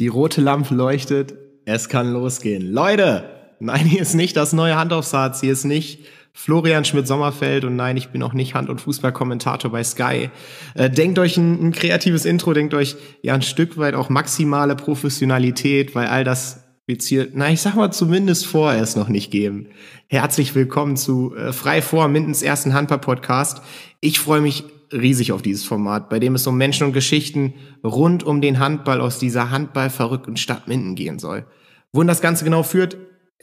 Die 0.00 0.08
rote 0.08 0.40
Lampe 0.40 0.74
leuchtet. 0.74 1.34
Es 1.66 1.88
kann 1.88 2.12
losgehen. 2.12 2.72
Leute, 2.72 3.30
nein, 3.60 3.86
hier 3.86 4.02
ist 4.02 4.14
nicht 4.14 4.36
das 4.36 4.52
neue 4.52 4.76
Hand 4.76 4.92
aufs 4.92 5.12
Herz. 5.12 5.40
Hier 5.40 5.52
ist 5.52 5.64
nicht 5.64 6.04
Florian 6.32 6.84
Schmidt-Sommerfeld 6.84 7.64
und 7.64 7.76
nein, 7.76 7.96
ich 7.96 8.08
bin 8.08 8.20
auch 8.24 8.32
nicht 8.32 8.54
Hand- 8.54 8.70
und 8.70 8.80
Fußballkommentator 8.80 9.70
bei 9.70 9.84
Sky. 9.84 10.30
Äh, 10.74 10.90
denkt 10.90 11.20
euch 11.20 11.36
ein, 11.36 11.68
ein, 11.68 11.72
kreatives 11.72 12.24
Intro, 12.24 12.54
denkt 12.54 12.74
euch 12.74 12.96
ja 13.22 13.34
ein 13.34 13.42
Stück 13.42 13.78
weit 13.78 13.94
auch 13.94 14.08
maximale 14.08 14.74
Professionalität, 14.74 15.94
weil 15.94 16.08
all 16.08 16.24
das 16.24 16.64
wird's 16.88 17.06
hier, 17.06 17.28
na, 17.32 17.52
ich 17.52 17.60
sag 17.60 17.76
mal 17.76 17.92
zumindest 17.92 18.46
vorerst 18.46 18.96
noch 18.96 19.08
nicht 19.08 19.30
geben. 19.30 19.68
Herzlich 20.08 20.56
willkommen 20.56 20.96
zu 20.96 21.36
äh, 21.36 21.52
Frei 21.52 21.80
vor 21.80 22.08
Mindens 22.08 22.42
ersten 22.42 22.74
Handball-Podcast. 22.74 23.62
Ich 24.00 24.18
freue 24.18 24.40
mich 24.40 24.64
riesig 24.94 25.32
auf 25.32 25.42
dieses 25.42 25.64
Format, 25.64 26.08
bei 26.08 26.18
dem 26.18 26.34
es 26.34 26.46
um 26.46 26.56
Menschen 26.56 26.86
und 26.86 26.92
Geschichten 26.92 27.54
rund 27.82 28.22
um 28.22 28.40
den 28.40 28.58
Handball 28.58 29.00
aus 29.00 29.18
dieser 29.18 29.50
handballverrückten 29.50 30.36
Stadt 30.36 30.68
Minden 30.68 30.94
gehen 30.94 31.18
soll. 31.18 31.44
Wohin 31.92 32.08
das 32.08 32.20
Ganze 32.20 32.44
genau 32.44 32.62
führt, 32.62 32.96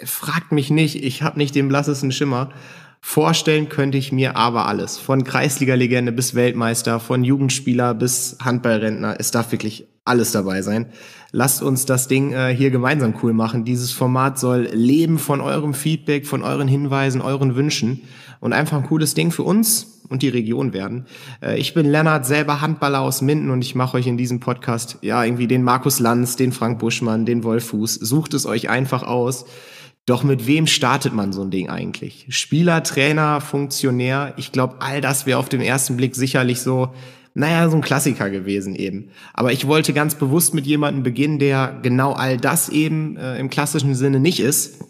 fragt 0.03 0.51
mich 0.51 0.71
nicht, 0.71 1.03
ich 1.03 1.21
habe 1.21 1.37
nicht 1.37 1.55
den 1.55 1.67
blassesten 1.67 2.11
Schimmer. 2.11 2.49
Vorstellen 3.01 3.67
könnte 3.69 3.97
ich 3.97 4.11
mir 4.11 4.35
aber 4.35 4.67
alles. 4.67 4.97
Von 4.97 5.23
Kreisliga-Legende 5.23 6.11
bis 6.11 6.35
Weltmeister, 6.35 6.99
von 6.99 7.23
Jugendspieler 7.23 7.93
bis 7.93 8.37
Handballrentner. 8.41 9.15
Es 9.19 9.31
darf 9.31 9.51
wirklich 9.51 9.87
alles 10.05 10.31
dabei 10.31 10.61
sein. 10.61 10.87
Lasst 11.31 11.63
uns 11.63 11.85
das 11.85 12.07
Ding 12.07 12.33
äh, 12.33 12.53
hier 12.55 12.71
gemeinsam 12.71 13.15
cool 13.23 13.33
machen. 13.33 13.65
Dieses 13.65 13.91
Format 13.91 14.39
soll 14.39 14.69
leben 14.73 15.17
von 15.17 15.41
eurem 15.41 15.73
Feedback, 15.73 16.27
von 16.27 16.43
euren 16.43 16.67
Hinweisen, 16.67 17.21
euren 17.21 17.55
Wünschen 17.55 18.01
und 18.39 18.53
einfach 18.53 18.77
ein 18.77 18.87
cooles 18.87 19.13
Ding 19.13 19.31
für 19.31 19.43
uns 19.43 20.00
und 20.11 20.21
die 20.21 20.29
Region 20.29 20.73
werden. 20.73 21.05
Äh, 21.41 21.57
ich 21.57 21.73
bin 21.73 21.89
Lennart, 21.89 22.25
selber 22.25 22.61
Handballer 22.61 23.01
aus 23.01 23.21
Minden 23.21 23.49
und 23.49 23.63
ich 23.63 23.73
mache 23.73 23.97
euch 23.97 24.05
in 24.05 24.17
diesem 24.17 24.39
Podcast 24.39 24.99
ja 25.01 25.23
irgendwie 25.23 25.47
den 25.47 25.63
Markus 25.63 25.99
Lanz, 25.99 26.35
den 26.35 26.51
Frank 26.51 26.77
Buschmann, 26.79 27.25
den 27.25 27.43
Wolf 27.43 27.69
Fuß. 27.69 27.95
Sucht 27.95 28.33
es 28.33 28.45
euch 28.45 28.69
einfach 28.69 29.03
aus. 29.03 29.45
Doch 30.05 30.23
mit 30.23 30.47
wem 30.47 30.67
startet 30.67 31.13
man 31.13 31.31
so 31.31 31.43
ein 31.43 31.51
Ding 31.51 31.69
eigentlich? 31.69 32.25
Spieler, 32.29 32.83
Trainer, 32.83 33.39
Funktionär? 33.39 34.33
Ich 34.37 34.51
glaube, 34.51 34.75
all 34.79 34.99
das 34.99 35.25
wäre 35.25 35.39
auf 35.39 35.47
den 35.47 35.61
ersten 35.61 35.95
Blick 35.95 36.15
sicherlich 36.15 36.61
so, 36.61 36.89
naja, 37.33 37.69
so 37.69 37.77
ein 37.77 37.81
Klassiker 37.81 38.29
gewesen 38.29 38.75
eben. 38.75 39.11
Aber 39.33 39.53
ich 39.53 39.67
wollte 39.67 39.93
ganz 39.93 40.15
bewusst 40.15 40.53
mit 40.53 40.65
jemandem 40.65 41.03
beginnen, 41.03 41.39
der 41.39 41.79
genau 41.81 42.13
all 42.13 42.37
das 42.37 42.67
eben 42.69 43.15
äh, 43.15 43.37
im 43.37 43.49
klassischen 43.49 43.95
Sinne 43.95 44.19
nicht 44.19 44.39
ist. 44.39 44.83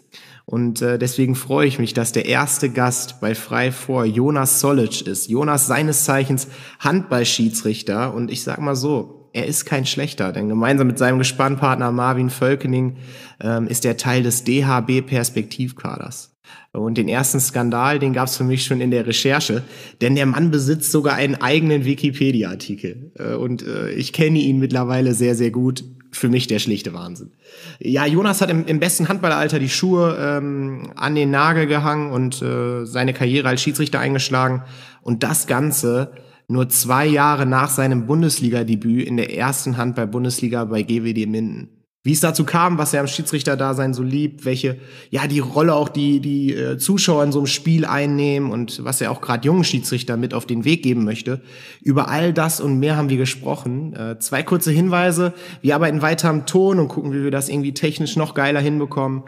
Und 0.44 0.82
äh, 0.82 0.98
deswegen 0.98 1.34
freue 1.34 1.66
ich 1.66 1.78
mich, 1.78 1.94
dass 1.94 2.12
der 2.12 2.26
erste 2.26 2.70
Gast 2.70 3.20
bei 3.20 3.34
Frei 3.34 3.72
vor 3.72 4.04
Jonas 4.04 4.60
Solic 4.60 5.06
ist. 5.06 5.28
Jonas 5.28 5.66
seines 5.66 6.04
Zeichens 6.04 6.48
Handballschiedsrichter. 6.80 8.12
Und 8.12 8.30
ich 8.30 8.42
sag 8.42 8.60
mal 8.60 8.76
so, 8.76 9.30
er 9.32 9.46
ist 9.46 9.64
kein 9.64 9.86
schlechter, 9.86 10.32
denn 10.32 10.48
gemeinsam 10.48 10.88
mit 10.88 10.98
seinem 10.98 11.18
Gespannpartner 11.18 11.90
Marvin 11.90 12.28
Völkening 12.28 12.96
ähm, 13.40 13.66
ist 13.66 13.84
er 13.84 13.96
Teil 13.96 14.22
des 14.22 14.44
DHB 14.44 15.06
Perspektivkaders. 15.06 16.32
Und 16.72 16.96
den 16.96 17.08
ersten 17.08 17.40
Skandal, 17.40 17.98
den 17.98 18.12
gab 18.12 18.28
es 18.28 18.36
für 18.36 18.44
mich 18.44 18.64
schon 18.64 18.80
in 18.80 18.90
der 18.90 19.06
Recherche, 19.06 19.62
denn 20.00 20.14
der 20.14 20.26
Mann 20.26 20.50
besitzt 20.50 20.90
sogar 20.90 21.14
einen 21.14 21.34
eigenen 21.34 21.84
Wikipedia-Artikel. 21.84 23.12
Äh, 23.18 23.34
und 23.34 23.66
äh, 23.66 23.90
ich 23.92 24.12
kenne 24.12 24.38
ihn 24.38 24.58
mittlerweile 24.58 25.14
sehr, 25.14 25.34
sehr 25.34 25.50
gut. 25.50 25.84
Für 26.14 26.28
mich 26.28 26.46
der 26.46 26.58
schlichte 26.58 26.92
Wahnsinn. 26.92 27.32
Ja, 27.80 28.04
Jonas 28.04 28.42
hat 28.42 28.50
im, 28.50 28.66
im 28.66 28.80
besten 28.80 29.08
Handballalter 29.08 29.58
die 29.58 29.70
Schuhe 29.70 30.16
ähm, 30.20 30.92
an 30.94 31.14
den 31.14 31.30
Nagel 31.30 31.66
gehangen 31.66 32.12
und 32.12 32.42
äh, 32.42 32.84
seine 32.84 33.14
Karriere 33.14 33.48
als 33.48 33.62
Schiedsrichter 33.62 33.98
eingeschlagen. 33.98 34.62
Und 35.00 35.22
das 35.22 35.46
Ganze 35.46 36.12
nur 36.48 36.68
zwei 36.68 37.06
Jahre 37.06 37.46
nach 37.46 37.70
seinem 37.70 38.06
Bundesliga-Debüt 38.06 39.06
in 39.06 39.16
der 39.16 39.34
ersten 39.34 39.78
Handball-Bundesliga 39.78 40.66
bei 40.66 40.82
GWD 40.82 41.26
Minden. 41.26 41.70
Wie 42.04 42.12
es 42.12 42.18
dazu 42.18 42.44
kam, 42.44 42.78
was 42.78 42.92
er 42.92 43.00
am 43.00 43.06
Schiedsrichterdasein 43.06 43.94
so 43.94 44.02
liebt, 44.02 44.44
welche, 44.44 44.78
ja, 45.10 45.28
die 45.28 45.38
Rolle 45.38 45.74
auch 45.74 45.88
die, 45.88 46.18
die 46.18 46.52
äh, 46.52 46.76
Zuschauer 46.76 47.22
in 47.22 47.30
so 47.30 47.38
einem 47.38 47.46
Spiel 47.46 47.84
einnehmen 47.84 48.50
und 48.50 48.84
was 48.84 49.00
er 49.00 49.12
auch 49.12 49.20
gerade 49.20 49.46
jungen 49.46 49.62
Schiedsrichter 49.62 50.16
mit 50.16 50.34
auf 50.34 50.44
den 50.44 50.64
Weg 50.64 50.82
geben 50.82 51.04
möchte. 51.04 51.40
Über 51.80 52.08
all 52.08 52.32
das 52.32 52.60
und 52.60 52.80
mehr 52.80 52.96
haben 52.96 53.08
wir 53.08 53.18
gesprochen. 53.18 53.94
Äh, 53.94 54.18
zwei 54.18 54.42
kurze 54.42 54.72
Hinweise. 54.72 55.32
Wir 55.60 55.76
arbeiten 55.76 56.02
weiter 56.02 56.28
am 56.28 56.44
Ton 56.44 56.80
und 56.80 56.88
gucken, 56.88 57.12
wie 57.12 57.22
wir 57.22 57.30
das 57.30 57.48
irgendwie 57.48 57.72
technisch 57.72 58.16
noch 58.16 58.34
geiler 58.34 58.60
hinbekommen. 58.60 59.22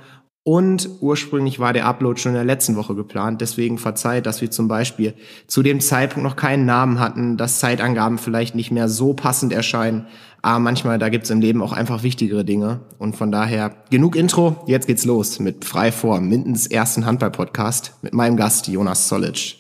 Und 0.46 0.90
ursprünglich 1.00 1.58
war 1.58 1.72
der 1.72 1.86
Upload 1.86 2.20
schon 2.20 2.32
in 2.32 2.36
der 2.36 2.44
letzten 2.44 2.76
Woche 2.76 2.94
geplant. 2.94 3.40
Deswegen 3.40 3.78
verzeiht, 3.78 4.26
dass 4.26 4.42
wir 4.42 4.50
zum 4.50 4.68
Beispiel 4.68 5.14
zu 5.46 5.62
dem 5.62 5.80
Zeitpunkt 5.80 6.28
noch 6.28 6.36
keinen 6.36 6.66
Namen 6.66 7.00
hatten, 7.00 7.38
dass 7.38 7.60
Zeitangaben 7.60 8.18
vielleicht 8.18 8.54
nicht 8.54 8.70
mehr 8.70 8.90
so 8.90 9.14
passend 9.14 9.54
erscheinen. 9.54 10.06
Aber 10.42 10.58
manchmal, 10.58 10.98
da 10.98 11.08
gibt's 11.08 11.30
im 11.30 11.40
Leben 11.40 11.62
auch 11.62 11.72
einfach 11.72 12.02
wichtigere 12.02 12.44
Dinge. 12.44 12.80
Und 12.98 13.16
von 13.16 13.32
daher 13.32 13.74
genug 13.88 14.16
Intro. 14.16 14.62
Jetzt 14.66 14.86
geht's 14.86 15.06
los 15.06 15.38
mit 15.38 15.64
Frei 15.64 15.90
vor, 15.90 16.20
Mindens 16.20 16.66
ersten 16.66 17.06
Handball-Podcast 17.06 17.94
mit 18.02 18.12
meinem 18.12 18.36
Gast 18.36 18.68
Jonas 18.68 19.08
Solic. 19.08 19.56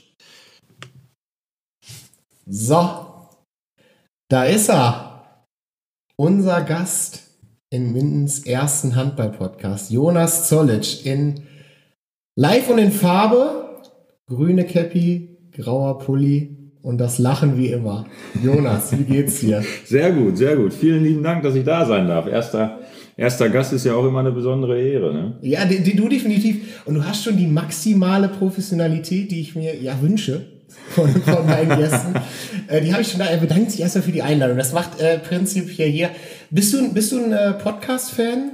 So, 2.44 3.06
da 4.28 4.44
ist 4.44 4.68
er. 4.68 5.46
Unser 6.16 6.60
Gast 6.60 7.23
in 7.74 7.92
Mindens 7.92 8.46
ersten 8.46 8.94
Handball-Podcast. 8.94 9.90
Jonas 9.90 10.48
Zollic 10.48 11.04
in 11.04 11.40
live 12.36 12.70
und 12.70 12.78
in 12.78 12.92
Farbe, 12.92 13.80
grüne 14.28 14.62
Cappy, 14.64 15.36
grauer 15.50 15.98
Pulli 15.98 16.70
und 16.82 16.98
das 16.98 17.18
Lachen 17.18 17.58
wie 17.58 17.72
immer. 17.72 18.06
Jonas, 18.40 18.96
wie 18.96 19.02
geht's 19.02 19.40
dir? 19.40 19.64
Sehr 19.84 20.12
gut, 20.12 20.38
sehr 20.38 20.54
gut. 20.54 20.72
Vielen 20.72 21.02
lieben 21.02 21.24
Dank, 21.24 21.42
dass 21.42 21.56
ich 21.56 21.64
da 21.64 21.84
sein 21.84 22.06
darf. 22.06 22.28
Erster, 22.28 22.78
erster 23.16 23.48
Gast 23.48 23.72
ist 23.72 23.84
ja 23.84 23.94
auch 23.94 24.06
immer 24.06 24.20
eine 24.20 24.30
besondere 24.30 24.80
Ehre. 24.80 25.12
Ne? 25.12 25.38
Ja, 25.42 25.64
die, 25.64 25.82
die, 25.82 25.96
du 25.96 26.08
definitiv. 26.08 26.84
Und 26.84 26.94
du 26.94 27.04
hast 27.04 27.24
schon 27.24 27.36
die 27.36 27.48
maximale 27.48 28.28
Professionalität, 28.28 29.32
die 29.32 29.40
ich 29.40 29.56
mir 29.56 29.74
ja 29.82 30.00
wünsche 30.00 30.53
von, 30.90 31.10
von 31.22 31.46
meinen 31.46 31.76
Gästen. 31.78 32.14
äh, 32.68 32.80
die 32.80 32.92
habe 32.92 33.02
ich 33.02 33.10
schon 33.10 33.20
da. 33.20 33.26
Er 33.26 33.38
bedankt 33.38 33.70
sich 33.70 33.80
erstmal 33.80 34.02
für 34.02 34.12
die 34.12 34.22
Einladung. 34.22 34.56
Das 34.56 34.72
macht 34.72 35.00
äh, 35.00 35.18
prinzipiell 35.18 35.90
hier. 35.90 36.10
Bist 36.50 36.74
du, 36.74 36.92
bist 36.92 37.12
du 37.12 37.24
ein 37.24 37.32
äh, 37.32 37.52
Podcast-Fan? 37.54 38.52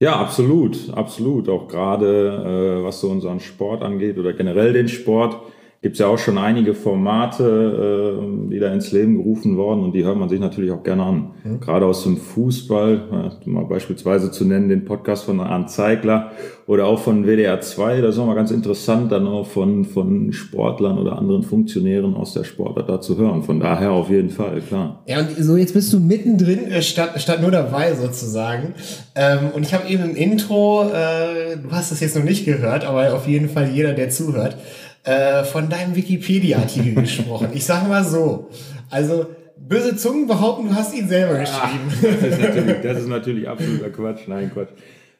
Ja, 0.00 0.16
absolut, 0.16 0.92
absolut. 0.94 1.48
Auch 1.48 1.68
gerade 1.68 2.80
äh, 2.80 2.84
was 2.84 3.00
so 3.00 3.08
unseren 3.08 3.40
Sport 3.40 3.82
angeht 3.82 4.18
oder 4.18 4.32
generell 4.32 4.72
den 4.72 4.88
Sport 4.88 5.36
gibt 5.80 5.94
es 5.94 6.00
ja 6.00 6.08
auch 6.08 6.18
schon 6.18 6.38
einige 6.38 6.74
Formate, 6.74 8.18
äh, 8.20 8.50
die 8.50 8.58
da 8.58 8.72
ins 8.72 8.90
Leben 8.90 9.16
gerufen 9.16 9.56
worden 9.56 9.84
und 9.84 9.92
die 9.92 10.04
hört 10.04 10.16
man 10.16 10.28
sich 10.28 10.40
natürlich 10.40 10.72
auch 10.72 10.82
gerne 10.82 11.04
an. 11.04 11.30
Mhm. 11.44 11.60
Gerade 11.60 11.86
aus 11.86 12.02
dem 12.02 12.16
Fußball, 12.16 13.30
äh, 13.46 13.48
mal 13.48 13.64
beispielsweise 13.64 14.32
zu 14.32 14.44
nennen, 14.44 14.68
den 14.68 14.84
Podcast 14.84 15.24
von 15.24 15.38
Arndt 15.38 15.70
Zeigler 15.70 16.32
oder 16.66 16.86
auch 16.86 16.98
von 16.98 17.26
WDR 17.26 17.60
2, 17.60 18.00
das 18.00 18.16
ist 18.16 18.20
auch 18.20 18.26
mal 18.26 18.34
ganz 18.34 18.50
interessant, 18.50 19.12
dann 19.12 19.28
auch 19.28 19.46
von, 19.46 19.84
von 19.84 20.32
Sportlern 20.32 20.98
oder 20.98 21.16
anderen 21.16 21.44
Funktionären 21.44 22.16
aus 22.16 22.34
der 22.34 22.42
Sportart 22.42 22.88
da 22.88 23.00
zu 23.00 23.16
hören. 23.16 23.44
Von 23.44 23.60
daher 23.60 23.92
auf 23.92 24.10
jeden 24.10 24.30
Fall, 24.30 24.60
klar. 24.60 25.04
Ja, 25.06 25.20
und 25.20 25.30
so 25.38 25.56
jetzt 25.56 25.74
bist 25.74 25.92
du 25.92 26.00
mittendrin, 26.00 26.72
äh, 26.72 26.82
statt, 26.82 27.20
statt 27.22 27.40
nur 27.40 27.52
dabei 27.52 27.94
sozusagen. 27.94 28.74
Ähm, 29.14 29.50
und 29.54 29.62
ich 29.62 29.72
habe 29.74 29.88
eben 29.88 30.10
im 30.10 30.16
Intro, 30.16 30.88
äh, 30.88 31.56
du 31.56 31.70
hast 31.70 31.92
es 31.92 32.00
jetzt 32.00 32.16
noch 32.16 32.24
nicht 32.24 32.44
gehört, 32.44 32.84
aber 32.84 33.14
auf 33.14 33.28
jeden 33.28 33.48
Fall 33.48 33.70
jeder, 33.70 33.92
der 33.92 34.10
zuhört, 34.10 34.56
äh, 35.04 35.44
von 35.44 35.68
deinem 35.68 35.94
Wikipedia-Artikel 35.94 36.94
gesprochen. 37.02 37.48
Ich 37.54 37.64
sage 37.64 37.88
mal 37.88 38.04
so, 38.04 38.48
also 38.90 39.26
böse 39.56 39.96
Zungen 39.96 40.26
behaupten, 40.26 40.68
du 40.68 40.74
hast 40.74 40.94
ihn 40.96 41.08
selber 41.08 41.38
geschrieben. 41.38 41.90
Ach, 41.90 42.02
das, 42.02 42.22
ist 42.22 42.40
natürlich, 42.40 42.76
das 42.82 42.98
ist 42.98 43.08
natürlich 43.08 43.48
absoluter 43.48 43.90
Quatsch. 43.90 44.20
Nein, 44.26 44.50
Quatsch. 44.52 44.70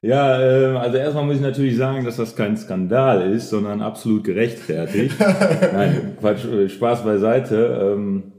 Ja, 0.00 0.41
äh, 0.41 0.77
also 0.77 0.97
erstmal 0.97 1.25
muss 1.25 1.37
ich 1.37 1.43
natürlich 1.43 1.77
sagen, 1.77 2.05
dass 2.05 2.16
das 2.16 2.37
kein 2.37 2.56
Skandal 2.56 3.33
ist, 3.33 3.50
sondern 3.50 3.83
absolut 3.83 4.25
gerechtfertigt. 4.25 5.16
Nein, 5.72 6.16
Quatsch, 6.21 6.45
äh, 6.45 6.69
Spaß 6.69 7.05
beiseite. 7.05 7.95
Ähm, 7.95 8.33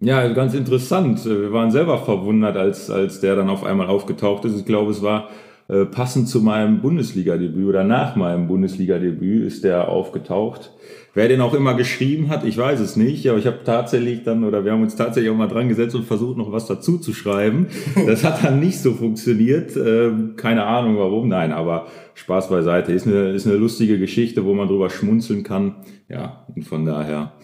ja, 0.00 0.26
ganz 0.28 0.52
interessant. 0.52 1.24
Wir 1.24 1.52
waren 1.52 1.70
selber 1.70 1.98
verwundert, 1.98 2.56
als, 2.56 2.90
als 2.90 3.20
der 3.20 3.36
dann 3.36 3.48
auf 3.48 3.64
einmal 3.64 3.86
aufgetaucht 3.86 4.44
ist. 4.44 4.58
Ich 4.58 4.66
glaube, 4.66 4.90
es 4.90 5.00
war 5.00 5.30
äh, 5.68 5.84
passend 5.84 6.28
zu 6.28 6.40
meinem 6.40 6.80
Bundesliga-Debüt 6.80 7.66
oder 7.66 7.84
nach 7.84 8.16
meinem 8.16 8.48
Bundesliga-Debüt 8.48 9.44
ist 9.46 9.64
der 9.64 9.88
aufgetaucht. 9.88 10.72
Wer 11.14 11.28
den 11.28 11.40
auch 11.40 11.54
immer 11.54 11.74
geschrieben 11.74 12.30
hat, 12.30 12.44
ich 12.44 12.56
weiß 12.56 12.80
es 12.80 12.96
nicht, 12.96 13.28
aber 13.28 13.38
ich 13.38 13.46
habe 13.46 13.60
tatsächlich 13.64 14.22
dann, 14.22 14.44
oder 14.44 14.64
wir 14.64 14.72
haben 14.72 14.82
uns 14.82 14.96
tatsächlich 14.96 15.30
auch 15.30 15.36
mal 15.36 15.48
dran 15.48 15.68
gesetzt 15.68 15.94
und 15.94 16.04
versucht, 16.04 16.38
noch 16.38 16.52
was 16.52 16.66
dazu 16.66 16.98
zu 16.98 17.12
schreiben. 17.12 17.66
Das 18.06 18.24
hat 18.24 18.42
dann 18.44 18.60
nicht 18.60 18.80
so 18.80 18.92
funktioniert. 18.92 19.76
Ähm, 19.76 20.34
keine 20.36 20.64
Ahnung 20.64 20.96
warum, 20.96 21.28
nein, 21.28 21.52
aber 21.52 21.86
Spaß 22.14 22.48
beiseite. 22.48 22.92
Ist 22.92 23.06
eine, 23.06 23.30
ist 23.30 23.46
eine 23.46 23.56
lustige 23.56 23.98
Geschichte, 23.98 24.44
wo 24.44 24.54
man 24.54 24.68
drüber 24.68 24.90
schmunzeln 24.90 25.42
kann. 25.42 25.76
Ja, 26.08 26.46
und 26.54 26.64
von 26.64 26.84
daher 26.84 27.34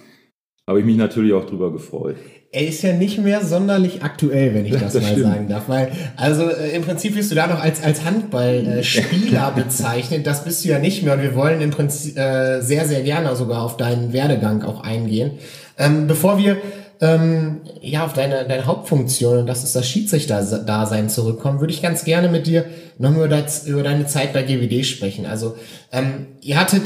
habe 0.67 0.81
ich 0.81 0.87
mich 0.87 0.97
natürlich 0.97 1.33
auch 1.33 1.45
drüber 1.45 1.73
gefreut 1.73 2.17
er 2.51 2.67
ist 2.67 2.83
ja 2.83 2.95
nicht 2.95 3.19
mehr 3.19 3.45
sonderlich 3.45 4.03
aktuell, 4.03 4.55
wenn 4.55 4.65
ich 4.65 4.73
das, 4.73 4.95
das 4.95 5.03
mal 5.03 5.13
stimmt. 5.13 5.27
sagen 5.27 5.49
darf. 5.49 5.69
Weil, 5.69 5.93
also 6.17 6.49
äh, 6.49 6.71
im 6.75 6.83
Prinzip 6.83 7.15
wirst 7.15 7.31
du 7.31 7.35
da 7.35 7.47
noch 7.47 7.61
als, 7.61 7.83
als 7.83 8.05
Handballspieler 8.05 9.53
äh, 9.57 9.61
bezeichnet. 9.61 10.27
Das 10.27 10.45
bist 10.45 10.65
du 10.65 10.71
ja 10.71 10.79
nicht 10.79 11.03
mehr. 11.03 11.15
Und 11.15 11.23
wir 11.23 11.35
wollen 11.35 11.61
im 11.61 11.71
Prinzip 11.71 12.17
äh, 12.17 12.61
sehr, 12.63 12.87
sehr 12.87 13.03
gerne 13.03 13.37
sogar 13.37 13.63
auf 13.63 13.77
deinen 13.77 14.15
Werdegang 14.15 14.63
auch 14.63 14.83
eingehen. 14.83 15.33
Ähm, 15.77 16.07
bevor 16.07 16.39
wir 16.39 16.57
ähm, 17.01 17.61
ja, 17.83 18.05
auf 18.07 18.15
deine, 18.15 18.47
deine 18.49 18.65
Hauptfunktion, 18.65 19.39
und 19.39 19.47
das 19.47 19.63
ist 19.63 19.77
das 19.77 19.87
Schiedsrichter-Dasein 19.87 21.11
zurückkommen, 21.11 21.61
würde 21.61 21.73
ich 21.73 21.83
ganz 21.83 22.05
gerne 22.05 22.29
mit 22.29 22.47
dir 22.47 22.65
nochmal 22.97 23.27
über, 23.27 23.45
über 23.67 23.83
deine 23.83 24.07
Zeit 24.07 24.33
bei 24.33 24.43
GWD 24.43 24.85
sprechen. 24.87 25.27
Also, 25.27 25.55
ähm, 25.93 26.27
ihr 26.41 26.59
hattet 26.59 26.85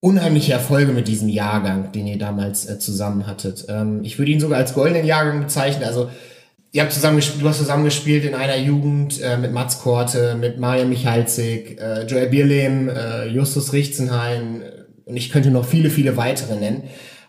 unheimliche 0.00 0.52
Erfolge 0.52 0.92
mit 0.92 1.08
diesem 1.08 1.28
Jahrgang, 1.28 1.92
den 1.92 2.06
ihr 2.06 2.18
damals 2.18 2.68
äh, 2.68 2.78
zusammen 2.78 3.26
hattet. 3.26 3.66
Ähm, 3.68 4.00
ich 4.02 4.18
würde 4.18 4.32
ihn 4.32 4.40
sogar 4.40 4.58
als 4.58 4.74
goldenen 4.74 5.04
Jahrgang 5.04 5.40
bezeichnen. 5.40 5.84
Also 5.84 6.10
ihr 6.72 6.82
habt 6.82 6.92
zusammen 6.92 7.22
du 7.38 7.48
hast 7.48 7.58
zusammengespielt 7.58 8.24
in 8.24 8.34
einer 8.34 8.56
Jugend 8.56 9.20
äh, 9.20 9.36
mit 9.36 9.52
Mats 9.52 9.80
Korte, 9.80 10.36
mit 10.40 10.58
Maria 10.58 10.86
Michalzik, 10.86 11.78
äh, 11.80 12.06
Joel 12.06 12.28
Bierlehm, 12.28 12.88
äh, 12.88 13.26
Justus 13.26 13.72
Richzenhain 13.72 14.62
und 15.04 15.16
ich 15.16 15.30
könnte 15.30 15.50
noch 15.50 15.66
viele, 15.66 15.90
viele 15.90 16.16
weitere 16.16 16.56
nennen. 16.56 16.84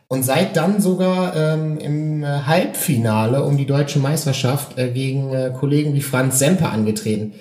Und 0.07 0.23
seid 0.23 0.57
dann 0.57 0.81
sogar 0.81 1.35
ähm, 1.37 1.77
im 1.77 2.25
Halbfinale 2.45 3.43
um 3.43 3.55
die 3.55 3.65
deutsche 3.65 3.97
Meisterschaft 3.97 4.77
äh, 4.77 4.89
gegen 4.89 5.33
äh, 5.33 5.53
Kollegen 5.57 5.93
wie 5.93 6.01
Franz 6.01 6.37
Semper 6.37 6.69
angetreten. 6.69 7.33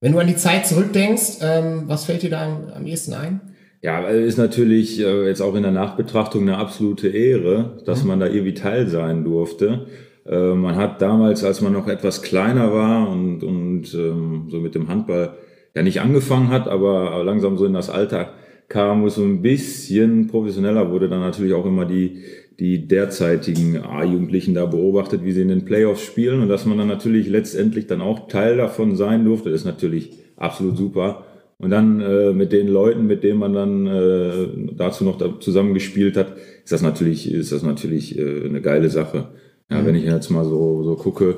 Wenn 0.00 0.12
du 0.12 0.18
an 0.18 0.26
die 0.26 0.36
Zeit 0.36 0.66
zurückdenkst, 0.66 1.38
ähm, 1.40 1.84
was 1.86 2.04
fällt 2.04 2.22
dir 2.22 2.28
da 2.28 2.44
am, 2.44 2.72
am 2.74 2.86
ehesten 2.86 3.14
ein? 3.14 3.40
Ja, 3.82 4.06
ist 4.08 4.36
natürlich 4.36 5.00
äh, 5.00 5.26
jetzt 5.26 5.40
auch 5.40 5.54
in 5.54 5.62
der 5.62 5.72
Nachbetrachtung 5.72 6.42
eine 6.42 6.58
absolute 6.58 7.08
Ehre, 7.08 7.80
dass 7.86 8.02
mhm. 8.02 8.08
man 8.08 8.20
da 8.20 8.26
irgendwie 8.26 8.54
Teil 8.54 8.88
sein 8.88 9.24
durfte. 9.24 9.86
Äh, 10.26 10.54
man 10.54 10.76
hat 10.76 11.00
damals, 11.00 11.44
als 11.44 11.62
man 11.62 11.72
noch 11.72 11.88
etwas 11.88 12.20
kleiner 12.20 12.74
war 12.74 13.08
und, 13.08 13.42
und 13.42 13.94
ähm, 13.94 14.48
so 14.50 14.58
mit 14.58 14.74
dem 14.74 14.88
Handball 14.88 15.34
ja 15.74 15.82
nicht 15.82 16.02
angefangen 16.02 16.50
hat, 16.50 16.68
aber 16.68 17.24
langsam 17.24 17.56
so 17.56 17.64
in 17.64 17.72
das 17.72 17.88
Alter 17.88 18.34
kam, 18.68 19.02
wo 19.02 19.06
es 19.06 19.14
so 19.14 19.24
ein 19.24 19.40
bisschen 19.40 20.26
professioneller 20.26 20.90
wurde, 20.90 21.08
dann 21.08 21.20
natürlich 21.20 21.54
auch 21.54 21.64
immer 21.64 21.86
die, 21.86 22.22
die 22.58 22.86
derzeitigen 22.86 23.78
A-Jugendlichen 23.78 24.54
da 24.54 24.66
beobachtet, 24.66 25.24
wie 25.24 25.32
sie 25.32 25.42
in 25.42 25.48
den 25.48 25.64
Playoffs 25.64 26.02
spielen 26.02 26.40
und 26.40 26.48
dass 26.48 26.66
man 26.66 26.76
dann 26.76 26.88
natürlich 26.88 27.28
letztendlich 27.28 27.86
dann 27.86 28.02
auch 28.02 28.28
Teil 28.28 28.58
davon 28.58 28.94
sein 28.94 29.24
durfte, 29.24 29.48
ist 29.48 29.64
natürlich 29.64 30.12
absolut 30.36 30.76
super. 30.76 31.24
Und 31.60 31.70
dann 31.70 32.00
äh, 32.00 32.32
mit 32.32 32.52
den 32.52 32.68
Leuten, 32.68 33.06
mit 33.06 33.22
denen 33.22 33.38
man 33.38 33.52
dann 33.52 33.86
äh, 33.86 34.48
dazu 34.74 35.04
noch 35.04 35.18
da 35.18 35.38
zusammengespielt 35.38 36.16
hat, 36.16 36.34
ist 36.64 36.72
das 36.72 36.80
natürlich, 36.80 37.30
ist 37.30 37.52
das 37.52 37.62
natürlich 37.62 38.18
äh, 38.18 38.46
eine 38.46 38.62
geile 38.62 38.88
Sache. 38.88 39.28
Ja, 39.70 39.82
mhm. 39.82 39.86
Wenn 39.86 39.94
ich 39.94 40.04
jetzt 40.04 40.30
mal 40.30 40.46
so, 40.46 40.82
so 40.84 40.96
gucke, 40.96 41.36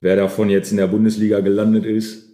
wer 0.00 0.14
davon 0.14 0.50
jetzt 0.50 0.70
in 0.70 0.76
der 0.76 0.86
Bundesliga 0.86 1.40
gelandet 1.40 1.84
ist 1.84 2.28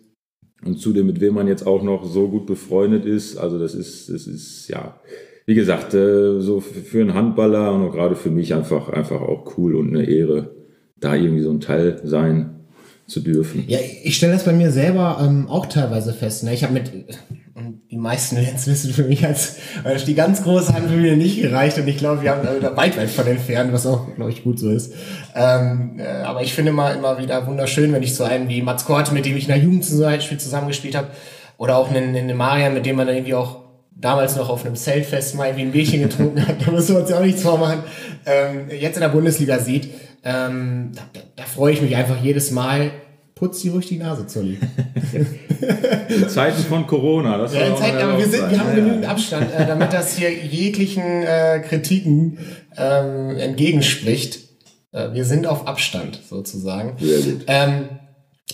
und 0.63 0.79
zudem 0.79 1.07
mit 1.07 1.23
wem 1.23 1.33
man 1.33 1.49
jetzt 1.49 1.67
auch 1.67 1.83
noch 1.83 2.05
so 2.05 2.29
gut 2.29 2.47
befreundet 2.47 3.07
ist, 3.07 3.39
also 3.39 3.59
das 3.59 3.75
ist, 3.75 4.11
das 4.11 4.27
ist 4.27 4.69
ja, 4.69 5.01
wie 5.47 5.55
gesagt, 5.55 5.95
äh, 5.95 6.39
so 6.39 6.61
für 6.61 7.01
einen 7.01 7.15
Handballer 7.15 7.73
und 7.73 7.81
auch 7.81 7.93
gerade 7.93 8.15
für 8.15 8.31
mich 8.31 8.53
einfach, 8.53 8.91
einfach 8.91 9.23
auch 9.23 9.57
cool 9.57 9.75
und 9.75 9.89
eine 9.89 10.07
Ehre, 10.07 10.55
da 11.01 11.15
irgendwie 11.15 11.43
so 11.43 11.51
ein 11.51 11.61
Teil 11.61 11.99
sein 12.05 12.62
zu 13.07 13.21
dürfen. 13.21 13.65
Ja, 13.67 13.79
ich 14.03 14.17
stelle 14.17 14.33
das 14.33 14.45
bei 14.45 14.53
mir 14.53 14.71
selber 14.71 15.19
ähm, 15.23 15.49
auch 15.49 15.67
teilweise 15.67 16.13
fest. 16.13 16.45
Ne? 16.45 16.55
Ich 16.55 16.63
habe 16.63 16.73
mit, 16.73 16.91
und 17.55 17.83
die 17.91 17.97
meisten 17.97 18.37
jetzt 18.37 18.67
wissen 18.67 18.93
für 18.93 19.05
mich 19.05 19.27
als, 19.27 19.57
als 19.85 20.05
die 20.05 20.15
ganz 20.15 20.43
große 20.43 20.73
Hand 20.73 20.89
für 20.89 20.97
mich 20.97 21.17
nicht 21.17 21.43
gereicht 21.43 21.79
und 21.79 21.89
ich 21.89 21.99
glaube, 21.99 22.23
wir 22.23 22.31
haben 22.31 22.47
da 22.61 22.77
weit, 22.77 22.97
weit 22.97 23.11
von 23.11 23.27
entfernt, 23.27 23.73
was 23.73 23.87
auch, 23.87 24.15
glaube 24.15 24.31
ich, 24.31 24.45
gut 24.45 24.59
so 24.59 24.71
ist. 24.71 24.95
Ähm, 25.35 25.99
äh, 25.99 26.07
aber 26.23 26.43
ich 26.43 26.55
finde 26.55 26.71
immer, 26.71 26.95
immer 26.95 27.19
wieder 27.19 27.47
wunderschön, 27.47 27.93
wenn 27.93 28.03
ich 28.03 28.15
so 28.15 28.25
einen 28.25 28.49
wie 28.49 28.63
Mats 28.63 28.85
Korte, 28.85 29.13
mit 29.13 29.27
dem 29.27 29.37
ich 29.37 29.45
in 29.45 29.55
der 29.55 29.59
Jugend 29.59 29.85
zum 29.85 30.01
Beispiel 30.01 30.39
zusammengespielt 30.39 30.97
habe, 30.97 31.09
oder 31.59 31.77
auch 31.77 31.91
einen, 31.91 32.17
einen 32.17 32.37
Marian, 32.37 32.75
mit 32.75 32.87
dem 32.87 32.97
man 32.97 33.07
dann 33.07 33.17
irgendwie 33.17 33.35
auch 33.35 33.61
damals 33.95 34.37
noch 34.37 34.49
auf 34.49 34.65
einem 34.65 34.75
Zeltfest 34.75 35.37
mal 35.37 35.47
irgendwie 35.47 35.67
ein 35.67 35.73
Bierchen 35.73 36.03
getrunken 36.03 36.47
hat, 36.47 36.57
da 36.67 36.73
müssen 36.73 36.95
wir 36.95 37.03
uns 37.03 37.11
ja 37.11 37.19
auch 37.19 37.23
nichts 37.23 37.43
vormachen, 37.43 37.85
ähm, 38.27 38.69
jetzt 38.69 38.97
in 38.97 39.03
der 39.03 39.11
Bundesliga 39.11 39.59
sieht, 39.59 39.91
ähm, 40.25 40.93
da, 40.95 41.03
da, 41.13 41.21
da 41.37 41.43
freue 41.45 41.73
ich 41.73 41.83
mich 41.83 41.97
einfach 41.97 42.23
jedes 42.23 42.51
Mal, 42.51 42.93
Putz 43.43 43.61
die 43.61 43.71
ruhig 43.71 43.89
die 43.89 43.99
Nase, 43.99 44.25
Zolli. 44.29 44.57
Zeiten 46.29 46.63
von 46.63 46.87
Corona. 46.87 47.39
Das 47.39 47.53
ja, 47.53 47.63
in 47.63 47.77
Zeiten, 47.77 47.99
aber 47.99 48.17
wir, 48.17 48.29
sind, 48.29 48.49
wir 48.49 48.61
haben 48.61 48.69
ja, 48.69 48.75
genügend 48.77 49.05
Abstand, 49.05 49.53
äh, 49.53 49.67
damit 49.67 49.93
das 49.93 50.17
hier 50.17 50.33
jeglichen 50.33 51.25
äh, 51.25 51.61
Kritiken 51.67 52.39
ähm, 52.77 53.37
entgegenspricht. 53.37 54.39
Äh, 54.93 55.13
wir 55.13 55.25
sind 55.25 55.49
auf 55.49 55.67
Abstand 55.67 56.21
sozusagen. 56.29 56.97
Sehr 57.01 57.19
gut. 57.19 57.45
Ähm, 57.49 57.89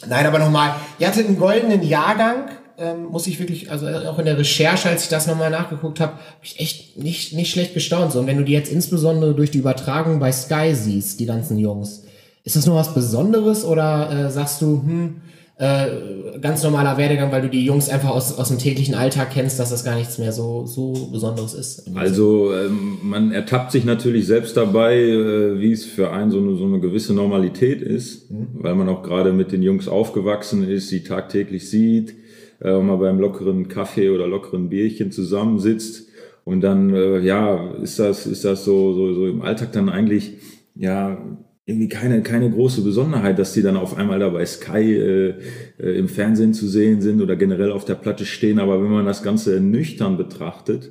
nein, 0.07 0.25
aber 0.25 0.39
nochmal, 0.39 0.75
ihr 0.99 1.09
hattet 1.09 1.27
einen 1.27 1.39
goldenen 1.39 1.83
Jahrgang, 1.83 2.49
ähm, 2.79 3.07
muss 3.11 3.27
ich 3.27 3.39
wirklich, 3.41 3.71
also 3.71 3.87
auch 3.87 4.19
in 4.19 4.25
der 4.25 4.39
Recherche, 4.39 4.89
als 4.89 5.05
ich 5.05 5.09
das 5.09 5.27
nochmal 5.27 5.51
nachgeguckt 5.51 6.01
habe, 6.01 6.13
habe 6.13 6.23
ich 6.43 6.61
echt 6.61 6.97
nicht, 6.97 7.33
nicht 7.33 7.51
schlecht 7.51 7.75
gestaunt. 7.75 8.13
So, 8.13 8.21
und 8.21 8.27
wenn 8.27 8.37
du 8.37 8.45
die 8.45 8.53
jetzt 8.53 8.71
insbesondere 8.71 9.35
durch 9.35 9.51
die 9.51 9.59
Übertragung 9.59 10.21
bei 10.21 10.31
Sky 10.31 10.75
siehst, 10.75 11.19
die 11.19 11.27
ganzen 11.27 11.59
Jungs, 11.59 12.05
ist 12.45 12.57
das 12.57 12.67
noch 12.67 12.77
was 12.77 12.95
Besonderes 12.95 13.65
oder 13.65 14.11
äh, 14.11 14.31
sagst 14.31 14.63
du, 14.63 14.83
hm, 14.83 15.17
äh, 15.59 16.39
ganz 16.41 16.63
normaler 16.63 16.97
Werdegang, 16.97 17.33
weil 17.33 17.43
du 17.43 17.49
die 17.49 17.65
Jungs 17.65 17.89
einfach 17.89 18.11
aus, 18.11 18.39
aus 18.39 18.47
dem 18.47 18.59
täglichen 18.59 18.95
Alltag 18.95 19.31
kennst, 19.33 19.59
dass 19.59 19.71
das 19.71 19.83
gar 19.85 19.97
nichts 19.97 20.17
mehr 20.19 20.33
so, 20.33 20.65
so 20.67 21.09
Besonderes 21.11 21.55
ist? 21.55 21.91
Also 21.97 22.55
ähm, 22.55 22.99
man 23.03 23.33
ertappt 23.33 23.73
sich 23.73 23.85
natürlich 23.85 24.27
selbst 24.29 24.57
dabei, 24.57 24.95
äh, 24.95 25.59
wie 25.59 25.73
es 25.73 25.85
für 25.85 26.13
einen 26.13 26.31
so 26.31 26.39
eine, 26.39 26.55
so 26.55 26.65
eine 26.65 26.79
gewisse 26.79 27.13
Normalität 27.13 27.83
ist, 27.83 28.31
mhm. 28.31 28.47
weil 28.53 28.77
man 28.77 28.89
auch 28.89 29.03
gerade 29.03 29.33
mit 29.33 29.51
den 29.51 29.65
Jungs 29.65 29.89
aufgewachsen 29.89 30.69
ist, 30.69 30.91
sie 30.91 31.03
tagtäglich 31.03 31.69
sieht, 31.69 32.15
äh, 32.61 32.79
mal 32.79 32.97
beim 32.97 33.19
lockeren 33.19 33.69
Kaffee 33.69 34.11
oder 34.11 34.27
lockeren 34.27 34.69
Bierchen 34.69 35.11
zusammensitzt 35.11 36.09
und 36.45 36.63
dann, 36.63 36.95
äh, 36.95 37.19
ja, 37.19 37.73
ist 37.83 37.99
das, 37.99 38.27
ist 38.27 38.45
das 38.45 38.65
so, 38.65 38.95
so, 38.95 39.13
so 39.13 39.27
im 39.27 39.43
Alltag 39.43 39.73
dann 39.73 39.91
eigentlich, 39.91 40.33
ja, 40.75 41.19
irgendwie 41.67 41.89
keine, 41.91 42.23
keine 42.23 42.51
große 42.51 42.81
Besonderheit, 42.81 43.39
dass 43.39 43.53
die 43.53 43.61
dann 43.61 43.77
auf 43.77 43.99
einmal 43.99 44.19
da 44.19 44.31
bei 44.31 44.47
Sky 44.47 44.95
äh, 44.95 45.35
äh, 45.79 45.99
im 45.99 46.09
Fernsehen 46.09 46.55
zu 46.55 46.67
sehen 46.67 47.03
sind 47.03 47.21
oder 47.21 47.37
generell 47.37 47.71
auf 47.71 47.85
der 47.85 47.97
Platte 47.97 48.25
stehen. 48.25 48.59
Aber 48.59 48.83
wenn 48.83 48.91
man 48.91 49.05
das 49.05 49.23
Ganze 49.23 49.61
nüchtern 49.61 50.17
betrachtet, 50.17 50.91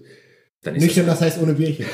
dann 0.62 0.76
ist 0.76 0.84
nüchtern, 0.84 1.08
das, 1.08 1.18
das 1.18 1.30
heißt 1.30 1.42
ohne 1.42 1.54
Bierchen. 1.54 1.86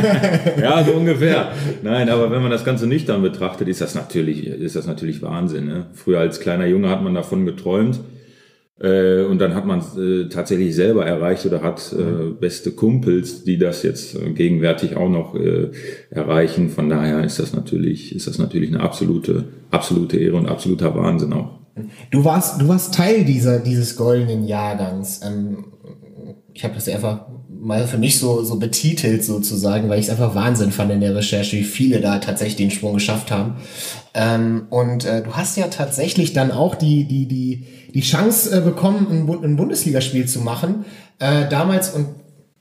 ja, 0.60 0.82
so 0.82 0.94
ungefähr. 0.94 1.52
Nein, 1.84 2.08
aber 2.08 2.32
wenn 2.32 2.42
man 2.42 2.50
das 2.50 2.64
Ganze 2.64 2.88
nüchtern 2.88 3.22
betrachtet, 3.22 3.68
ist 3.68 3.80
das 3.80 3.94
natürlich, 3.94 4.44
ist 4.44 4.74
das 4.74 4.88
natürlich 4.88 5.22
Wahnsinn. 5.22 5.66
Ne? 5.66 5.86
Früher 5.92 6.18
als 6.18 6.40
kleiner 6.40 6.66
Junge 6.66 6.90
hat 6.90 7.04
man 7.04 7.14
davon 7.14 7.46
geträumt. 7.46 8.00
Äh, 8.80 9.22
und 9.22 9.38
dann 9.38 9.54
hat 9.54 9.66
man 9.66 9.78
es 9.78 9.96
äh, 9.96 10.28
tatsächlich 10.28 10.74
selber 10.74 11.06
erreicht 11.06 11.46
oder 11.46 11.62
hat 11.62 11.94
äh, 11.96 12.02
mhm. 12.02 12.38
beste 12.40 12.72
Kumpels, 12.72 13.44
die 13.44 13.56
das 13.56 13.82
jetzt 13.84 14.16
äh, 14.16 14.30
gegenwärtig 14.30 14.96
auch 14.96 15.08
noch 15.08 15.36
äh, 15.36 15.70
erreichen. 16.10 16.70
Von 16.70 16.88
daher 16.88 17.22
ist 17.22 17.38
das 17.38 17.52
natürlich, 17.52 18.14
ist 18.14 18.26
das 18.26 18.38
natürlich 18.38 18.70
eine 18.70 18.80
absolute, 18.80 19.44
absolute 19.70 20.18
Ehre 20.18 20.36
und 20.36 20.48
absoluter 20.48 20.94
Wahnsinn 20.96 21.32
auch. 21.32 21.60
Du 22.10 22.24
warst, 22.24 22.60
du 22.60 22.68
warst 22.68 22.94
Teil 22.94 23.24
dieser, 23.24 23.60
dieses 23.60 23.96
goldenen 23.96 24.44
Jahrgangs. 24.44 25.20
Ähm, 25.24 25.66
ich 26.52 26.64
habe 26.64 26.74
das 26.74 26.88
einfach 26.88 27.26
mal 27.64 27.88
für 27.88 27.96
mich 27.96 28.18
so, 28.18 28.44
so 28.44 28.56
betitelt 28.56 29.24
sozusagen, 29.24 29.88
weil 29.88 29.98
ich 29.98 30.06
es 30.06 30.10
einfach 30.10 30.34
Wahnsinn 30.34 30.70
fand 30.70 30.92
in 30.92 31.00
der 31.00 31.16
Recherche, 31.16 31.56
wie 31.56 31.64
viele 31.64 32.00
da 32.00 32.18
tatsächlich 32.18 32.56
den 32.56 32.70
Sprung 32.70 32.94
geschafft 32.94 33.30
haben. 33.30 33.56
Ähm, 34.12 34.66
und 34.68 35.06
äh, 35.06 35.22
du 35.22 35.32
hast 35.32 35.56
ja 35.56 35.68
tatsächlich 35.68 36.34
dann 36.34 36.52
auch 36.52 36.74
die, 36.74 37.04
die, 37.04 37.26
die, 37.26 37.66
die 37.94 38.00
Chance 38.02 38.56
äh, 38.56 38.60
bekommen, 38.60 39.06
ein, 39.10 39.44
ein 39.44 39.56
Bundesligaspiel 39.56 40.26
zu 40.26 40.40
machen. 40.40 40.84
Äh, 41.18 41.48
damals, 41.48 41.90
und 41.90 42.08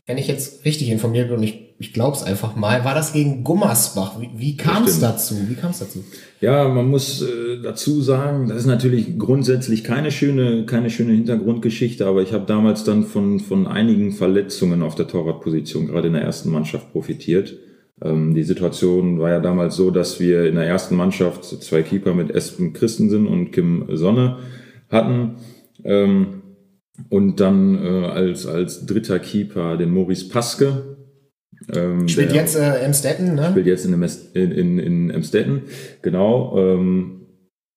wenn 0.05 0.17
ich 0.17 0.27
jetzt 0.27 0.63
richtig 0.63 0.89
informiert 0.89 1.27
bin 1.27 1.37
und 1.37 1.43
ich 1.43 1.62
ich 1.79 1.93
glaube 1.93 2.15
es 2.15 2.23
einfach 2.23 2.55
mal, 2.55 2.85
war 2.85 2.95
das 2.95 3.13
gegen 3.13 3.43
Gummersbach. 3.43 4.19
Wie, 4.19 4.29
wie 4.35 4.57
kam 4.57 4.85
es 4.85 4.99
dazu? 4.99 5.35
Wie 5.47 5.55
kam 5.55 5.71
es 5.71 5.79
dazu? 5.79 6.03
Ja, 6.39 6.67
man 6.69 6.89
muss 6.89 7.21
äh, 7.21 7.61
dazu 7.61 8.01
sagen, 8.01 8.47
das 8.47 8.59
ist 8.59 8.65
natürlich 8.65 9.17
grundsätzlich 9.17 9.83
keine 9.83 10.11
schöne, 10.11 10.65
keine 10.65 10.89
schöne 10.89 11.13
Hintergrundgeschichte, 11.13 12.05
aber 12.05 12.21
ich 12.21 12.33
habe 12.33 12.45
damals 12.45 12.83
dann 12.83 13.03
von, 13.03 13.39
von 13.39 13.67
einigen 13.67 14.11
Verletzungen 14.11 14.81
auf 14.81 14.95
der 14.95 15.07
Torwartposition, 15.07 15.87
gerade 15.87 16.07
in 16.07 16.13
der 16.13 16.23
ersten 16.23 16.51
Mannschaft, 16.51 16.91
profitiert. 16.91 17.55
Ähm, 18.01 18.33
die 18.33 18.43
Situation 18.43 19.19
war 19.19 19.31
ja 19.31 19.39
damals 19.39 19.75
so, 19.75 19.91
dass 19.91 20.19
wir 20.19 20.45
in 20.45 20.55
der 20.55 20.65
ersten 20.65 20.95
Mannschaft 20.95 21.45
zwei 21.45 21.81
Keeper 21.81 22.13
mit 22.13 22.31
Espen 22.31 22.73
Christensen 22.73 23.27
und 23.27 23.51
Kim 23.51 23.85
Sonne 23.91 24.37
hatten. 24.89 25.35
Ähm, 25.83 26.41
und 27.09 27.39
dann 27.39 27.83
äh, 27.83 28.05
als, 28.05 28.45
als 28.45 28.85
dritter 28.85 29.19
Keeper 29.19 29.77
den 29.77 29.91
Maurice 29.91 30.29
Paske, 30.29 30.97
ähm, 31.73 32.07
spielt 32.07 32.31
der, 32.31 32.35
jetzt 32.37 32.55
äh, 32.55 32.79
Emstetten, 32.79 33.35
ne? 33.35 33.49
Spielt 33.51 33.67
jetzt 33.67 33.85
in, 33.85 33.93
in, 34.33 34.51
in, 34.51 34.79
in 34.79 35.09
Emstetten, 35.09 35.63
genau. 36.01 36.57
Ähm, 36.57 37.19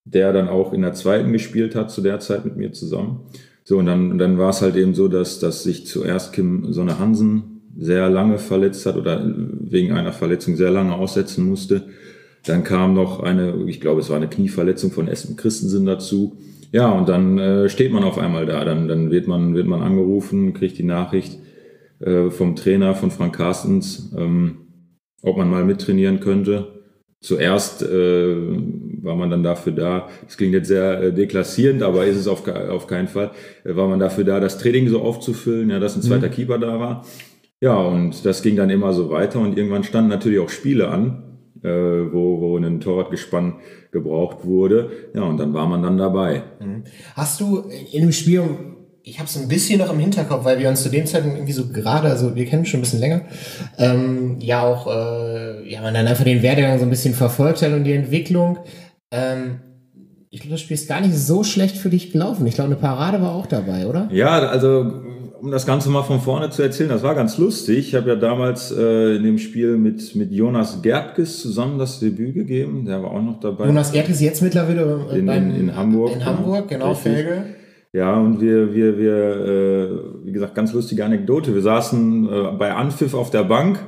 der 0.04 0.32
dann 0.32 0.48
auch 0.48 0.72
in 0.72 0.82
der 0.82 0.94
zweiten 0.94 1.32
gespielt 1.32 1.74
hat 1.74 1.90
zu 1.90 2.00
der 2.00 2.20
Zeit 2.20 2.44
mit 2.44 2.56
mir 2.56 2.72
zusammen. 2.72 3.26
So, 3.64 3.78
und 3.78 3.86
dann, 3.86 4.12
und 4.12 4.18
dann 4.18 4.38
war 4.38 4.50
es 4.50 4.62
halt 4.62 4.76
eben 4.76 4.94
so, 4.94 5.08
dass, 5.08 5.40
dass 5.40 5.64
sich 5.64 5.86
zuerst 5.86 6.32
Kim 6.32 6.72
Sonne 6.72 7.00
Hansen 7.00 7.56
sehr 7.76 8.08
lange 8.08 8.38
verletzt 8.38 8.86
hat 8.86 8.96
oder 8.96 9.20
wegen 9.26 9.92
einer 9.92 10.12
Verletzung 10.12 10.54
sehr 10.54 10.70
lange 10.70 10.94
aussetzen 10.94 11.48
musste. 11.48 11.82
Dann 12.46 12.62
kam 12.62 12.94
noch 12.94 13.20
eine, 13.20 13.64
ich 13.66 13.80
glaube, 13.80 14.00
es 14.00 14.08
war 14.08 14.16
eine 14.16 14.28
Knieverletzung 14.28 14.92
von 14.92 15.08
Espen 15.08 15.36
Christensen 15.36 15.84
dazu. 15.84 16.38
Ja, 16.70 16.90
und 16.90 17.08
dann 17.08 17.38
äh, 17.38 17.68
steht 17.68 17.92
man 17.92 18.04
auf 18.04 18.18
einmal 18.18 18.46
da. 18.46 18.64
Dann, 18.64 18.86
dann 18.86 19.10
wird, 19.10 19.26
man, 19.26 19.54
wird 19.54 19.66
man 19.66 19.82
angerufen, 19.82 20.54
kriegt 20.54 20.78
die 20.78 20.84
Nachricht, 20.84 21.38
äh, 22.00 22.30
vom 22.30 22.56
Trainer 22.56 22.94
von 22.94 23.10
Frank 23.10 23.36
Carstens, 23.36 24.12
ähm, 24.16 24.58
ob 25.22 25.36
man 25.36 25.50
mal 25.50 25.64
mittrainieren 25.64 26.20
könnte. 26.20 26.72
zuerst 27.20 27.82
äh, 27.82 28.36
war 29.02 29.16
man 29.16 29.30
dann 29.30 29.42
dafür 29.42 29.72
da, 29.72 30.08
das 30.24 30.36
klingt 30.36 30.52
jetzt 30.52 30.68
sehr 30.68 31.00
äh, 31.00 31.12
deklassierend, 31.12 31.82
aber 31.82 32.04
ist 32.06 32.16
es 32.16 32.28
auf, 32.28 32.46
auf 32.46 32.86
keinen 32.86 33.08
Fall, 33.08 33.32
äh, 33.64 33.74
war 33.74 33.88
man 33.88 33.98
dafür 33.98 34.24
da, 34.24 34.38
das 34.40 34.58
Training 34.58 34.88
so 34.88 35.00
aufzufüllen, 35.00 35.70
ja, 35.70 35.78
dass 35.78 35.96
ein 35.96 36.02
zweiter 36.02 36.28
mhm. 36.28 36.32
Keeper 36.32 36.58
da 36.58 36.78
war. 36.78 37.04
Ja, 37.60 37.76
und 37.76 38.24
das 38.26 38.42
ging 38.42 38.54
dann 38.56 38.70
immer 38.70 38.92
so 38.92 39.10
weiter 39.10 39.40
und 39.40 39.56
irgendwann 39.56 39.84
standen 39.84 40.10
natürlich 40.10 40.38
auch 40.38 40.50
Spiele 40.50 40.88
an, 40.88 41.38
äh, 41.62 41.68
wo, 41.70 42.40
wo 42.40 42.58
ein 42.58 42.80
Torwartgespann 42.80 43.54
gebraucht 43.90 44.44
wurde. 44.44 44.90
Ja, 45.14 45.22
und 45.22 45.38
dann 45.38 45.54
war 45.54 45.66
man 45.66 45.82
dann 45.82 45.96
dabei. 45.96 46.42
Mhm. 46.60 46.84
Hast 47.14 47.40
du 47.40 47.64
in 47.92 48.02
dem 48.02 48.12
Spiel 48.12 48.42
ich 49.08 49.20
habe 49.20 49.28
es 49.28 49.36
ein 49.36 49.46
bisschen 49.46 49.78
noch 49.78 49.92
im 49.92 50.00
Hinterkopf, 50.00 50.44
weil 50.44 50.58
wir 50.58 50.68
uns 50.68 50.82
zu 50.82 50.88
dem 50.88 51.06
Zeitpunkt 51.06 51.36
irgendwie 51.36 51.52
so 51.52 51.68
gerade, 51.68 52.08
also 52.08 52.34
wir 52.34 52.44
kennen 52.44 52.66
schon 52.66 52.80
ein 52.80 52.82
bisschen 52.82 52.98
länger, 52.98 53.20
ähm, 53.78 54.38
ja 54.40 54.62
auch, 54.62 54.88
äh, 54.88 55.70
ja, 55.70 55.80
man 55.80 55.94
dann 55.94 56.08
einfach 56.08 56.24
den 56.24 56.42
Werdegang 56.42 56.76
so 56.80 56.84
ein 56.84 56.90
bisschen 56.90 57.14
verfolgt 57.14 57.62
hat 57.62 57.72
und 57.72 57.84
die 57.84 57.92
Entwicklung. 57.92 58.58
Ähm, 59.12 59.60
ich 60.28 60.40
glaube, 60.40 60.54
das 60.54 60.60
Spiel 60.60 60.74
ist 60.74 60.88
gar 60.88 61.00
nicht 61.00 61.14
so 61.14 61.44
schlecht 61.44 61.76
für 61.76 61.88
dich 61.88 62.10
gelaufen. 62.10 62.44
Ich 62.48 62.56
glaube, 62.56 62.66
eine 62.66 62.80
Parade 62.80 63.22
war 63.22 63.32
auch 63.32 63.46
dabei, 63.46 63.86
oder? 63.86 64.08
Ja, 64.10 64.40
also 64.40 64.90
um 65.40 65.52
das 65.52 65.66
Ganze 65.66 65.88
mal 65.88 66.02
von 66.02 66.20
vorne 66.20 66.50
zu 66.50 66.62
erzählen, 66.62 66.88
das 66.88 67.04
war 67.04 67.14
ganz 67.14 67.38
lustig. 67.38 67.78
Ich 67.78 67.94
habe 67.94 68.08
ja 68.08 68.16
damals 68.16 68.72
äh, 68.72 69.14
in 69.14 69.22
dem 69.22 69.38
Spiel 69.38 69.76
mit, 69.76 70.16
mit 70.16 70.32
Jonas 70.32 70.82
Gertges 70.82 71.40
zusammen 71.40 71.78
das 71.78 72.00
Debüt 72.00 72.34
gegeben. 72.34 72.84
Der 72.84 73.00
war 73.04 73.12
auch 73.12 73.22
noch 73.22 73.38
dabei. 73.38 73.66
Jonas 73.66 73.92
Gertges 73.92 74.20
jetzt 74.20 74.42
mittlerweile 74.42 75.06
in, 75.12 75.28
in, 75.28 75.54
in 75.54 75.76
Hamburg. 75.76 76.12
In 76.12 76.24
Hamburg, 76.24 76.66
genau, 76.68 76.86
genau 76.86 76.94
Felge. 76.94 77.55
Ja, 77.96 78.14
und 78.20 78.42
wir, 78.42 78.74
wir, 78.74 78.98
wir, 78.98 79.16
äh, 79.16 80.26
wie 80.26 80.32
gesagt, 80.32 80.54
ganz 80.54 80.74
lustige 80.74 81.02
Anekdote. 81.02 81.54
Wir 81.54 81.62
saßen 81.62 82.28
äh, 82.28 82.52
bei 82.58 82.74
Anpfiff 82.74 83.14
auf 83.14 83.30
der 83.30 83.44
Bank 83.44 83.82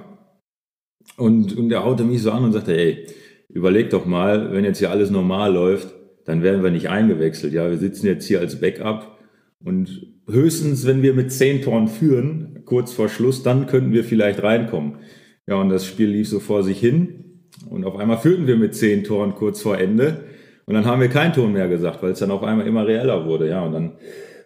und, 1.19 1.55
und 1.55 1.69
der 1.69 1.85
haute 1.85 2.05
mich 2.05 2.23
so 2.23 2.31
an 2.31 2.43
und 2.43 2.53
sagte, 2.53 2.75
ey, 2.75 3.05
überleg 3.50 3.91
doch 3.91 4.07
mal, 4.07 4.50
wenn 4.55 4.65
jetzt 4.65 4.79
hier 4.79 4.91
alles 4.91 5.11
normal 5.11 5.53
läuft, 5.53 5.95
dann 6.25 6.43
werden 6.43 6.62
wir 6.62 6.71
nicht 6.71 6.88
eingewechselt. 6.88 7.53
Ja, 7.53 7.69
wir 7.69 7.77
sitzen 7.77 8.07
jetzt 8.07 8.27
hier 8.27 8.41
als 8.41 8.59
Backup 8.59 9.19
und 9.62 10.07
höchstens, 10.27 10.87
wenn 10.87 11.03
wir 11.03 11.12
mit 11.12 11.31
zehn 11.31 11.61
Toren 11.61 11.88
führen, 11.88 12.62
kurz 12.65 12.95
vor 12.95 13.11
Schluss, 13.11 13.43
dann 13.43 13.67
könnten 13.67 13.93
wir 13.93 14.05
vielleicht 14.05 14.43
reinkommen. 14.43 15.00
Ja, 15.47 15.57
und 15.57 15.69
das 15.69 15.85
Spiel 15.85 16.09
lief 16.09 16.31
so 16.31 16.41
vor 16.41 16.62
sich 16.62 16.81
hin 16.81 17.43
und 17.69 17.85
auf 17.85 17.97
einmal 17.97 18.17
führten 18.17 18.47
wir 18.47 18.57
mit 18.57 18.75
zehn 18.75 19.05
Toren 19.05 19.35
kurz 19.35 19.61
vor 19.61 19.77
Ende. 19.77 20.25
Und 20.69 20.75
dann 20.75 20.85
haben 20.85 21.01
wir 21.01 21.09
keinen 21.09 21.33
Ton 21.33 21.55
mehr 21.55 21.67
gesagt, 21.67 22.03
weil 22.03 22.13
es 22.13 22.19
dann 22.19 22.31
auf 22.31 22.43
einmal 22.43 22.67
immer 22.67 22.87
reeller 22.87 23.25
wurde. 23.25 23.49
Ja, 23.49 23.63
und 23.63 23.73
dann 23.73 23.93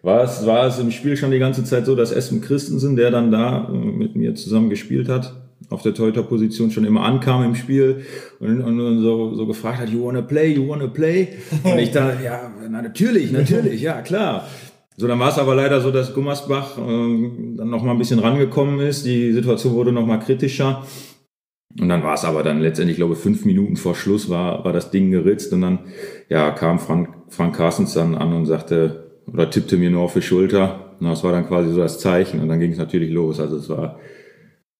war 0.02 0.22
es, 0.22 0.46
war 0.46 0.68
es 0.68 0.78
im 0.78 0.92
Spiel 0.92 1.16
schon 1.16 1.32
die 1.32 1.40
ganze 1.40 1.64
Zeit 1.64 1.84
so, 1.84 1.96
dass 1.96 2.12
Espen 2.12 2.40
Christensen, 2.40 2.94
der 2.94 3.10
dann 3.10 3.32
da 3.32 3.68
äh, 3.68 3.72
mit 3.72 4.14
mir 4.14 4.36
zusammen 4.36 4.70
gespielt 4.70 5.08
hat, 5.08 5.34
auf 5.68 5.82
der 5.82 5.94
Torhüter-Position 5.94 6.70
schon 6.70 6.84
immer 6.84 7.02
ankam 7.02 7.42
im 7.42 7.56
Spiel 7.56 8.02
und, 8.38 8.62
und 8.62 9.02
so, 9.02 9.34
so 9.34 9.46
gefragt 9.48 9.80
hat, 9.80 9.88
you 9.88 10.04
wanna 10.04 10.22
play, 10.22 10.54
you 10.54 10.68
wanna 10.68 10.86
play? 10.86 11.28
Und 11.64 11.78
ich 11.80 11.90
da, 11.90 12.12
ja, 12.20 12.52
na, 12.70 12.82
natürlich, 12.82 13.32
natürlich, 13.32 13.82
ja, 13.82 14.00
klar. 14.02 14.46
So, 14.96 15.08
dann 15.08 15.18
war 15.18 15.30
es 15.30 15.38
aber 15.38 15.56
leider 15.56 15.80
so, 15.80 15.90
dass 15.90 16.14
Gummersbach 16.14 16.78
äh, 16.78 16.80
dann 17.56 17.68
noch 17.68 17.82
mal 17.82 17.92
ein 17.92 17.98
bisschen 17.98 18.20
rangekommen 18.20 18.78
ist. 18.78 19.04
Die 19.04 19.32
Situation 19.32 19.72
wurde 19.74 19.90
noch 19.90 20.06
mal 20.06 20.18
kritischer. 20.18 20.84
Und 21.80 21.88
dann 21.88 22.02
war 22.02 22.14
es 22.14 22.24
aber 22.24 22.42
dann 22.42 22.60
letztendlich, 22.60 22.98
glaube 22.98 23.14
ich, 23.14 23.18
fünf 23.18 23.44
Minuten 23.44 23.76
vor 23.76 23.94
Schluss 23.94 24.28
war, 24.28 24.64
war 24.64 24.72
das 24.72 24.90
Ding 24.90 25.10
geritzt 25.10 25.52
und 25.52 25.62
dann 25.62 25.78
ja, 26.28 26.50
kam 26.50 26.78
Frank, 26.78 27.08
Frank 27.28 27.56
Carstens 27.56 27.94
dann 27.94 28.14
an 28.14 28.34
und 28.34 28.46
sagte 28.46 29.10
oder 29.32 29.48
tippte 29.48 29.76
mir 29.76 29.90
nur 29.90 30.02
auf 30.02 30.12
die 30.12 30.22
Schulter. 30.22 30.96
Und 31.00 31.06
das 31.06 31.24
war 31.24 31.32
dann 31.32 31.46
quasi 31.46 31.72
so 31.72 31.78
das 31.78 31.98
Zeichen 31.98 32.40
und 32.40 32.48
dann 32.48 32.60
ging 32.60 32.72
es 32.72 32.78
natürlich 32.78 33.10
los. 33.10 33.40
Also 33.40 33.56
es 33.56 33.68
war, 33.68 33.98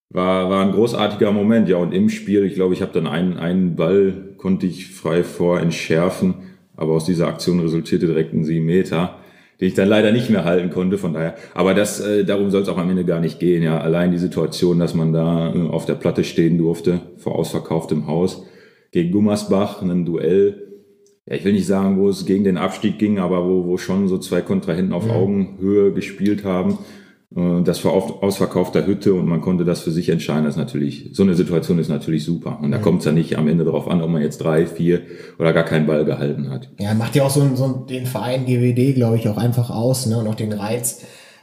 war, 0.09 0.49
war 0.49 0.65
ein 0.65 0.71
großartiger 0.71 1.31
Moment. 1.31 1.67
Ja, 1.67 1.77
und 1.77 1.93
im 1.93 2.09
Spiel, 2.09 2.45
ich 2.45 2.53
glaube, 2.53 2.73
ich 2.73 2.81
habe 2.81 2.93
dann 2.93 3.07
einen, 3.07 3.37
einen 3.37 3.75
Ball, 3.75 4.35
konnte 4.37 4.67
ich 4.67 4.93
frei 4.93 5.23
vor 5.23 5.59
entschärfen, 5.59 6.35
aber 6.75 6.93
aus 6.93 7.05
dieser 7.05 7.27
Aktion 7.27 7.59
resultierte 7.59 8.05
direkt 8.05 8.33
ein 8.33 8.43
sieben 8.43 8.65
Meter 8.65 9.17
den 9.59 9.67
ich 9.67 9.73
dann 9.73 9.87
leider 9.87 10.11
nicht 10.11 10.29
mehr 10.29 10.45
halten 10.45 10.69
konnte. 10.69 10.97
Von 10.97 11.13
daher, 11.13 11.35
aber 11.53 11.73
das, 11.73 11.99
äh, 11.99 12.25
darum 12.25 12.51
soll 12.51 12.61
es 12.61 12.69
auch 12.69 12.77
am 12.77 12.89
Ende 12.89 13.05
gar 13.05 13.19
nicht 13.19 13.39
gehen. 13.39 13.63
Ja, 13.63 13.79
allein 13.79 14.11
die 14.11 14.17
Situation, 14.17 14.79
dass 14.79 14.93
man 14.93 15.13
da 15.13 15.53
äh, 15.53 15.69
auf 15.69 15.85
der 15.85 15.95
Platte 15.95 16.23
stehen 16.23 16.57
durfte 16.57 17.01
vor 17.17 17.35
ausverkauftem 17.35 18.07
Haus 18.07 18.45
gegen 18.91 19.11
Gummersbach, 19.11 19.81
ein 19.81 20.05
Duell. 20.05 20.67
Ja, 21.25 21.35
ich 21.35 21.45
will 21.45 21.53
nicht 21.53 21.67
sagen, 21.67 21.97
wo 21.97 22.09
es 22.09 22.25
gegen 22.25 22.43
den 22.43 22.57
Abstieg 22.57 22.99
ging, 22.99 23.19
aber 23.19 23.47
wo, 23.47 23.65
wo 23.65 23.77
schon 23.77 24.07
so 24.07 24.17
zwei 24.17 24.41
Kontrahenten 24.41 24.93
auf 24.93 25.07
ja. 25.07 25.13
Augenhöhe 25.13 25.93
gespielt 25.93 26.43
haben. 26.43 26.77
Äh, 27.35 27.63
das 27.63 27.83
war 27.85 27.93
ausverkaufter 27.93 28.85
Hütte 28.85 29.13
und 29.13 29.27
man 29.27 29.41
konnte 29.41 29.65
das 29.65 29.81
für 29.81 29.91
sich 29.91 30.09
entscheiden. 30.09 30.45
Das 30.45 30.55
ist 30.55 30.59
natürlich, 30.59 31.09
so 31.13 31.23
eine 31.23 31.35
Situation 31.35 31.79
ist 31.79 31.89
natürlich 31.89 32.23
super. 32.23 32.59
Und 32.61 32.71
da 32.71 32.77
kommt 32.77 32.99
es 32.99 33.05
ja 33.05 33.11
nicht 33.11 33.37
am 33.37 33.47
Ende 33.47 33.65
darauf 33.65 33.87
an, 33.87 34.01
ob 34.01 34.09
man 34.09 34.21
jetzt 34.21 34.39
drei, 34.39 34.65
vier 34.65 35.01
oder 35.39 35.53
gar 35.53 35.63
keinen 35.63 35.87
Ball 35.87 36.05
gehalten 36.05 36.49
hat. 36.49 36.69
Ja, 36.79 36.93
macht 36.93 37.15
ja 37.15 37.23
auch 37.23 37.29
so, 37.29 37.55
so 37.55 37.67
den 37.89 38.05
Verein 38.05 38.45
GWD, 38.45 38.95
glaube 38.95 39.17
ich, 39.17 39.27
auch 39.27 39.37
einfach 39.37 39.69
aus, 39.69 40.05
ne? 40.05 40.17
Und 40.17 40.27
auch 40.27 40.35
den 40.35 40.53
Reiz. 40.53 41.01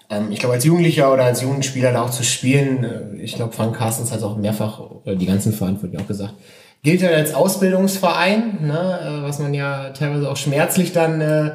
Ähm, 0.09 0.29
ich 0.31 0.39
glaube, 0.39 0.55
als 0.55 0.65
Jugendlicher 0.65 1.13
oder 1.13 1.25
als 1.25 1.43
Jugendspieler 1.43 1.93
da 1.93 2.03
auch 2.03 2.11
zu 2.11 2.25
spielen, 2.25 2.85
äh, 2.85 3.23
ich 3.23 3.35
glaube, 3.35 3.53
Frank 3.53 3.77
Carstens 3.77 4.13
hat 4.13 4.23
auch 4.23 4.37
mehrfach, 4.37 4.81
oder 4.81 5.15
die 5.15 5.27
ganzen 5.27 5.53
Verantwortlichen 5.53 6.03
auch 6.03 6.09
gesagt, 6.09 6.35
gilt 6.83 7.03
ja 7.03 7.11
als 7.11 7.35
Ausbildungsverein, 7.35 8.59
ne? 8.63 8.99
Äh, 9.03 9.23
was 9.23 9.39
man 9.39 9.55
ja 9.55 9.91
teilweise 9.91 10.31
auch 10.31 10.37
schmerzlich 10.37 10.93
dann 10.93 11.21
äh, 11.21 11.51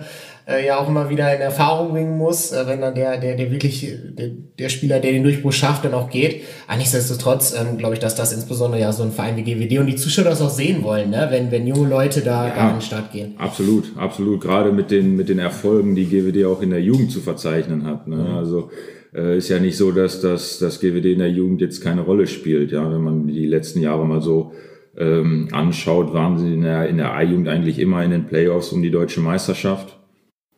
äh, 0.47 0.65
ja 0.65 0.77
auch 0.77 0.87
immer 0.87 1.09
wieder 1.09 1.33
in 1.33 1.41
Erfahrung 1.41 1.91
bringen 1.91 2.17
muss, 2.17 2.51
äh, 2.51 2.67
wenn 2.67 2.81
dann 2.81 2.95
der, 2.95 3.17
der, 3.17 3.35
der 3.35 3.51
wirklich, 3.51 3.91
der, 4.17 4.29
der 4.59 4.69
Spieler, 4.69 4.99
der 4.99 5.11
den 5.11 5.23
Durchbruch 5.23 5.51
schafft, 5.51 5.85
dann 5.85 5.93
auch 5.93 6.09
geht. 6.09 6.43
Aber 6.67 6.77
nichtsdestotrotz 6.77 7.55
ähm, 7.59 7.77
glaube 7.77 7.95
ich, 7.95 7.99
dass 7.99 8.15
das 8.15 8.33
insbesondere 8.33 8.81
ja 8.81 8.91
so 8.91 9.03
ein 9.03 9.11
Verein 9.11 9.37
wie 9.37 9.43
GWD 9.43 9.79
und 9.79 9.87
die 9.87 9.95
Zuschauer 9.95 10.25
das 10.25 10.41
auch 10.41 10.49
sehen 10.49 10.83
wollen, 10.83 11.09
ne? 11.09 11.27
wenn, 11.31 11.51
wenn 11.51 11.65
junge 11.65 11.89
Leute 11.89 12.21
da, 12.21 12.47
ja, 12.47 12.53
an 12.53 12.75
den 12.75 12.81
Start 12.81 13.11
gehen. 13.11 13.33
Absolut, 13.37 13.91
absolut. 13.97 14.41
Gerade 14.41 14.71
mit 14.71 14.91
den, 14.91 15.15
mit 15.15 15.29
den 15.29 15.39
Erfolgen, 15.39 15.95
die 15.95 16.05
GWD 16.05 16.45
auch 16.45 16.61
in 16.61 16.69
der 16.69 16.81
Jugend 16.81 17.11
zu 17.11 17.21
verzeichnen 17.21 17.85
hat. 17.85 18.07
Ne? 18.07 18.17
Mhm. 18.17 18.35
Also 18.35 18.69
äh, 19.15 19.37
ist 19.37 19.49
ja 19.49 19.59
nicht 19.59 19.77
so, 19.77 19.91
dass 19.91 20.21
das, 20.21 20.59
das 20.59 20.79
GWD 20.79 21.05
in 21.13 21.19
der 21.19 21.31
Jugend 21.31 21.61
jetzt 21.61 21.81
keine 21.81 22.01
Rolle 22.01 22.27
spielt. 22.27 22.71
Ja, 22.71 22.91
wenn 22.91 23.01
man 23.01 23.27
die 23.27 23.47
letzten 23.47 23.81
Jahre 23.81 24.05
mal 24.05 24.21
so 24.21 24.51
ähm, 24.97 25.47
anschaut, 25.51 26.13
waren 26.13 26.37
sie 26.37 26.53
in 26.53 26.61
der, 26.61 26.87
in 26.87 26.97
der 26.97 27.13
A-Jugend 27.13 27.47
eigentlich 27.47 27.79
immer 27.79 28.03
in 28.03 28.11
den 28.11 28.25
Playoffs 28.25 28.71
um 28.71 28.81
die 28.81 28.91
deutsche 28.91 29.21
Meisterschaft. 29.21 29.97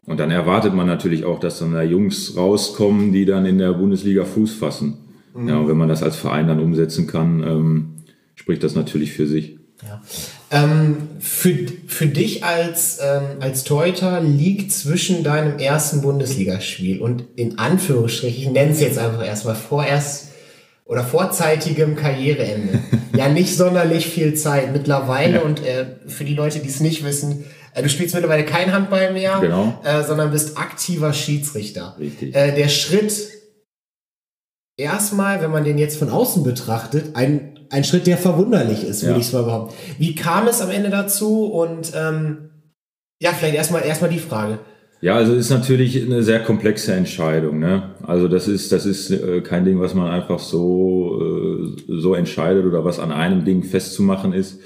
Und 0.07 0.21
dann 0.21 0.31
erwartet 0.31 0.73
man 0.73 0.87
natürlich 0.87 1.25
auch, 1.25 1.39
dass 1.39 1.59
dann 1.59 1.73
da 1.73 1.83
Jungs 1.83 2.35
rauskommen, 2.37 3.11
die 3.11 3.25
dann 3.25 3.45
in 3.45 3.57
der 3.57 3.73
Bundesliga 3.73 4.23
Fuß 4.23 4.53
fassen. 4.53 4.97
Mhm. 5.35 5.49
Ja, 5.49 5.57
und 5.59 5.67
wenn 5.67 5.77
man 5.77 5.89
das 5.89 6.01
als 6.01 6.15
Verein 6.15 6.47
dann 6.47 6.61
umsetzen 6.61 7.07
kann, 7.07 7.43
ähm, 7.43 7.85
spricht 8.33 8.63
das 8.63 8.73
natürlich 8.73 9.11
für 9.11 9.27
sich. 9.27 9.57
Ja. 9.83 10.01
Ähm, 10.49 10.95
für, 11.19 11.55
für 11.87 12.07
dich 12.07 12.45
als, 12.45 12.99
ähm, 13.03 13.41
als 13.41 13.65
Torhüter 13.65 14.21
liegt 14.21 14.71
zwischen 14.71 15.23
deinem 15.23 15.59
ersten 15.59 16.01
Bundesligaspiel 16.01 17.01
und 17.01 17.25
in 17.35 17.59
Anführungsstrichen, 17.59 18.43
ich 18.43 18.49
nenne 18.49 18.71
es 18.71 18.79
jetzt 18.79 18.97
einfach 18.97 19.25
erstmal 19.25 19.55
vorerst 19.55 20.29
oder 20.85 21.03
vorzeitigem 21.03 21.97
Karriereende, 21.97 22.79
ja 23.15 23.27
nicht 23.27 23.57
sonderlich 23.57 24.07
viel 24.07 24.35
Zeit 24.35 24.71
mittlerweile. 24.71 25.35
Ja. 25.35 25.41
Und 25.41 25.59
äh, 25.65 25.85
für 26.07 26.23
die 26.23 26.33
Leute, 26.33 26.59
die 26.59 26.69
es 26.69 26.79
nicht 26.79 27.03
wissen, 27.03 27.43
du 27.81 27.89
spielst 27.89 28.13
mittlerweile 28.13 28.45
kein 28.45 28.73
Handball 28.73 29.13
mehr, 29.13 29.39
genau. 29.41 29.79
äh, 29.83 30.03
sondern 30.03 30.31
bist 30.31 30.57
aktiver 30.57 31.13
Schiedsrichter. 31.13 31.95
Richtig. 31.99 32.35
Äh, 32.35 32.55
der 32.55 32.69
Schritt, 32.69 33.29
erstmal, 34.77 35.41
wenn 35.41 35.51
man 35.51 35.63
den 35.63 35.77
jetzt 35.77 35.97
von 35.97 36.09
außen 36.09 36.43
betrachtet, 36.43 37.15
ein, 37.15 37.59
ein 37.69 37.83
Schritt, 37.83 38.07
der 38.07 38.17
verwunderlich 38.17 38.83
ist, 38.83 39.03
würde 39.03 39.13
ja. 39.13 39.19
ich 39.19 39.27
es 39.27 39.33
mal 39.33 39.43
behaupten. 39.43 39.75
Wie 39.97 40.15
kam 40.15 40.47
es 40.47 40.61
am 40.61 40.71
Ende 40.71 40.89
dazu? 40.89 41.45
Und 41.45 41.91
ähm, 41.95 42.49
ja, 43.19 43.31
vielleicht 43.31 43.55
erstmal 43.55 43.83
erstmal 43.83 44.09
die 44.09 44.19
Frage. 44.19 44.59
Ja, 44.99 45.15
also 45.15 45.33
ist 45.33 45.51
natürlich 45.51 46.03
eine 46.03 46.23
sehr 46.23 46.39
komplexe 46.39 46.93
Entscheidung. 46.93 47.59
Ne? 47.59 47.91
Also 48.01 48.27
das 48.27 48.47
ist 48.47 48.71
das 48.71 48.85
ist 48.85 49.11
äh, 49.11 49.41
kein 49.41 49.63
Ding, 49.63 49.79
was 49.79 49.93
man 49.93 50.09
einfach 50.09 50.39
so 50.39 51.21
äh, 51.21 51.99
so 51.99 52.15
entscheidet 52.15 52.65
oder 52.65 52.83
was 52.83 52.99
an 52.99 53.11
einem 53.11 53.45
Ding 53.45 53.63
festzumachen 53.63 54.33
ist. 54.33 54.59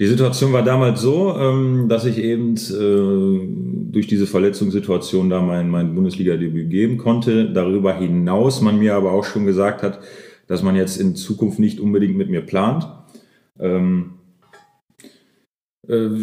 Die 0.00 0.06
Situation 0.06 0.54
war 0.54 0.62
damals 0.62 1.02
so, 1.02 1.36
ähm, 1.36 1.86
dass 1.90 2.06
ich 2.06 2.16
eben 2.16 2.54
äh, 2.56 3.92
durch 3.92 4.06
diese 4.06 4.26
Verletzungssituation 4.26 5.28
da 5.28 5.42
mein, 5.42 5.68
mein 5.68 5.94
Bundesliga-Debüt 5.94 6.70
geben 6.70 6.96
konnte. 6.96 7.52
Darüber 7.52 7.94
hinaus 7.94 8.62
man 8.62 8.78
mir 8.78 8.94
aber 8.94 9.12
auch 9.12 9.24
schon 9.24 9.44
gesagt 9.44 9.82
hat, 9.82 10.00
dass 10.46 10.62
man 10.62 10.74
jetzt 10.74 10.96
in 10.96 11.16
Zukunft 11.16 11.58
nicht 11.58 11.80
unbedingt 11.80 12.16
mit 12.16 12.30
mir 12.30 12.40
plant. 12.40 12.88
Ähm, 13.58 14.14
äh, 14.14 14.19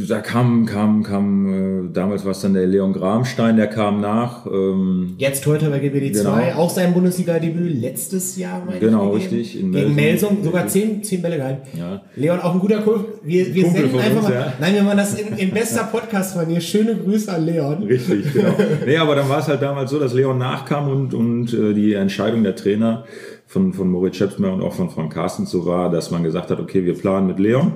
da 0.07 0.21
kam, 0.21 0.65
kam, 0.65 1.03
kam, 1.03 1.87
äh, 1.89 1.93
damals 1.93 2.23
war 2.23 2.31
es 2.31 2.39
dann 2.39 2.53
der 2.53 2.67
Leon 2.67 2.93
Gramstein, 2.93 3.57
der 3.57 3.67
kam 3.67 3.99
nach. 3.99 4.45
Ähm, 4.45 5.15
Jetzt 5.17 5.43
Torhüter 5.43 5.69
bei 5.69 5.79
GWD 5.79 6.13
genau. 6.13 6.35
2, 6.35 6.55
auch 6.55 6.69
sein 6.69 6.93
Bundesliga-Debüt 6.93 7.81
letztes 7.81 8.37
Jahr. 8.37 8.65
Genau, 8.79 9.11
richtig. 9.11 9.59
In 9.59 9.73
Gegen 9.73 9.93
Melsung, 9.93 10.41
sogar 10.41 10.67
10, 10.67 11.03
10 11.03 11.21
Bälle 11.21 11.37
gehalten. 11.37 11.77
Ja. 11.77 12.01
Leon, 12.15 12.39
auch 12.39 12.53
ein 12.53 12.59
guter 12.59 12.81
Kumpel. 12.81 13.05
Wir, 13.23 13.53
wir 13.53 13.63
Kumpel 13.63 13.81
senden 13.81 13.99
einfach 13.99 14.17
uns, 14.19 14.29
mal, 14.29 14.33
ja. 14.35 14.53
nein, 14.59 14.73
wir 14.73 14.83
machen 14.83 14.97
das 14.97 15.19
in, 15.19 15.37
in 15.37 15.51
bester 15.51 15.83
Podcast-Manier. 15.83 16.61
Schöne 16.61 16.95
Grüße 16.95 17.33
an 17.33 17.45
Leon. 17.45 17.83
Richtig, 17.83 18.31
genau. 18.33 18.53
nee, 18.85 18.95
aber 18.95 19.15
dann 19.15 19.27
war 19.27 19.39
es 19.39 19.49
halt 19.49 19.61
damals 19.61 19.91
so, 19.91 19.99
dass 19.99 20.13
Leon 20.13 20.37
nachkam 20.37 20.87
und, 20.87 21.13
und 21.13 21.53
äh, 21.53 21.73
die 21.73 21.93
Entscheidung 21.93 22.43
der 22.43 22.55
Trainer 22.55 23.03
von, 23.47 23.73
von 23.73 23.89
Moritz 23.89 24.15
Schepsmer 24.15 24.53
und 24.53 24.61
auch 24.61 24.73
von 24.73 24.89
Frank 24.89 25.13
Carstens 25.13 25.51
so 25.51 25.65
war, 25.65 25.91
dass 25.91 26.09
man 26.09 26.23
gesagt 26.23 26.51
hat, 26.51 26.59
okay, 26.61 26.85
wir 26.85 26.93
planen 26.93 27.27
mit 27.27 27.39
Leon. 27.39 27.73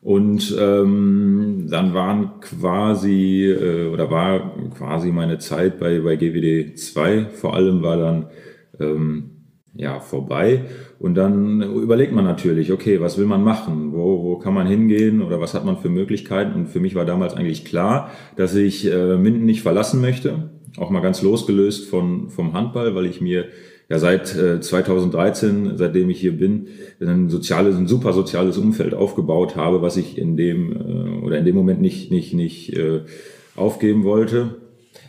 Und 0.00 0.56
ähm, 0.58 1.66
dann 1.68 1.92
waren 1.92 2.40
quasi, 2.40 3.46
äh, 3.46 3.88
oder 3.88 4.10
war 4.10 4.54
quasi 4.76 5.10
meine 5.10 5.38
Zeit 5.38 5.80
bei, 5.80 6.00
bei 6.00 6.16
GWD 6.16 6.78
2 6.78 7.26
vor 7.26 7.54
allem 7.54 7.82
war 7.82 7.96
dann 7.96 8.26
ähm, 8.78 9.30
ja, 9.74 10.00
vorbei. 10.00 10.64
Und 10.98 11.14
dann 11.14 11.62
überlegt 11.62 12.12
man 12.12 12.24
natürlich, 12.24 12.72
okay, 12.72 13.00
was 13.00 13.18
will 13.18 13.26
man 13.26 13.42
machen? 13.42 13.92
Wo, 13.92 14.24
wo 14.24 14.38
kann 14.38 14.54
man 14.54 14.66
hingehen 14.66 15.22
oder 15.22 15.40
was 15.40 15.54
hat 15.54 15.64
man 15.64 15.78
für 15.78 15.88
Möglichkeiten? 15.88 16.54
Und 16.54 16.66
für 16.68 16.80
mich 16.80 16.94
war 16.94 17.04
damals 17.04 17.34
eigentlich 17.34 17.64
klar, 17.64 18.10
dass 18.36 18.54
ich 18.54 18.90
äh, 18.90 19.16
Minden 19.16 19.46
nicht 19.46 19.62
verlassen 19.62 20.00
möchte. 20.00 20.50
Auch 20.76 20.90
mal 20.90 21.00
ganz 21.00 21.22
losgelöst 21.22 21.88
von, 21.88 22.28
vom 22.28 22.52
Handball, 22.52 22.94
weil 22.94 23.06
ich 23.06 23.20
mir 23.20 23.46
ja 23.88 23.98
seit 23.98 24.36
äh, 24.36 24.60
2013, 24.60 25.76
seitdem 25.76 26.10
ich 26.10 26.20
hier 26.20 26.36
bin, 26.36 26.68
ein 27.00 27.30
soziales, 27.30 27.76
ein 27.76 27.88
super 27.88 28.12
soziales 28.12 28.58
Umfeld 28.58 28.94
aufgebaut 28.94 29.56
habe, 29.56 29.80
was 29.80 29.96
ich 29.96 30.18
in 30.18 30.36
dem 30.36 30.72
äh, 30.72 31.24
oder 31.24 31.38
in 31.38 31.44
dem 31.44 31.54
Moment 31.54 31.80
nicht, 31.80 32.10
nicht, 32.10 32.34
nicht 32.34 32.74
äh, 32.74 33.00
aufgeben 33.56 34.04
wollte. 34.04 34.56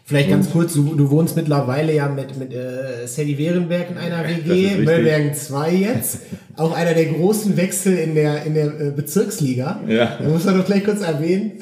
Vielleicht 0.05 0.29
ganz 0.29 0.51
kurz, 0.51 0.74
du, 0.74 0.95
du 0.95 1.12
wohnst 1.12 1.36
mittlerweile 1.36 1.93
ja 1.93 2.09
mit, 2.09 2.36
mit 2.36 2.51
äh, 2.51 3.05
Sadie 3.05 3.38
Wehrenberg 3.38 3.91
in 3.91 3.98
einer 3.98 4.27
WG, 4.48 4.77
Möllbergen 4.83 5.36
2 5.36 5.71
jetzt. 5.75 6.21
Auch 6.55 6.75
einer 6.75 6.95
der 6.95 7.05
großen 7.05 7.55
Wechsel 7.57 7.95
in 7.95 8.15
der, 8.15 8.43
in 8.43 8.55
der 8.55 8.67
äh, 8.79 8.91
Bezirksliga. 8.95 9.81
Ja. 9.88 10.17
Da 10.19 10.27
muss 10.27 10.45
man 10.45 10.57
doch 10.57 10.65
gleich 10.65 10.83
kurz 10.83 11.01
erwähnen. 11.01 11.59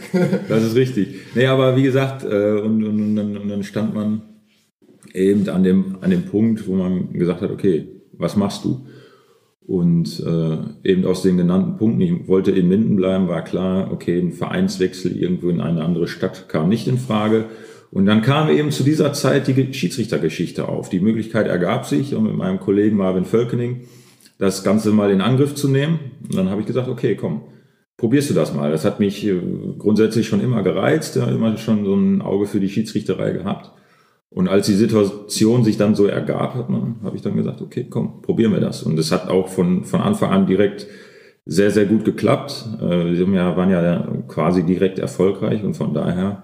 das 0.47 0.63
ist 0.63 0.75
richtig. 0.75 1.15
Nee, 1.35 1.47
aber 1.47 1.75
wie 1.75 1.83
gesagt, 1.83 2.23
äh, 2.23 2.27
und, 2.27 2.85
und, 2.85 3.01
und, 3.01 3.15
dann, 3.17 3.37
und 3.37 3.49
dann 3.49 3.63
stand 3.63 3.93
man 3.93 4.21
eben 5.13 5.47
an 5.49 5.63
dem, 5.63 5.97
an 6.01 6.11
dem 6.11 6.25
Punkt, 6.25 6.67
wo 6.67 6.75
man 6.75 7.13
gesagt 7.13 7.41
hat, 7.41 7.51
okay, 7.51 7.87
was 8.13 8.35
machst 8.35 8.65
du? 8.65 8.85
Und 9.65 10.23
äh, 10.25 10.89
eben 10.89 11.05
aus 11.05 11.23
den 11.23 11.35
genannten 11.35 11.77
Punkten, 11.77 12.01
ich 12.01 12.27
wollte 12.27 12.51
in 12.51 12.69
Minden 12.69 12.95
bleiben, 12.95 13.27
war 13.27 13.43
klar, 13.43 13.91
okay, 13.91 14.17
ein 14.17 14.31
Vereinswechsel 14.31 15.15
irgendwo 15.15 15.49
in 15.49 15.59
eine 15.59 15.83
andere 15.83 16.07
Stadt 16.07 16.47
kam 16.47 16.69
nicht 16.69 16.87
in 16.87 16.97
Frage. 16.97 17.45
Und 17.91 18.05
dann 18.05 18.21
kam 18.21 18.49
eben 18.49 18.71
zu 18.71 18.83
dieser 18.83 19.11
Zeit 19.13 19.47
die 19.47 19.73
Schiedsrichtergeschichte 19.73 20.67
auf. 20.69 20.89
Die 20.89 20.99
Möglichkeit 20.99 21.47
ergab 21.47 21.85
sich, 21.85 22.15
um 22.15 22.25
mit 22.25 22.35
meinem 22.35 22.59
Kollegen 22.59 22.97
Marvin 22.97 23.25
Völkening 23.25 23.81
das 24.37 24.63
Ganze 24.63 24.91
mal 24.91 25.11
in 25.11 25.21
Angriff 25.21 25.55
zu 25.55 25.67
nehmen. 25.67 25.99
Und 26.23 26.35
dann 26.35 26.49
habe 26.49 26.61
ich 26.61 26.67
gesagt, 26.67 26.87
okay, 26.87 27.15
komm, 27.15 27.41
probierst 27.97 28.29
du 28.29 28.33
das 28.33 28.53
mal. 28.53 28.71
Das 28.71 28.85
hat 28.85 28.99
mich 28.99 29.25
äh, 29.25 29.39
grundsätzlich 29.77 30.27
schon 30.27 30.41
immer 30.41 30.63
gereizt, 30.63 31.15
ja, 31.15 31.27
immer 31.27 31.57
schon 31.57 31.83
so 31.83 31.95
ein 31.95 32.21
Auge 32.21 32.45
für 32.45 32.59
die 32.59 32.69
Schiedsrichterei 32.69 33.31
gehabt. 33.31 33.71
Und 34.29 34.49
als 34.49 34.65
die 34.65 34.73
Situation 34.73 35.63
sich 35.63 35.77
dann 35.77 35.95
so 35.95 36.05
ergab 36.05 36.53
hat, 36.55 36.67
habe 36.69 37.15
ich 37.15 37.21
dann 37.21 37.37
gesagt, 37.37 37.61
okay, 37.61 37.87
komm, 37.89 38.21
probieren 38.21 38.51
wir 38.51 38.59
das. 38.59 38.83
Und 38.83 38.99
es 38.99 39.11
hat 39.11 39.29
auch 39.29 39.47
von, 39.47 39.85
von 39.85 40.01
Anfang 40.01 40.31
an 40.31 40.45
direkt 40.45 40.85
sehr, 41.45 41.71
sehr 41.71 41.85
gut 41.85 42.03
geklappt. 42.03 42.65
Äh, 42.81 43.15
sie 43.15 43.25
waren 43.31 43.69
ja 43.69 44.07
quasi 44.27 44.63
direkt 44.63 44.99
erfolgreich 44.99 45.63
und 45.63 45.75
von 45.75 45.93
daher 45.93 46.43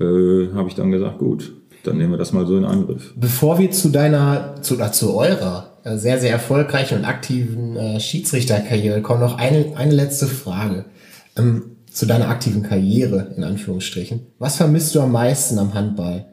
äh, 0.00 0.54
habe 0.54 0.68
ich 0.68 0.76
dann 0.76 0.92
gesagt, 0.92 1.18
gut, 1.18 1.52
dann 1.82 1.98
nehmen 1.98 2.12
wir 2.12 2.18
das 2.18 2.32
mal 2.32 2.46
so 2.46 2.56
in 2.56 2.64
Angriff. 2.64 3.12
Bevor 3.16 3.58
wir 3.58 3.70
zu 3.70 3.88
deiner, 3.88 4.54
zu, 4.62 4.76
zu 4.92 5.14
eurer 5.16 5.78
äh, 5.84 5.96
sehr, 5.96 6.18
sehr 6.18 6.30
erfolgreichen 6.30 6.98
und 6.98 7.04
aktiven 7.04 7.76
äh, 7.76 8.00
Schiedsrichterkarriere 8.00 9.02
kommen, 9.02 9.20
noch 9.20 9.38
eine, 9.38 9.76
eine 9.76 9.94
letzte 9.94 10.26
Frage. 10.26 10.84
Ähm, 11.36 11.76
zu 11.90 12.04
deiner 12.04 12.28
aktiven 12.28 12.62
Karriere, 12.62 13.32
in 13.36 13.42
Anführungsstrichen. 13.42 14.26
Was 14.38 14.56
vermisst 14.56 14.94
du 14.94 15.00
am 15.00 15.12
meisten 15.12 15.58
am 15.58 15.72
Handball? 15.72 16.26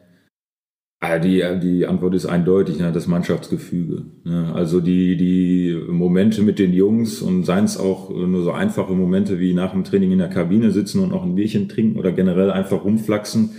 Ah, 1.06 1.18
die, 1.18 1.44
die 1.62 1.86
Antwort 1.86 2.14
ist 2.14 2.24
eindeutig, 2.24 2.78
ne, 2.78 2.90
das 2.90 3.06
Mannschaftsgefüge. 3.06 4.02
Ne. 4.24 4.52
Also 4.54 4.80
die, 4.80 5.16
die 5.16 5.78
Momente 5.88 6.40
mit 6.42 6.58
den 6.58 6.72
Jungs 6.72 7.20
und 7.20 7.44
seien 7.44 7.64
es 7.64 7.78
auch 7.78 8.10
nur 8.10 8.42
so 8.42 8.52
einfache 8.52 8.94
Momente 8.94 9.38
wie 9.38 9.52
nach 9.52 9.72
dem 9.72 9.84
Training 9.84 10.12
in 10.12 10.18
der 10.18 10.28
Kabine 10.28 10.70
sitzen 10.70 11.00
und 11.00 11.10
noch 11.10 11.22
ein 11.22 11.34
Bierchen 11.34 11.68
trinken 11.68 11.98
oder 11.98 12.12
generell 12.12 12.50
einfach 12.50 12.84
rumflaxen 12.84 13.50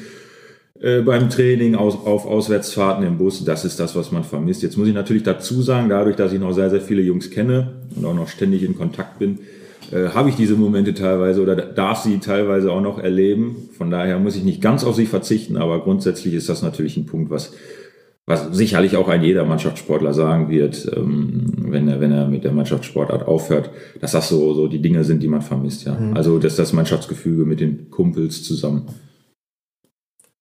äh, 0.82 1.02
beim 1.02 1.30
Training, 1.30 1.76
aus, 1.76 1.96
auf 1.96 2.26
Auswärtsfahrten 2.26 3.06
im 3.06 3.18
Bus, 3.18 3.46
das 3.46 3.64
ist 3.64 3.80
das, 3.80 3.96
was 3.96 4.12
man 4.12 4.24
vermisst. 4.24 4.62
Jetzt 4.62 4.78
muss 4.78 4.88
ich 4.88 4.94
natürlich 4.94 5.24
dazu 5.24 5.62
sagen, 5.62 5.88
dadurch, 5.88 6.16
dass 6.16 6.34
ich 6.34 6.40
noch 6.40 6.54
sehr, 6.54 6.70
sehr 6.70 6.82
viele 6.82 7.02
Jungs 7.02 7.30
kenne 7.30 7.74
und 7.96 8.06
auch 8.06 8.14
noch 8.14 8.28
ständig 8.28 8.64
in 8.64 8.76
Kontakt 8.76 9.20
bin, 9.20 9.40
äh, 9.92 10.10
habe 10.10 10.30
ich 10.30 10.36
diese 10.36 10.56
Momente 10.56 10.94
teilweise 10.94 11.42
oder 11.42 11.56
darf 11.56 12.02
sie 12.02 12.20
teilweise 12.20 12.72
auch 12.72 12.82
noch 12.82 13.00
erleben. 13.00 13.70
Von 13.78 13.92
daher 13.92 14.20
muss 14.20 14.36
ich 14.36 14.44
nicht 14.44 14.62
ganz 14.62 14.84
auf 14.84 14.96
sie 14.96 15.06
verzichten, 15.06 15.58
aber 15.58 15.82
grundsätzlich 15.82 16.34
ist 16.34 16.50
das 16.50 16.62
natürlich 16.62 16.98
ein 16.98 17.06
Punkt, 17.06 17.30
was, 17.30 17.54
was 18.26 18.48
sicherlich 18.52 18.98
auch 18.98 19.08
ein 19.08 19.24
jeder 19.24 19.46
Mannschaftssportler 19.46 20.14
sagen 20.14 20.50
wird, 20.50 20.92
ähm, 20.96 21.54
wenn, 21.58 21.88
er, 21.88 22.00
wenn 22.00 22.12
er 22.12 22.28
mit 22.28 22.44
der 22.44 22.52
Mannschaftssportart 22.52 23.28
aufhört, 23.28 23.70
dass 24.02 24.12
das 24.12 24.30
so, 24.30 24.54
so 24.54 24.68
die 24.68 24.82
Dinge 24.82 25.04
sind, 25.04 25.22
die 25.22 25.28
man 25.28 25.42
vermisst. 25.42 25.86
Ja. 25.86 25.96
Mhm. 25.96 26.16
Also 26.16 26.40
dass 26.40 26.56
das 26.56 26.74
Mannschaftsgefüge 26.74 27.46
mit 27.46 27.60
den 27.60 27.90
Kumpels 27.90 28.44
zusammen. 28.44 28.88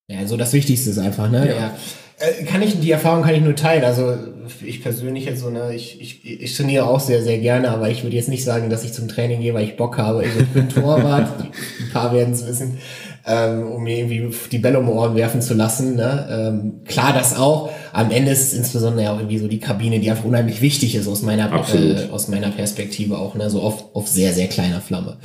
Ja, 0.09 0.18
also 0.18 0.37
das 0.37 0.52
Wichtigste 0.52 0.90
ist 0.90 0.98
einfach, 0.98 1.30
ne? 1.30 1.48
Ja. 1.48 1.54
ja. 1.54 1.76
Äh, 2.18 2.44
kann 2.44 2.62
ich, 2.62 2.81
die 2.81 2.90
Erfahrung 2.90 3.22
kann 3.22 3.35
ich 3.35 3.42
nur 3.42 3.57
teilen. 3.57 3.85
Also 3.85 4.16
ich 4.64 4.83
persönlich 4.83 5.24
jetzt 5.24 5.40
so, 5.40 5.50
ne, 5.50 5.74
ich, 5.74 6.00
ich, 6.00 6.24
ich 6.24 6.57
trainiere 6.57 6.87
auch 6.87 7.00
sehr, 7.00 7.22
sehr 7.22 7.38
gerne, 7.38 7.70
aber 7.70 7.90
ich 7.90 8.03
würde 8.03 8.16
jetzt 8.16 8.29
nicht 8.29 8.44
sagen, 8.44 8.70
dass 8.70 8.85
ich 8.85 8.92
zum 8.92 9.09
Training 9.09 9.40
gehe, 9.40 9.55
weil 9.55 9.64
ich 9.64 9.77
Bock 9.77 9.98
habe. 9.98 10.20
Also 10.20 10.40
ich 10.40 10.48
bin 10.48 10.68
Torwart, 10.68 11.29
ein 11.40 11.92
paar 11.92 12.12
werden 12.12 12.35
es 12.35 12.46
wissen, 12.46 12.79
ähm, 13.27 13.66
um 13.66 13.83
mir 13.83 13.98
irgendwie 13.98 14.31
die 14.53 14.59
Bälle 14.59 14.79
um 14.79 14.88
Ohren 14.88 15.16
werfen 15.16 15.42
zu 15.42 15.55
lassen. 15.55 15.96
Ne? 15.96 16.29
Ähm, 16.31 16.85
klar, 16.85 17.12
das 17.12 17.37
auch. 17.37 17.70
Am 17.92 18.11
Ende 18.11 18.31
ist 18.31 18.42
es 18.42 18.55
insbesondere 18.55 19.11
auch 19.11 19.18
irgendwie 19.18 19.38
so 19.38 19.48
die 19.48 19.61
Kabine, 19.61 19.98
die 19.98 20.11
einfach 20.11 20.24
unheimlich 20.24 20.61
wichtig 20.61 20.94
ist 20.94 21.09
aus 21.09 21.22
meiner, 21.22 21.50
äh, 21.74 22.11
aus 22.12 22.29
meiner 22.29 22.50
Perspektive 22.50 23.18
auch, 23.18 23.35
ne? 23.35 23.50
so 23.50 23.61
auf, 23.61 23.94
auf 23.94 24.07
sehr, 24.07 24.33
sehr 24.33 24.46
kleiner 24.46 24.81
Flamme. 24.81 25.16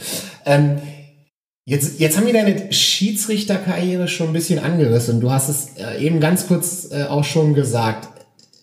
Ähm, 0.46 0.78
Jetzt, 1.70 2.00
jetzt 2.00 2.18
haben 2.18 2.26
wir 2.26 2.34
deine 2.34 2.74
Schiedsrichterkarriere 2.74 4.08
schon 4.08 4.28
ein 4.30 4.34
bisschen 4.34 4.58
angerissen. 4.58 5.22
Du 5.22 5.30
hast 5.30 5.50
es 5.50 5.78
äh, 5.78 6.04
eben 6.04 6.20
ganz 6.20 6.48
kurz 6.48 6.90
äh, 6.92 7.04
auch 7.04 7.24
schon 7.24 7.54
gesagt. 7.54 8.10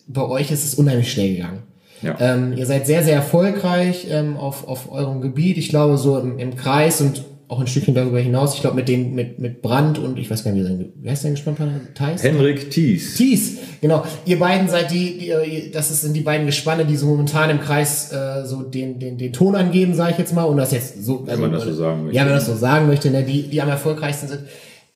Bei 0.07 0.23
euch 0.23 0.51
ist 0.51 0.65
es 0.65 0.75
unheimlich 0.75 1.09
schnell 1.09 1.35
gegangen. 1.35 1.63
Ja. 2.01 2.17
Ähm, 2.19 2.51
ihr 2.57 2.65
seid 2.65 2.85
sehr, 2.85 3.05
sehr 3.05 3.15
erfolgreich 3.15 4.07
ähm, 4.09 4.35
auf, 4.35 4.67
auf 4.67 4.91
eurem 4.91 5.21
Gebiet. 5.21 5.57
Ich 5.57 5.69
glaube, 5.69 5.97
so 5.97 6.19
im, 6.19 6.37
im 6.37 6.57
Kreis 6.57 6.99
und 6.99 7.23
auch 7.49 7.61
ein 7.61 7.67
Stückchen 7.67 7.95
darüber 7.95 8.19
hinaus. 8.19 8.55
Ich 8.55 8.61
glaube, 8.61 8.75
mit 8.75 8.89
den, 8.89 9.15
mit, 9.15 9.39
mit 9.39 9.61
Brand 9.61 9.99
und 9.99 10.19
ich 10.19 10.29
weiß 10.29 10.43
gar 10.43 10.51
nicht, 10.51 10.61
wie, 10.61 10.67
sein, 10.67 10.93
wie 10.95 11.09
heißt 11.09 11.23
dein 11.23 11.31
Gespannpartner? 11.31 11.79
Thais? 11.93 12.21
Henrik 12.21 12.69
Thies. 12.69 13.15
Thies, 13.15 13.57
genau. 13.79 14.03
Ihr 14.25 14.37
beiden 14.37 14.67
seid 14.67 14.91
die, 14.91 15.17
die, 15.17 15.71
das 15.71 16.01
sind 16.01 16.13
die 16.13 16.21
beiden 16.21 16.45
Gespanne, 16.45 16.85
die 16.85 16.97
so 16.97 17.07
momentan 17.07 17.49
im 17.49 17.61
Kreis 17.61 18.11
äh, 18.11 18.45
so 18.45 18.63
den, 18.63 18.99
den, 18.99 19.17
den 19.17 19.31
Ton 19.31 19.55
angeben, 19.55 19.93
sage 19.93 20.11
ich 20.11 20.17
jetzt 20.17 20.33
mal. 20.33 20.43
Und 20.43 20.57
das 20.57 20.71
jetzt 20.71 21.03
so. 21.03 21.19
Also, 21.19 21.27
wenn 21.27 21.39
man 21.39 21.51
das 21.53 21.63
so 21.63 21.73
sagen 21.73 22.03
möchte. 22.03 22.17
Ja, 22.17 22.23
wenn 22.23 22.31
man 22.31 22.39
das 22.39 22.47
so 22.47 22.55
sagen 22.55 22.87
möchte, 22.87 23.11
ne, 23.11 23.23
die, 23.23 23.43
die 23.43 23.61
am 23.61 23.69
erfolgreichsten 23.69 24.27
sind. 24.27 24.41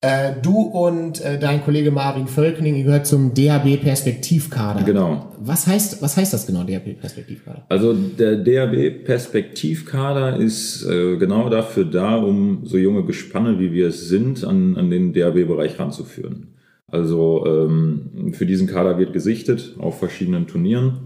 Äh, 0.04 0.34
du 0.42 0.62
und 0.62 1.24
äh, 1.24 1.38
dein 1.38 1.64
Kollege 1.64 1.92
Marvin 1.92 2.26
Völkening, 2.26 2.76
ihr 2.76 2.86
gehört 2.86 3.06
zum 3.06 3.36
DHB 3.36 3.80
Perspektivkader. 3.84 4.84
Genau. 4.84 5.32
Was 5.40 5.68
heißt, 5.68 6.02
was 6.02 6.18
heißt 6.18 6.34
das 6.34 6.48
genau, 6.48 6.64
DHB 6.64 7.00
Perspektivkader? 7.00 7.66
Also 7.70 7.94
der 7.94 8.38
DHB 8.38 9.06
Perspektivkader 9.06 10.38
ist 10.38 10.84
äh, 10.88 11.18
genau 11.18 11.50
dafür 11.50 11.86
da, 11.86 12.16
um 12.16 12.62
so 12.66 12.80
junge 12.80 13.06
Gespanne, 13.06 13.60
wie 13.60 13.74
wir 13.74 13.90
es 13.90 14.10
sind, 14.10 14.44
an, 14.44 14.76
an 14.76 14.90
den 14.90 15.14
DHB-Bereich 15.14 15.78
ranzuführen. 15.78 16.48
Also 16.88 17.46
ähm, 17.46 18.34
für 18.34 18.48
diesen 18.48 18.66
Kader 18.66 18.98
wird 18.98 19.14
gesichtet 19.14 19.76
auf 19.78 20.00
verschiedenen 20.00 20.48
Turnieren. 20.48 21.02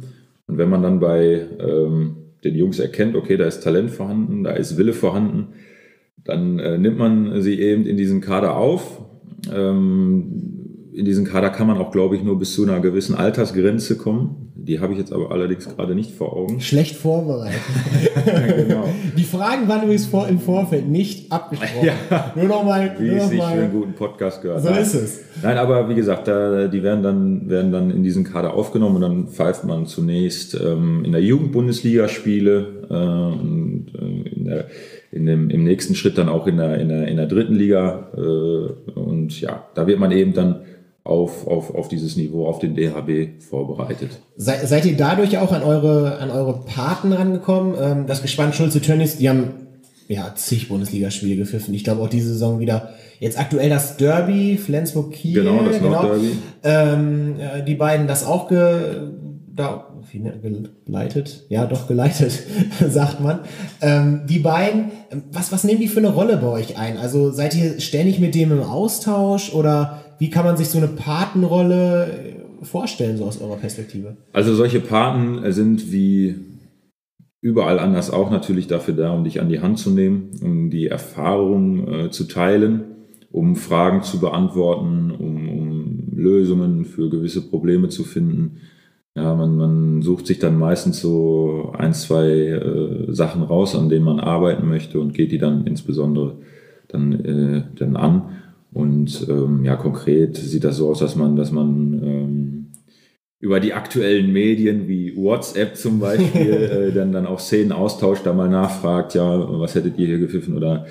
Und 0.47 0.57
wenn 0.57 0.69
man 0.69 0.81
dann 0.81 1.01
bei 1.01 1.45
ähm, 1.59 2.15
den 2.45 2.55
Jungs 2.55 2.79
erkennt, 2.79 3.17
okay, 3.17 3.35
da 3.35 3.45
ist 3.45 3.59
Talent 3.59 3.91
vorhanden, 3.91 4.45
da 4.45 4.51
ist 4.51 4.77
Wille 4.77 4.93
vorhanden, 4.93 5.49
dann 6.25 6.59
äh, 6.59 6.77
nimmt 6.77 6.97
man 6.97 7.41
sie 7.41 7.59
eben 7.59 7.85
in 7.85 7.97
diesen 7.97 8.19
Kader 8.19 8.57
auf. 8.57 9.01
Ähm, 9.53 10.55
in 10.93 11.05
diesen 11.05 11.25
Kader 11.25 11.49
kann 11.49 11.67
man 11.67 11.77
auch, 11.77 11.91
glaube 11.91 12.15
ich, 12.15 12.23
nur 12.23 12.39
bis 12.39 12.53
zu 12.53 12.63
einer 12.63 12.79
gewissen 12.79 13.15
Altersgrenze 13.15 13.97
kommen. 13.97 14.53
Die 14.55 14.79
habe 14.79 14.93
ich 14.93 14.99
jetzt 14.99 15.13
aber 15.13 15.29
allerdings 15.29 15.67
gerade 15.67 15.93
nicht 15.93 16.11
vor 16.11 16.35
Augen. 16.35 16.61
Schlecht 16.61 16.95
vorbereitet. 16.95 17.59
genau. 18.25 18.85
Die 19.15 19.23
Fragen 19.23 19.67
waren 19.67 19.83
übrigens 19.83 20.07
vor, 20.07 20.27
im 20.27 20.39
Vorfeld 20.39 20.87
nicht 20.87 21.31
abgesprochen. 21.31 21.85
Ja. 22.09 22.31
Nur 22.35 22.45
nochmal. 22.45 22.95
Wie 22.97 23.09
es 23.09 23.29
sich 23.29 23.39
für 23.39 23.45
einen 23.45 23.71
guten 23.71 23.93
Podcast 23.93 24.41
gehört. 24.41 24.63
So 24.63 24.69
ist 24.69 24.95
es. 24.95 25.19
Nein, 25.43 25.57
aber 25.57 25.87
wie 25.89 25.95
gesagt, 25.95 26.27
da, 26.27 26.67
die 26.67 26.81
werden 26.81 27.03
dann, 27.03 27.49
werden 27.49 27.71
dann 27.71 27.91
in 27.91 28.01
diesen 28.01 28.23
Kader 28.23 28.53
aufgenommen 28.53 28.95
und 28.95 29.01
dann 29.01 29.27
pfeift 29.27 29.65
man 29.65 29.85
zunächst 29.85 30.59
ähm, 30.59 31.03
in 31.05 31.11
der 31.11 31.21
Jugendbundesliga 31.21 32.07
Spiele 32.07 32.87
äh, 32.89 32.93
und 32.93 33.91
äh, 33.93 34.29
in 34.29 34.45
der 34.45 34.65
in 35.15 35.25
dem, 35.25 35.49
im 35.49 35.63
nächsten 35.63 35.95
Schritt 35.95 36.17
dann 36.17 36.27
auch 36.27 36.45
in 36.45 36.57
der, 36.57 36.77
in 36.77 36.89
der, 36.89 37.07
in 37.07 37.15
der 37.15 37.25
dritten 37.25 37.55
Liga. 37.55 38.09
Äh, 38.15 38.99
und 38.99 39.39
ja, 39.39 39.65
da 39.73 39.87
wird 39.87 39.97
man 39.97 40.11
eben 40.11 40.33
dann 40.33 40.61
auf, 41.05 41.47
auf, 41.47 41.73
auf 41.73 41.87
dieses 41.87 42.17
Niveau, 42.17 42.47
auf 42.47 42.59
den 42.59 42.75
DHB 42.75 43.41
vorbereitet. 43.41 44.19
Se, 44.35 44.53
seid 44.65 44.85
ihr 44.85 44.97
dadurch 44.97 45.37
auch 45.37 45.53
an 45.53 45.63
eure, 45.63 46.17
an 46.17 46.31
eure 46.31 46.65
Paten 46.65 47.13
rangekommen? 47.13 47.75
Ähm, 47.79 48.07
das 48.07 48.21
Gespann 48.21 48.51
Schulze 48.51 48.81
Tönnies, 48.81 49.17
die 49.17 49.29
haben 49.29 49.53
ja 50.07 50.33
zig 50.35 50.67
Bundesligaspiele 50.67 51.37
gepfiffen. 51.37 51.73
Ich 51.73 51.83
glaube 51.83 52.01
auch 52.01 52.09
diese 52.09 52.29
Saison 52.29 52.59
wieder. 52.59 52.89
Jetzt 53.19 53.39
aktuell 53.39 53.69
das 53.69 53.95
Derby, 53.95 54.57
Flensburg 54.57 55.13
Kiel. 55.13 55.43
Genau, 55.43 55.63
das 55.63 55.79
genau. 55.79 56.03
Derby. 56.03 56.31
Ähm, 56.63 57.35
äh, 57.39 57.63
die 57.63 57.75
beiden 57.75 58.07
das 58.07 58.25
auch 58.25 58.49
ge 58.49 59.11
da, 59.55 59.87
geleitet, 60.85 61.45
ja 61.49 61.65
doch 61.65 61.87
geleitet, 61.87 62.43
sagt 62.89 63.21
man. 63.21 63.39
Ähm, 63.81 64.21
die 64.27 64.39
beiden, 64.39 64.91
ähm, 65.11 65.23
was, 65.31 65.51
was 65.51 65.63
nehmen 65.63 65.81
die 65.81 65.87
für 65.87 65.99
eine 65.99 66.13
Rolle 66.13 66.37
bei 66.37 66.47
euch 66.47 66.77
ein? 66.77 66.97
Also 66.97 67.31
seid 67.31 67.55
ihr 67.55 67.79
ständig 67.79 68.19
mit 68.19 68.35
dem 68.35 68.51
im 68.51 68.63
Austausch 68.63 69.53
oder 69.53 70.03
wie 70.19 70.29
kann 70.29 70.45
man 70.45 70.57
sich 70.57 70.69
so 70.69 70.77
eine 70.77 70.87
Patenrolle 70.87 72.07
äh, 72.07 72.65
vorstellen, 72.65 73.17
so 73.17 73.25
aus 73.25 73.41
eurer 73.41 73.57
Perspektive? 73.57 74.17
Also 74.33 74.55
solche 74.55 74.79
Paten 74.79 75.51
sind 75.51 75.91
wie 75.91 76.35
überall 77.45 77.77
anders 77.77 78.09
auch 78.09 78.31
natürlich 78.31 78.65
dafür 78.65 78.95
da, 78.95 79.11
um 79.11 79.23
dich 79.23 79.39
an 79.39 79.49
die 79.49 79.59
Hand 79.59 79.77
zu 79.77 79.91
nehmen, 79.91 80.31
um 80.41 80.71
die 80.71 80.87
Erfahrung 80.87 81.87
äh, 81.87 82.09
zu 82.09 82.23
teilen, 82.23 82.85
um 83.31 83.55
Fragen 83.55 84.01
zu 84.01 84.19
beantworten, 84.19 85.11
um, 85.11 85.49
um 85.49 86.07
Lösungen 86.15 86.85
für 86.85 87.07
gewisse 87.09 87.47
Probleme 87.47 87.89
zu 87.89 88.03
finden. 88.03 88.61
Ja, 89.17 89.33
man, 89.33 89.55
man 89.55 90.01
sucht 90.01 90.27
sich 90.27 90.39
dann 90.39 90.59
meistens 90.59 90.99
so 90.99 91.71
ein, 91.77 91.93
zwei 91.93 92.27
äh, 92.27 93.13
Sachen 93.13 93.43
raus, 93.43 93.73
an 93.73 93.87
denen 93.87 94.03
man 94.03 94.19
arbeiten 94.19 94.67
möchte 94.67 94.99
und 94.99 95.13
geht 95.13 95.31
die 95.31 95.37
dann 95.37 95.65
insbesondere 95.65 96.37
dann, 96.89 97.13
äh, 97.23 97.63
dann 97.75 97.95
an. 97.95 98.41
Und 98.73 99.25
ähm, 99.29 99.63
ja, 99.63 99.77
konkret 99.77 100.35
sieht 100.35 100.65
das 100.65 100.77
so 100.77 100.89
aus, 100.89 100.99
dass 100.99 101.15
man, 101.15 101.37
dass 101.37 101.53
man 101.53 102.03
ähm, 102.03 102.71
über 103.39 103.61
die 103.61 103.73
aktuellen 103.73 104.33
Medien 104.33 104.89
wie 104.89 105.15
WhatsApp 105.15 105.77
zum 105.77 105.99
Beispiel 106.01 106.51
äh, 106.51 106.91
dann, 106.91 107.13
dann 107.13 107.25
auch 107.25 107.39
Szenen 107.39 107.71
austauscht, 107.71 108.25
da 108.25 108.33
mal 108.33 108.49
nachfragt, 108.49 109.13
ja, 109.15 109.59
was 109.59 109.75
hättet 109.75 109.97
ihr 109.97 110.07
hier 110.07 110.19
gepfiffen 110.19 110.57
oder 110.57 110.87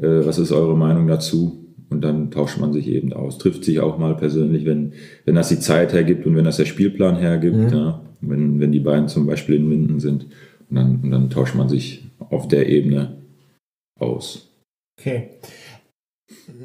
äh, 0.00 0.26
was 0.26 0.38
ist 0.40 0.50
eure 0.50 0.76
Meinung 0.76 1.06
dazu? 1.06 1.67
Und 1.90 2.02
dann 2.02 2.30
tauscht 2.30 2.58
man 2.58 2.72
sich 2.72 2.86
eben 2.86 3.12
aus, 3.12 3.38
trifft 3.38 3.64
sich 3.64 3.80
auch 3.80 3.98
mal 3.98 4.14
persönlich, 4.14 4.66
wenn, 4.66 4.92
wenn 5.24 5.34
das 5.34 5.48
die 5.48 5.58
Zeit 5.58 5.92
hergibt 5.92 6.26
und 6.26 6.36
wenn 6.36 6.44
das 6.44 6.58
der 6.58 6.66
Spielplan 6.66 7.16
hergibt, 7.16 7.56
mhm. 7.56 7.68
ja, 7.68 8.02
wenn, 8.20 8.60
wenn 8.60 8.72
die 8.72 8.80
beiden 8.80 9.08
zum 9.08 9.26
Beispiel 9.26 9.56
in 9.56 9.68
Minden 9.68 10.00
sind. 10.00 10.26
Und 10.68 10.76
dann, 10.76 11.00
und 11.02 11.10
dann 11.10 11.30
tauscht 11.30 11.54
man 11.54 11.68
sich 11.68 12.04
auf 12.18 12.46
der 12.48 12.68
Ebene 12.68 13.16
aus. 13.98 14.50
Okay. 15.00 15.30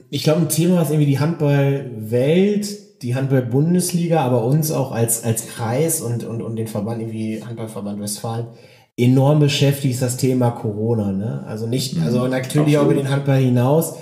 Ich 0.10 0.24
glaube, 0.24 0.42
ein 0.42 0.50
Thema, 0.50 0.78
was 0.78 0.90
irgendwie 0.90 1.10
die 1.10 1.20
Handballwelt 1.20 2.84
die 3.04 3.16
Handball-Bundesliga, 3.16 4.22
aber 4.22 4.46
uns 4.46 4.72
auch 4.72 4.94
als, 4.94 5.24
als 5.24 5.48
Kreis 5.48 6.02
und, 6.02 6.24
und, 6.24 6.42
und 6.42 6.56
den 6.56 6.68
Verband, 6.68 7.12
wie 7.12 7.44
Handballverband 7.44 8.02
Westfalen, 8.02 8.48
enorm 8.96 9.40
beschäftigt, 9.40 9.96
ist 9.96 10.02
das 10.02 10.18
Thema 10.18 10.52
Corona. 10.52 11.12
Ne? 11.12 11.44
Also 11.46 11.68
nicht, 11.68 11.98
mhm. 11.98 12.04
also 12.04 12.28
natürlich 12.28 12.78
auch 12.78 12.86
über 12.86 12.94
den 12.94 13.10
Handball 13.10 13.40
hinaus, 13.40 13.98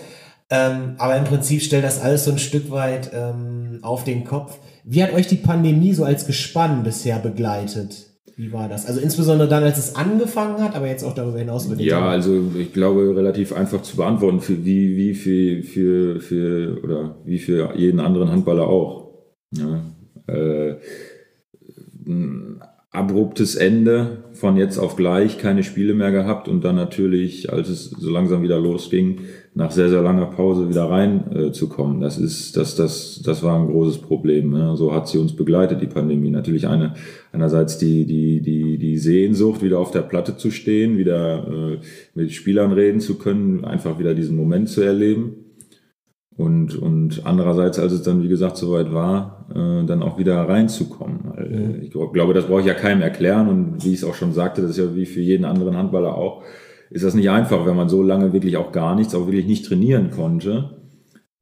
ähm, 0.51 0.95
aber 0.97 1.15
im 1.15 1.23
Prinzip 1.23 1.61
stellt 1.61 1.85
das 1.85 2.01
alles 2.01 2.25
so 2.25 2.31
ein 2.31 2.37
Stück 2.37 2.69
weit 2.71 3.09
ähm, 3.13 3.79
auf 3.81 4.03
den 4.03 4.25
Kopf. 4.25 4.59
Wie 4.83 5.01
hat 5.01 5.13
euch 5.13 5.27
die 5.27 5.37
Pandemie 5.37 5.93
so 5.93 6.03
als 6.03 6.27
Gespann 6.27 6.83
bisher 6.83 7.19
begleitet? 7.19 8.11
Wie 8.35 8.51
war 8.51 8.67
das? 8.67 8.85
Also 8.85 8.99
insbesondere 8.99 9.47
dann, 9.47 9.63
als 9.63 9.77
es 9.77 9.95
angefangen 9.95 10.61
hat, 10.61 10.75
aber 10.75 10.87
jetzt 10.87 11.03
auch 11.03 11.13
darüber 11.13 11.39
hinaus. 11.39 11.69
Ja, 11.77 12.09
also 12.09 12.51
ich 12.57 12.73
glaube, 12.73 13.15
relativ 13.15 13.53
einfach 13.53 13.81
zu 13.81 13.95
beantworten, 13.95 14.41
für 14.41 14.65
wie, 14.65 14.97
wie 14.97 15.13
für, 15.13 15.63
für, 15.63 16.19
für, 16.19 16.83
oder 16.83 17.15
wie 17.23 17.39
für 17.39 17.73
jeden 17.77 17.99
anderen 17.99 18.29
Handballer 18.29 18.67
auch. 18.67 19.11
Ja, 19.51 19.83
äh, 20.27 20.75
ein 22.05 22.61
abruptes 22.91 23.55
Ende 23.55 24.23
von 24.33 24.57
jetzt 24.57 24.77
auf 24.77 24.95
gleich, 24.95 25.37
keine 25.37 25.63
Spiele 25.63 25.93
mehr 25.93 26.11
gehabt 26.11 26.47
und 26.47 26.63
dann 26.63 26.75
natürlich, 26.75 27.51
als 27.53 27.69
es 27.69 27.91
so 27.91 28.09
langsam 28.09 28.43
wieder 28.43 28.59
losging, 28.59 29.19
nach 29.53 29.71
sehr, 29.71 29.89
sehr 29.89 30.01
langer 30.01 30.27
Pause 30.27 30.69
wieder 30.69 30.89
reinzukommen. 30.89 31.97
Äh, 31.97 32.01
das 32.05 32.17
ist, 32.17 32.55
das, 32.55 32.75
das, 32.75 33.21
das 33.23 33.43
war 33.43 33.59
ein 33.59 33.67
großes 33.67 33.99
Problem. 33.99 34.51
Ne? 34.51 34.77
So 34.77 34.93
hat 34.93 35.09
sie 35.09 35.17
uns 35.17 35.35
begleitet, 35.35 35.81
die 35.81 35.87
Pandemie. 35.87 36.29
Natürlich 36.29 36.67
eine, 36.67 36.93
einerseits 37.33 37.77
die, 37.77 38.05
die, 38.05 38.41
die, 38.41 38.77
die 38.77 38.97
Sehnsucht, 38.97 39.61
wieder 39.61 39.79
auf 39.79 39.91
der 39.91 40.01
Platte 40.01 40.37
zu 40.37 40.51
stehen, 40.51 40.97
wieder 40.97 41.47
äh, 41.47 41.79
mit 42.15 42.31
Spielern 42.31 42.71
reden 42.71 43.01
zu 43.01 43.17
können, 43.17 43.65
einfach 43.65 43.99
wieder 43.99 44.13
diesen 44.13 44.37
Moment 44.37 44.69
zu 44.69 44.81
erleben. 44.81 45.35
Und, 46.37 46.75
und 46.77 47.25
andererseits, 47.25 47.77
als 47.77 47.91
es 47.91 48.03
dann, 48.03 48.23
wie 48.23 48.29
gesagt, 48.29 48.55
soweit 48.55 48.93
war, 48.93 49.47
äh, 49.49 49.85
dann 49.85 50.01
auch 50.01 50.17
wieder 50.17 50.37
reinzukommen. 50.37 51.37
Äh, 51.37 51.83
ich 51.83 51.91
glaube, 51.91 52.33
das 52.33 52.45
brauche 52.47 52.61
ich 52.61 52.67
ja 52.67 52.73
keinem 52.73 53.01
erklären. 53.01 53.49
Und 53.49 53.83
wie 53.83 53.89
ich 53.89 53.95
es 53.95 54.05
auch 54.05 54.15
schon 54.15 54.31
sagte, 54.31 54.61
das 54.61 54.71
ist 54.71 54.77
ja 54.77 54.95
wie 54.95 55.05
für 55.05 55.19
jeden 55.19 55.43
anderen 55.43 55.75
Handballer 55.75 56.15
auch 56.15 56.41
ist 56.91 57.03
das 57.05 57.15
nicht 57.15 57.29
einfach, 57.29 57.65
wenn 57.65 57.77
man 57.77 57.89
so 57.89 58.03
lange 58.03 58.33
wirklich 58.33 58.57
auch 58.57 58.73
gar 58.73 58.95
nichts, 58.95 59.15
auch 59.15 59.25
wirklich 59.25 59.47
nicht 59.47 59.65
trainieren 59.65 60.11
konnte. 60.11 60.71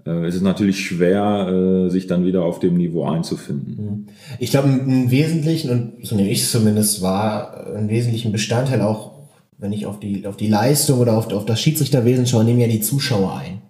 Äh, 0.06 0.26
es 0.26 0.36
ist 0.36 0.44
natürlich 0.44 0.80
schwer, 0.80 1.48
äh, 1.48 1.90
sich 1.90 2.06
dann 2.06 2.24
wieder 2.24 2.44
auf 2.44 2.60
dem 2.60 2.78
Niveau 2.78 3.06
einzufinden. 3.06 3.78
Mhm. 3.78 4.06
Ich 4.38 4.52
glaube, 4.52 4.68
ein 4.70 5.10
wesentlichen, 5.10 5.72
und 5.72 5.94
so 6.04 6.16
nehme 6.16 6.30
ich 6.30 6.44
es 6.44 6.52
zumindest 6.52 7.02
wahr, 7.02 7.66
ein 7.76 7.90
wesentlichen 7.90 8.32
Bestandteil 8.32 8.82
auch, 8.82 9.14
wenn 9.58 9.74
ich 9.74 9.88
auf 9.88 10.00
die, 10.00 10.28
auf 10.28 10.38
die 10.38 10.48
Leistung 10.48 11.00
oder 11.00 11.18
auf, 11.18 11.34
auf 11.34 11.46
das 11.46 11.60
Schiedsrichterwesen 11.60 12.28
schaue, 12.28 12.46
nehmen 12.46 12.60
ja 12.60 12.68
die 12.68 12.82
Zuschauer 12.82 13.36
ein. 13.36 13.64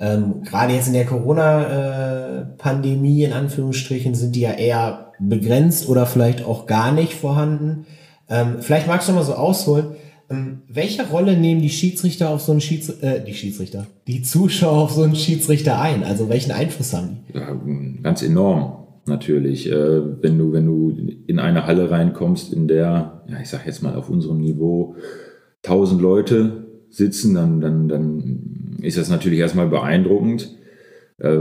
Ähm, 0.00 0.44
gerade 0.44 0.72
jetzt 0.72 0.86
in 0.86 0.92
der 0.92 1.06
Corona-Pandemie, 1.06 3.24
in 3.24 3.32
Anführungsstrichen, 3.32 4.14
sind 4.14 4.36
die 4.36 4.42
ja 4.42 4.52
eher 4.52 5.10
begrenzt 5.18 5.88
oder 5.88 6.06
vielleicht 6.06 6.44
auch 6.44 6.66
gar 6.66 6.92
nicht 6.92 7.14
vorhanden. 7.14 7.86
Ähm, 8.30 8.58
vielleicht 8.60 8.86
magst 8.86 9.08
du 9.08 9.12
mal 9.12 9.24
so 9.24 9.34
ausholen, 9.34 9.96
ähm, 10.30 10.62
welche 10.68 11.08
Rolle 11.08 11.38
nehmen 11.38 11.62
die 11.62 11.70
Schiedsrichter 11.70 12.28
auf 12.30 12.42
so 12.42 12.52
einen 12.52 12.60
Schiedsrichter, 12.60 13.16
äh, 13.16 13.24
die 13.24 13.34
Schiedsrichter, 13.34 13.86
die 14.06 14.22
Zuschauer 14.22 14.76
auf 14.76 14.92
so 14.92 15.02
einen 15.02 15.16
Schiedsrichter 15.16 15.80
ein? 15.80 16.04
Also 16.04 16.28
welchen 16.28 16.52
Einfluss 16.52 16.92
haben 16.92 17.18
die? 17.32 17.38
Ja, 17.38 17.58
ganz 18.02 18.22
enorm 18.22 18.86
natürlich. 19.06 19.70
Äh, 19.70 20.22
wenn 20.22 20.38
du, 20.38 20.52
wenn 20.52 20.66
du 20.66 20.90
in 21.26 21.38
eine 21.38 21.66
Halle 21.66 21.90
reinkommst, 21.90 22.52
in 22.52 22.68
der, 22.68 23.22
ja, 23.26 23.40
ich 23.40 23.48
sag 23.48 23.66
jetzt 23.66 23.82
mal 23.82 23.94
auf 23.94 24.10
unserem 24.10 24.38
Niveau, 24.38 24.96
tausend 25.62 26.02
Leute 26.02 26.66
sitzen, 26.90 27.34
dann, 27.34 27.60
dann, 27.60 27.88
dann 27.88 28.76
ist 28.82 28.98
das 28.98 29.08
natürlich 29.08 29.38
erstmal 29.38 29.68
beeindruckend. 29.68 30.56
Äh, 31.18 31.36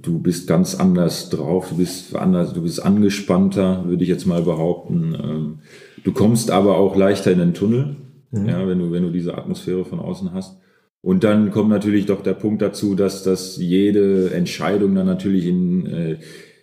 du 0.00 0.20
bist 0.22 0.48
ganz 0.48 0.74
anders 0.74 1.28
drauf, 1.28 1.68
du 1.68 1.76
bist 1.76 2.16
anders, 2.16 2.54
du 2.54 2.62
bist 2.62 2.82
angespannter, 2.82 3.84
würde 3.86 4.02
ich 4.02 4.08
jetzt 4.08 4.26
mal 4.26 4.42
behaupten. 4.42 5.14
Ähm, 5.22 5.58
du 6.02 6.12
kommst 6.12 6.50
aber 6.50 6.78
auch 6.78 6.96
leichter 6.96 7.30
in 7.30 7.38
den 7.38 7.54
Tunnel 7.54 7.96
Mhm. 8.32 8.48
Ja, 8.48 8.66
wenn 8.66 8.78
du, 8.78 8.90
wenn 8.90 9.04
du 9.04 9.10
diese 9.10 9.36
Atmosphäre 9.38 9.84
von 9.84 10.00
außen 10.00 10.32
hast. 10.32 10.58
Und 11.00 11.24
dann 11.24 11.50
kommt 11.50 11.68
natürlich 11.68 12.06
doch 12.06 12.22
der 12.22 12.34
Punkt 12.34 12.62
dazu, 12.62 12.94
dass, 12.94 13.22
dass 13.22 13.56
jede 13.56 14.32
Entscheidung 14.32 14.94
dann 14.94 15.06
natürlich 15.06 15.46
in 15.46 15.86
äh, 15.86 16.16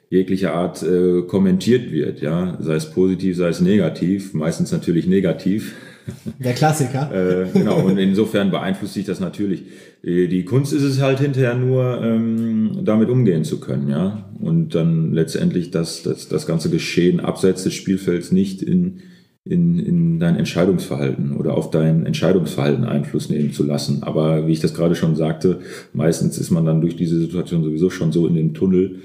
jeglicher 0.09 0.53
Art 0.53 0.81
äh, 0.81 1.21
kommentiert 1.23 1.91
wird, 1.91 2.21
ja, 2.21 2.57
sei 2.59 2.75
es 2.75 2.89
positiv, 2.89 3.37
sei 3.37 3.49
es 3.49 3.61
negativ, 3.61 4.33
meistens 4.33 4.71
natürlich 4.71 5.07
negativ. 5.07 5.75
Der 6.39 6.53
Klassiker. 6.53 7.11
äh, 7.13 7.47
genau, 7.53 7.85
und 7.85 7.99
insofern 7.99 8.49
beeinflusst 8.49 8.95
sich 8.95 9.05
das 9.05 9.19
natürlich. 9.19 9.65
Äh, 10.01 10.27
die 10.27 10.45
Kunst 10.45 10.73
ist 10.73 10.81
es 10.81 11.01
halt 11.01 11.19
hinterher 11.19 11.53
nur, 11.53 12.01
ähm, 12.01 12.79
damit 12.83 13.09
umgehen 13.09 13.43
zu 13.43 13.59
können, 13.59 13.89
ja, 13.89 14.25
und 14.39 14.73
dann 14.73 15.13
letztendlich 15.13 15.69
das, 15.69 16.01
das, 16.01 16.27
das 16.27 16.47
ganze 16.47 16.71
Geschehen 16.71 17.19
abseits 17.19 17.63
des 17.63 17.75
Spielfelds 17.75 18.31
nicht 18.31 18.63
in 18.63 19.01
in, 19.45 19.79
in 19.79 20.19
dein 20.19 20.35
Entscheidungsverhalten 20.35 21.35
oder 21.35 21.55
auf 21.55 21.71
dein 21.71 22.05
Entscheidungsverhalten 22.05 22.83
Einfluss 22.83 23.29
nehmen 23.29 23.51
zu 23.51 23.63
lassen. 23.63 24.03
Aber 24.03 24.47
wie 24.47 24.51
ich 24.51 24.59
das 24.59 24.73
gerade 24.73 24.95
schon 24.95 25.15
sagte, 25.15 25.59
meistens 25.93 26.37
ist 26.37 26.51
man 26.51 26.65
dann 26.65 26.81
durch 26.81 26.95
diese 26.95 27.19
Situation 27.19 27.63
sowieso 27.63 27.89
schon 27.89 28.11
so 28.11 28.27
in 28.27 28.35
dem 28.35 28.53
Tunnel, 28.53 28.97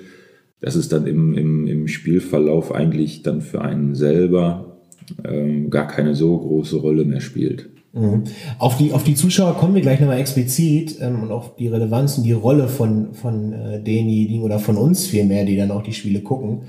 dass 0.60 0.74
es 0.74 0.88
dann 0.88 1.06
im, 1.06 1.34
im, 1.34 1.66
im 1.66 1.88
Spielverlauf 1.88 2.74
eigentlich 2.74 3.22
dann 3.22 3.40
für 3.42 3.62
einen 3.62 3.94
selber 3.94 4.78
ähm, 5.24 5.70
gar 5.70 5.86
keine 5.86 6.14
so 6.14 6.36
große 6.38 6.76
Rolle 6.76 7.04
mehr 7.04 7.20
spielt. 7.20 7.70
Mhm. 7.92 8.24
Auf, 8.58 8.76
die, 8.76 8.92
auf 8.92 9.04
die 9.04 9.14
Zuschauer 9.14 9.54
kommen 9.56 9.74
wir 9.74 9.82
gleich 9.82 10.00
nochmal 10.00 10.18
explizit 10.18 10.98
ähm, 11.00 11.22
und 11.22 11.30
auf 11.30 11.54
die 11.56 11.68
Relevanz 11.68 12.18
und 12.18 12.24
die 12.24 12.32
Rolle 12.32 12.68
von, 12.68 13.14
von 13.14 13.52
äh, 13.52 13.82
denjenigen 13.82 14.42
oder 14.42 14.58
von 14.58 14.76
uns 14.76 15.06
vielmehr, 15.06 15.44
die 15.44 15.56
dann 15.56 15.70
auch 15.70 15.82
die 15.82 15.92
Spiele 15.92 16.20
gucken. 16.20 16.62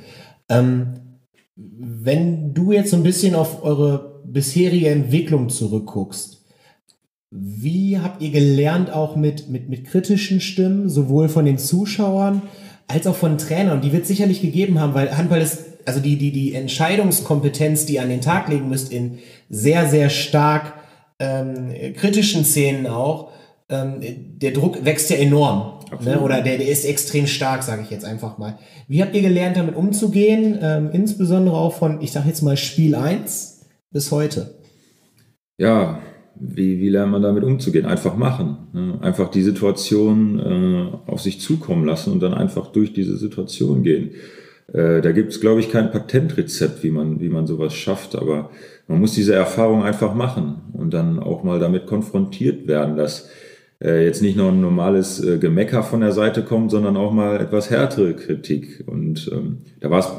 Ähm, 0.50 0.88
wenn 1.56 2.54
du 2.54 2.72
jetzt 2.72 2.92
so 2.92 2.98
ein 2.98 3.04
bisschen 3.04 3.36
auf 3.36 3.64
eure 3.64 4.22
bisherige 4.26 4.90
Entwicklung 4.90 5.50
zurückguckst, 5.50 6.44
wie 7.32 8.00
habt 8.00 8.22
ihr 8.22 8.32
gelernt, 8.32 8.92
auch 8.92 9.16
mit, 9.16 9.50
mit, 9.50 9.68
mit 9.70 9.86
kritischen 9.86 10.40
Stimmen, 10.40 10.90
sowohl 10.90 11.28
von 11.28 11.46
den 11.46 11.58
Zuschauern 11.58 12.42
als 12.88 13.08
auch 13.08 13.16
von 13.16 13.38
Trainern? 13.38 13.82
Die 13.82 13.92
wird 13.92 14.06
sicherlich 14.06 14.42
gegeben 14.42 14.80
haben, 14.80 14.94
weil 14.94 15.18
Handball 15.18 15.42
ist, 15.42 15.64
also 15.86 16.00
die, 16.00 16.18
die, 16.18 16.32
die 16.32 16.54
Entscheidungskompetenz, 16.54 17.86
die 17.86 17.96
ihr 17.96 18.04
an 18.04 18.10
den 18.10 18.22
Tag 18.22 18.48
legen 18.48 18.70
müsst, 18.70 18.92
in 18.92 19.20
sehr, 19.50 19.88
sehr 19.88 20.10
stark 20.10 20.74
ähm, 21.20 21.74
kritischen 21.96 22.46
Szenen 22.46 22.88
auch, 22.88 23.32
ähm, 23.70 24.02
der 24.38 24.52
Druck 24.52 24.86
wächst 24.86 25.10
ja 25.10 25.18
enorm. 25.18 25.80
Ne? 26.04 26.20
Oder 26.20 26.42
der, 26.42 26.58
der 26.58 26.68
ist 26.68 26.86
extrem 26.86 27.28
stark, 27.28 27.64
sage 27.64 27.82
ich 27.84 27.90
jetzt 27.90 28.06
einfach 28.06 28.38
mal. 28.38 28.58
Wie 28.88 29.02
habt 29.02 29.16
ihr 29.16 29.22
gelernt, 29.22 29.58
damit 29.58 29.76
umzugehen? 29.76 30.58
Ähm, 30.62 30.90
insbesondere 30.94 31.56
auch 31.56 31.74
von, 31.74 32.02
ich 32.02 32.12
sage 32.12 32.28
jetzt 32.28 32.42
mal, 32.42 32.58
Spiel 32.58 32.96
1 32.96 33.66
bis 33.92 34.12
heute. 34.12 34.56
Ja, 35.58 36.00
wie, 36.36 36.80
wie 36.80 36.90
lernt 36.90 37.12
man 37.12 37.22
damit 37.22 37.44
umzugehen? 37.44 37.86
Einfach 37.86 38.16
machen. 38.16 38.68
Ne? 38.74 39.00
Einfach 39.02 39.30
die 39.30 39.44
Situation 39.44 40.40
äh, 40.40 41.12
auf 41.12 41.22
sich 41.22 41.40
zukommen 41.40 41.86
lassen 41.86 42.12
und 42.12 42.20
dann 42.20 42.34
einfach 42.34 42.68
durch 42.72 42.94
diese 42.94 43.18
Situation 43.18 43.84
gehen. 43.84 44.12
Äh, 44.74 45.02
da 45.02 45.12
gibt 45.12 45.32
es, 45.32 45.42
glaube 45.42 45.60
ich, 45.60 45.72
kein 45.72 45.92
Patentrezept, 45.92 46.84
wie 46.84 46.92
man, 46.92 47.20
wie 47.20 47.30
man 47.30 47.48
sowas 47.48 47.74
schafft, 47.74 48.16
aber 48.16 48.50
man 48.88 49.00
muss 49.00 49.14
diese 49.14 49.34
Erfahrung 49.34 49.84
einfach 49.84 50.14
machen 50.14 50.62
und 50.74 50.94
dann 50.94 51.20
auch 51.20 51.44
mal 51.44 51.60
damit 51.60 51.86
konfrontiert 51.86 52.68
werden, 52.68 52.98
dass 52.98 53.30
jetzt 53.80 54.22
nicht 54.22 54.38
nur 54.38 54.52
ein 54.52 54.62
normales 54.62 55.24
äh, 55.24 55.38
Gemecker 55.38 55.84
von 55.84 56.02
der 56.02 56.12
Seite 56.12 56.44
kommt, 56.44 56.72
sondern 56.72 56.98
auch 56.98 57.12
mal 57.12 57.40
etwas 57.40 57.70
härtere 57.70 58.14
Kritik. 58.14 58.84
Und 58.88 59.30
ähm, 59.34 59.60
da 59.82 59.90
war 59.90 60.00
es 60.00 60.10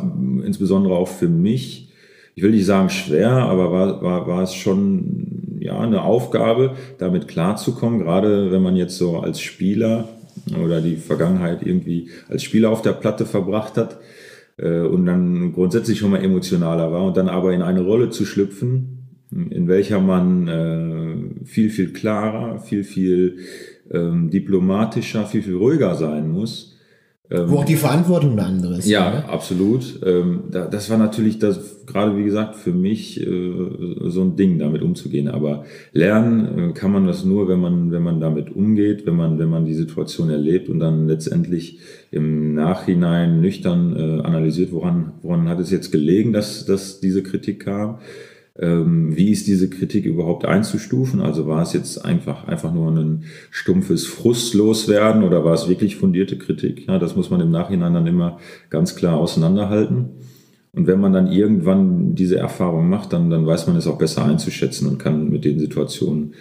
insbesondere 0.46 0.94
auch 0.94 1.08
für 1.08 1.28
mich, 1.28 1.92
ich 2.34 2.42
will 2.42 2.50
nicht 2.50 2.66
sagen 2.66 2.90
schwer, 2.90 3.30
aber 3.30 3.72
war, 3.72 4.02
war, 4.02 4.26
war 4.26 4.42
es 4.42 4.54
schon 4.54 5.56
ja, 5.60 5.80
eine 5.80 6.02
Aufgabe, 6.02 6.74
damit 6.98 7.28
klarzukommen, 7.28 8.00
gerade 8.00 8.50
wenn 8.52 8.62
man 8.62 8.76
jetzt 8.76 8.98
so 8.98 9.20
als 9.20 9.40
Spieler 9.40 10.08
oder 10.62 10.80
die 10.80 10.96
Vergangenheit 10.96 11.62
irgendwie 11.62 12.10
als 12.28 12.42
Spieler 12.42 12.70
auf 12.70 12.82
der 12.82 12.92
Platte 12.92 13.24
verbracht 13.24 13.76
hat 13.76 13.98
äh, 14.58 14.80
und 14.80 15.06
dann 15.06 15.52
grundsätzlich 15.52 15.98
schon 15.98 16.10
mal 16.10 16.22
emotionaler 16.22 16.92
war 16.92 17.04
und 17.04 17.16
dann 17.16 17.28
aber 17.28 17.52
in 17.52 17.62
eine 17.62 17.80
Rolle 17.80 18.10
zu 18.10 18.26
schlüpfen, 18.26 19.08
in 19.30 19.66
welcher 19.66 20.00
man 20.00 20.46
äh, 20.46 21.05
viel, 21.44 21.70
viel 21.70 21.92
klarer, 21.92 22.58
viel, 22.58 22.84
viel 22.84 23.38
ähm, 23.90 24.30
diplomatischer, 24.30 25.26
viel, 25.26 25.42
viel 25.42 25.56
ruhiger 25.56 25.94
sein 25.94 26.30
muss. 26.30 26.76
Ähm, 27.28 27.50
Wo 27.50 27.58
auch 27.58 27.64
die 27.64 27.76
Verantwortung 27.76 28.32
eine 28.32 28.44
andere 28.44 28.78
ist. 28.78 28.88
Ja, 28.88 29.08
oder? 29.08 29.28
absolut. 29.28 30.00
Ähm, 30.04 30.44
da, 30.50 30.66
das 30.66 30.90
war 30.90 30.98
natürlich 30.98 31.40
das, 31.40 31.84
gerade 31.84 32.16
wie 32.16 32.22
gesagt, 32.22 32.54
für 32.54 32.72
mich 32.72 33.20
äh, 33.20 33.52
so 34.04 34.22
ein 34.22 34.36
Ding, 34.36 34.60
damit 34.60 34.80
umzugehen. 34.82 35.26
Aber 35.26 35.64
lernen 35.92 36.70
äh, 36.70 36.72
kann 36.72 36.92
man 36.92 37.06
das 37.06 37.24
nur, 37.24 37.48
wenn 37.48 37.58
man, 37.58 37.90
wenn 37.90 38.02
man 38.02 38.20
damit 38.20 38.54
umgeht, 38.54 39.06
wenn 39.06 39.16
man, 39.16 39.40
wenn 39.40 39.48
man 39.48 39.64
die 39.64 39.74
Situation 39.74 40.30
erlebt 40.30 40.68
und 40.68 40.78
dann 40.78 41.08
letztendlich 41.08 41.80
im 42.12 42.54
Nachhinein 42.54 43.40
nüchtern 43.40 43.96
äh, 43.96 44.22
analysiert, 44.22 44.70
woran, 44.70 45.14
woran 45.22 45.48
hat 45.48 45.58
es 45.58 45.72
jetzt 45.72 45.90
gelegen, 45.90 46.32
dass, 46.32 46.64
dass 46.64 47.00
diese 47.00 47.24
Kritik 47.24 47.64
kam 47.64 47.98
wie 48.58 49.30
ist 49.30 49.46
diese 49.46 49.68
Kritik 49.68 50.06
überhaupt 50.06 50.46
einzustufen? 50.46 51.20
Also 51.20 51.46
war 51.46 51.62
es 51.62 51.74
jetzt 51.74 52.02
einfach, 52.04 52.48
einfach 52.48 52.72
nur 52.72 52.90
ein 52.90 53.24
stumpfes 53.50 54.06
Frustloswerden 54.06 55.24
oder 55.24 55.44
war 55.44 55.52
es 55.52 55.68
wirklich 55.68 55.96
fundierte 55.96 56.38
Kritik? 56.38 56.86
Ja, 56.88 56.98
das 56.98 57.16
muss 57.16 57.28
man 57.28 57.40
im 57.40 57.50
Nachhinein 57.50 57.92
dann 57.92 58.06
immer 58.06 58.38
ganz 58.70 58.96
klar 58.96 59.18
auseinanderhalten. 59.18 60.06
Und 60.72 60.86
wenn 60.86 61.00
man 61.00 61.12
dann 61.12 61.30
irgendwann 61.30 62.14
diese 62.14 62.38
Erfahrung 62.38 62.88
macht, 62.88 63.12
dann, 63.12 63.30
dann 63.30 63.46
weiß 63.46 63.66
man 63.66 63.76
es 63.76 63.86
auch 63.86 63.98
besser 63.98 64.24
einzuschätzen 64.24 64.88
und 64.88 64.98
kann 64.98 65.28
mit 65.30 65.44
den 65.44 65.58
Situationen 65.58 66.34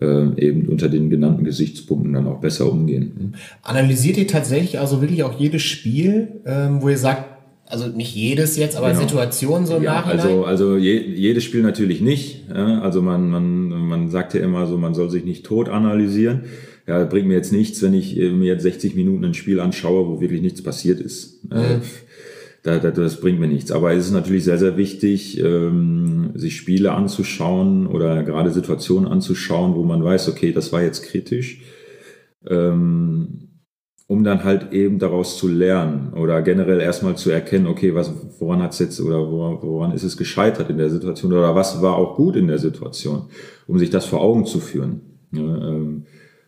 äh, 0.00 0.28
eben 0.36 0.68
unter 0.68 0.88
den 0.88 1.10
genannten 1.10 1.44
Gesichtspunkten 1.44 2.12
dann 2.12 2.26
auch 2.26 2.40
besser 2.40 2.70
umgehen. 2.70 3.34
Analysiert 3.62 4.16
ihr 4.16 4.28
tatsächlich 4.28 4.78
also 4.78 5.00
wirklich 5.00 5.24
auch 5.24 5.38
jedes 5.38 5.62
Spiel, 5.62 6.40
ähm, 6.46 6.82
wo 6.82 6.88
ihr 6.88 6.98
sagt, 6.98 7.29
also 7.70 7.86
nicht 7.86 8.14
jedes 8.14 8.56
jetzt, 8.56 8.76
aber 8.76 8.88
genau. 8.88 9.00
Situationen 9.00 9.66
so 9.66 9.76
im 9.76 9.82
ja, 9.82 9.94
Nachhinein? 9.94 10.20
Also, 10.20 10.44
also 10.44 10.76
je, 10.76 10.98
jedes 10.98 11.44
Spiel 11.44 11.62
natürlich 11.62 12.00
nicht. 12.00 12.50
Also 12.50 13.00
man, 13.00 13.30
man, 13.30 13.68
man 13.68 14.10
sagt 14.10 14.34
ja 14.34 14.40
immer 14.40 14.66
so, 14.66 14.76
man 14.76 14.94
soll 14.94 15.10
sich 15.10 15.24
nicht 15.24 15.46
tot 15.46 15.68
analysieren. 15.68 16.42
Ja, 16.86 17.04
bringt 17.04 17.28
mir 17.28 17.34
jetzt 17.34 17.52
nichts, 17.52 17.80
wenn 17.82 17.94
ich 17.94 18.16
mir 18.16 18.46
jetzt 18.46 18.62
60 18.62 18.96
Minuten 18.96 19.24
ein 19.24 19.34
Spiel 19.34 19.60
anschaue, 19.60 20.08
wo 20.08 20.20
wirklich 20.20 20.42
nichts 20.42 20.62
passiert 20.62 21.00
ist. 21.00 21.44
Mhm. 21.44 21.82
Da, 22.62 22.78
da, 22.78 22.90
das 22.90 23.20
bringt 23.20 23.40
mir 23.40 23.46
nichts. 23.46 23.70
Aber 23.70 23.92
es 23.92 24.06
ist 24.06 24.12
natürlich 24.12 24.44
sehr, 24.44 24.58
sehr 24.58 24.76
wichtig, 24.76 25.40
ähm, 25.40 26.32
sich 26.34 26.56
Spiele 26.56 26.92
anzuschauen 26.92 27.86
oder 27.86 28.22
gerade 28.24 28.50
Situationen 28.50 29.10
anzuschauen, 29.10 29.76
wo 29.76 29.84
man 29.84 30.02
weiß, 30.02 30.28
okay, 30.28 30.52
das 30.52 30.72
war 30.72 30.82
jetzt 30.82 31.04
kritisch. 31.04 31.62
Ähm, 32.48 33.49
um 34.10 34.24
dann 34.24 34.42
halt 34.42 34.72
eben 34.72 34.98
daraus 34.98 35.38
zu 35.38 35.46
lernen 35.46 36.12
oder 36.14 36.42
generell 36.42 36.80
erstmal 36.80 37.14
zu 37.14 37.30
erkennen, 37.30 37.68
okay, 37.68 37.94
was, 37.94 38.12
woran 38.40 38.60
hat 38.60 38.72
es 38.72 38.80
jetzt 38.80 39.00
oder 39.00 39.30
woran, 39.30 39.92
ist 39.92 40.02
es 40.02 40.16
gescheitert 40.16 40.68
in 40.68 40.78
der 40.78 40.90
Situation 40.90 41.32
oder 41.32 41.54
was 41.54 41.80
war 41.80 41.94
auch 41.94 42.16
gut 42.16 42.34
in 42.34 42.48
der 42.48 42.58
Situation, 42.58 43.26
um 43.68 43.78
sich 43.78 43.88
das 43.88 44.06
vor 44.06 44.20
Augen 44.20 44.46
zu 44.46 44.58
führen. 44.58 45.02
Ja, 45.30 45.42
ähm, 45.42 46.06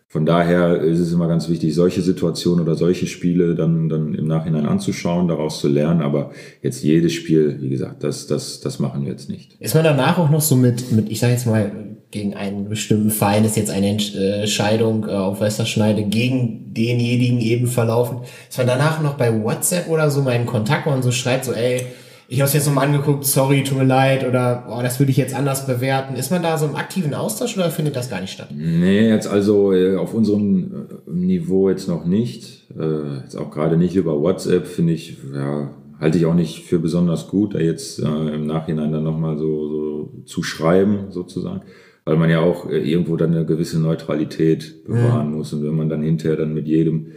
von 0.09 0.25
daher 0.25 0.81
ist 0.81 0.99
es 0.99 1.13
immer 1.13 1.29
ganz 1.29 1.47
wichtig, 1.47 1.73
solche 1.73 2.01
Situationen 2.01 2.65
oder 2.65 2.75
solche 2.75 3.07
Spiele 3.07 3.55
dann, 3.55 3.87
dann 3.87 4.13
im 4.13 4.27
Nachhinein 4.27 4.65
anzuschauen, 4.65 5.29
daraus 5.29 5.61
zu 5.61 5.69
lernen. 5.69 6.01
Aber 6.01 6.31
jetzt 6.61 6.83
jedes 6.83 7.13
Spiel, 7.13 7.59
wie 7.61 7.69
gesagt, 7.69 8.03
das, 8.03 8.27
das, 8.27 8.59
das 8.59 8.79
machen 8.79 9.05
wir 9.05 9.11
jetzt 9.11 9.29
nicht. 9.29 9.53
Ist 9.61 9.73
man 9.73 9.85
danach 9.85 10.17
auch 10.17 10.29
noch 10.29 10.41
so 10.41 10.57
mit, 10.57 10.91
mit 10.91 11.09
ich 11.09 11.21
sage 11.21 11.31
jetzt 11.31 11.47
mal, 11.47 11.92
gegen 12.13 12.35
einen 12.35 12.69
bestimmten 12.69 13.09
Verein 13.09 13.43
ist 13.43 13.57
jetzt 13.57 13.71
eine 13.71 13.87
Entscheidung 13.87 15.07
äh, 15.07 15.11
auf 15.11 15.41
Westerschneide 15.41 16.03
gegen 16.03 16.71
denjenigen 16.73 17.39
eben 17.39 17.65
verlaufen. 17.65 18.19
Ist 18.47 18.57
man 18.59 18.67
danach 18.67 19.01
noch 19.01 19.15
bei 19.15 19.43
WhatsApp 19.43 19.89
oder 19.89 20.11
so 20.11 20.21
mal 20.21 20.35
in 20.35 20.45
Kontakt 20.45 20.85
und 20.85 21.01
so 21.01 21.11
schreibt, 21.11 21.45
so, 21.45 21.53
ey, 21.53 21.81
ich 22.29 22.39
habe 22.39 22.47
es 22.47 22.53
jetzt 22.53 22.67
nochmal 22.67 22.85
angeguckt, 22.85 23.25
sorry, 23.25 23.63
tut 23.63 23.79
mir 23.79 23.83
leid 23.83 24.27
oder 24.27 24.67
oh, 24.69 24.81
das 24.83 24.99
würde 24.99 25.11
ich 25.11 25.17
jetzt 25.17 25.35
anders 25.35 25.65
bewerten. 25.65 26.15
Ist 26.15 26.29
man 26.29 26.43
da 26.43 26.57
so 26.57 26.67
im 26.67 26.75
aktiven 26.75 27.15
Austausch 27.15 27.57
oder 27.57 27.71
findet 27.71 27.95
das 27.95 28.11
gar 28.11 28.21
nicht 28.21 28.33
statt? 28.33 28.49
Nee, 28.55 29.09
jetzt 29.09 29.27
also 29.27 29.73
äh, 29.73 29.97
auf 29.97 30.13
unserem 30.13 30.87
äh, 31.07 31.11
Niveau 31.11 31.69
jetzt 31.69 31.87
noch 31.87 32.05
nicht. 32.05 32.69
Äh, 32.79 33.23
jetzt 33.23 33.35
auch 33.35 33.49
gerade 33.49 33.75
nicht 33.75 33.95
über 33.95 34.21
WhatsApp, 34.21 34.67
finde 34.67 34.93
ich, 34.93 35.17
ja, 35.33 35.71
halte 35.99 36.19
ich 36.19 36.27
auch 36.27 36.35
nicht 36.35 36.63
für 36.63 36.77
besonders 36.77 37.27
gut, 37.27 37.55
da 37.55 37.59
jetzt 37.59 37.99
äh, 37.99 38.05
im 38.05 38.45
Nachhinein 38.45 38.91
dann 38.91 39.03
nochmal 39.03 39.37
so, 39.37 39.67
so 39.67 40.11
zu 40.25 40.43
schreiben, 40.43 41.07
sozusagen 41.09 41.61
weil 42.05 42.17
man 42.17 42.29
ja 42.29 42.41
auch 42.41 42.69
äh, 42.69 42.77
irgendwo 42.77 43.15
dann 43.17 43.33
eine 43.33 43.45
gewisse 43.45 43.79
Neutralität 43.79 44.83
bewahren 44.85 45.29
mhm. 45.29 45.37
muss. 45.37 45.53
Und 45.53 45.63
wenn 45.63 45.75
man 45.75 45.89
dann 45.89 46.01
hinterher 46.01 46.37
dann 46.37 46.53
mit 46.53 46.67
jedem 46.67 47.07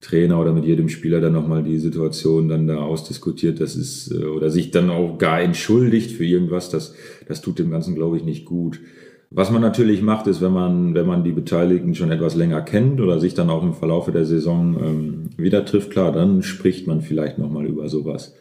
Trainer 0.00 0.40
oder 0.40 0.52
mit 0.52 0.64
jedem 0.64 0.88
Spieler 0.88 1.20
dann 1.20 1.32
nochmal 1.32 1.62
die 1.62 1.78
Situation 1.78 2.48
dann 2.48 2.66
da 2.66 2.78
ausdiskutiert, 2.78 3.60
das 3.60 3.76
ist, 3.76 4.12
äh, 4.12 4.24
oder 4.24 4.50
sich 4.50 4.70
dann 4.70 4.90
auch 4.90 5.18
gar 5.18 5.40
entschuldigt 5.40 6.12
für 6.12 6.24
irgendwas, 6.24 6.70
das, 6.70 6.94
das 7.26 7.40
tut 7.40 7.58
dem 7.58 7.70
Ganzen, 7.70 7.94
glaube 7.94 8.16
ich, 8.16 8.24
nicht 8.24 8.44
gut. 8.44 8.80
Was 9.30 9.50
man 9.50 9.62
natürlich 9.62 10.00
macht, 10.00 10.28
ist, 10.28 10.40
wenn 10.40 10.52
man, 10.52 10.94
wenn 10.94 11.06
man 11.06 11.24
die 11.24 11.32
Beteiligten 11.32 11.94
schon 11.94 12.12
etwas 12.12 12.36
länger 12.36 12.62
kennt 12.62 13.00
oder 13.00 13.18
sich 13.18 13.34
dann 13.34 13.50
auch 13.50 13.64
im 13.64 13.74
Verlaufe 13.74 14.12
der 14.12 14.26
Saison 14.26 14.76
ähm, 14.80 15.30
wieder 15.36 15.64
trifft, 15.64 15.90
klar, 15.90 16.12
dann 16.12 16.42
spricht 16.42 16.86
man 16.86 17.00
vielleicht 17.00 17.38
nochmal 17.38 17.66
über 17.66 17.88
sowas. 17.88 18.36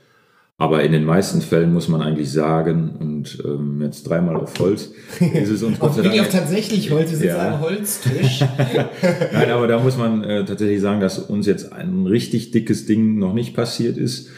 Aber 0.57 0.83
in 0.83 0.91
den 0.91 1.03
meisten 1.03 1.41
Fällen 1.41 1.73
muss 1.73 1.87
man 1.87 2.01
eigentlich 2.01 2.31
sagen, 2.31 2.95
und 2.99 3.43
ähm, 3.43 3.81
jetzt 3.81 4.03
dreimal 4.03 4.35
auf 4.35 4.53
Holz, 4.59 4.91
ist 5.19 5.49
es 5.49 5.63
uns 5.63 5.79
Gott 5.79 5.95
sei 5.95 6.03
Dank. 6.03 6.29
tatsächlich 6.29 6.91
Holz, 6.91 7.11
ist 7.11 7.23
ja. 7.23 7.55
ein 7.55 7.59
Holztisch. 7.59 8.43
Nein, 9.33 9.49
aber 9.49 9.67
da 9.67 9.79
muss 9.79 9.97
man 9.97 10.23
äh, 10.23 10.45
tatsächlich 10.45 10.79
sagen, 10.79 11.01
dass 11.01 11.17
uns 11.17 11.47
jetzt 11.47 11.73
ein 11.73 12.05
richtig 12.05 12.51
dickes 12.51 12.85
Ding 12.85 13.17
noch 13.17 13.33
nicht 13.33 13.55
passiert 13.55 13.97
ist. 13.97 14.29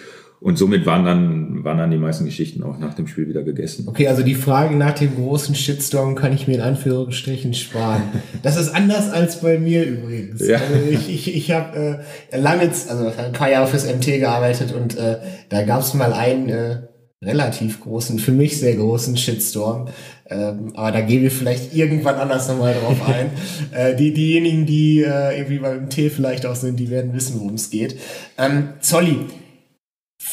Und 0.46 0.60
somit 0.60 0.86
waren 0.86 1.06
dann, 1.06 1.64
waren 1.64 1.80
dann 1.80 1.90
die 1.90 1.98
meisten 1.98 2.24
Geschichten 2.24 2.62
auch 2.62 2.78
nach 2.78 2.94
dem 2.94 3.08
Spiel 3.08 3.28
wieder 3.28 3.42
gegessen. 3.42 3.88
Okay, 3.88 4.08
also 4.08 4.22
die 4.22 4.36
Frage 4.36 4.76
nach 4.76 4.94
dem 4.94 5.16
großen 5.16 5.56
Shitstorm 5.56 6.14
kann 6.14 6.34
ich 6.34 6.48
mir 6.48 6.54
in 6.54 6.62
Anführungsstrichen 6.62 7.56
sparen. 7.56 8.04
Das 8.44 8.56
ist 8.56 8.70
anders 8.70 9.10
als 9.10 9.42
bei 9.42 9.58
mir 9.58 9.84
übrigens. 9.86 10.48
Ja. 10.48 10.60
Also 10.60 10.88
ich 10.88 11.10
ich, 11.10 11.36
ich 11.36 11.50
habe 11.50 12.06
äh, 12.32 12.38
lange, 12.38 12.62
also 12.62 13.12
ein 13.18 13.32
paar 13.32 13.50
Jahre 13.50 13.66
fürs 13.66 13.92
MT 13.92 14.06
gearbeitet 14.20 14.72
und 14.72 14.96
äh, 14.96 15.18
da 15.50 15.64
gab 15.64 15.82
es 15.82 15.96
mal 15.96 16.14
einen 16.14 16.50
äh, 16.50 16.78
relativ 17.24 17.82
großen, 17.82 18.20
für 18.20 18.32
mich 18.32 18.60
sehr 18.60 18.76
großen 18.76 19.18
Shitstorm. 19.18 19.88
Ähm, 20.30 20.74
aber 20.76 20.92
da 20.92 21.02
gehen 21.02 21.24
wir 21.24 21.32
vielleicht 21.32 21.74
irgendwann 21.74 22.18
anders 22.18 22.48
nochmal 22.50 22.76
drauf 22.76 22.98
ein. 23.08 23.32
äh, 23.72 23.96
die, 23.96 24.14
diejenigen, 24.14 24.68
die 24.68 25.02
äh, 25.02 25.40
irgendwie 25.40 25.58
beim 25.58 25.86
MT 25.86 26.12
vielleicht 26.16 26.46
auch 26.46 26.56
sind, 26.56 26.80
die 26.80 26.92
werden 26.92 27.16
wissen, 27.16 27.40
worum 27.40 27.56
es 27.56 27.72
geht. 27.72 27.98
Ähm, 28.38 28.74
Zolli, 28.80 29.22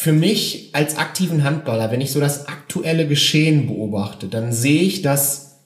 für 0.02 0.12
mich 0.12 0.70
als 0.72 0.96
aktiven 0.96 1.44
Handballer, 1.44 1.92
wenn 1.92 2.00
ich 2.00 2.10
so 2.10 2.18
das 2.18 2.48
aktuelle 2.48 3.06
Geschehen 3.06 3.68
beobachte, 3.68 4.26
dann 4.26 4.52
sehe 4.52 4.82
ich, 4.82 5.02
dass 5.02 5.60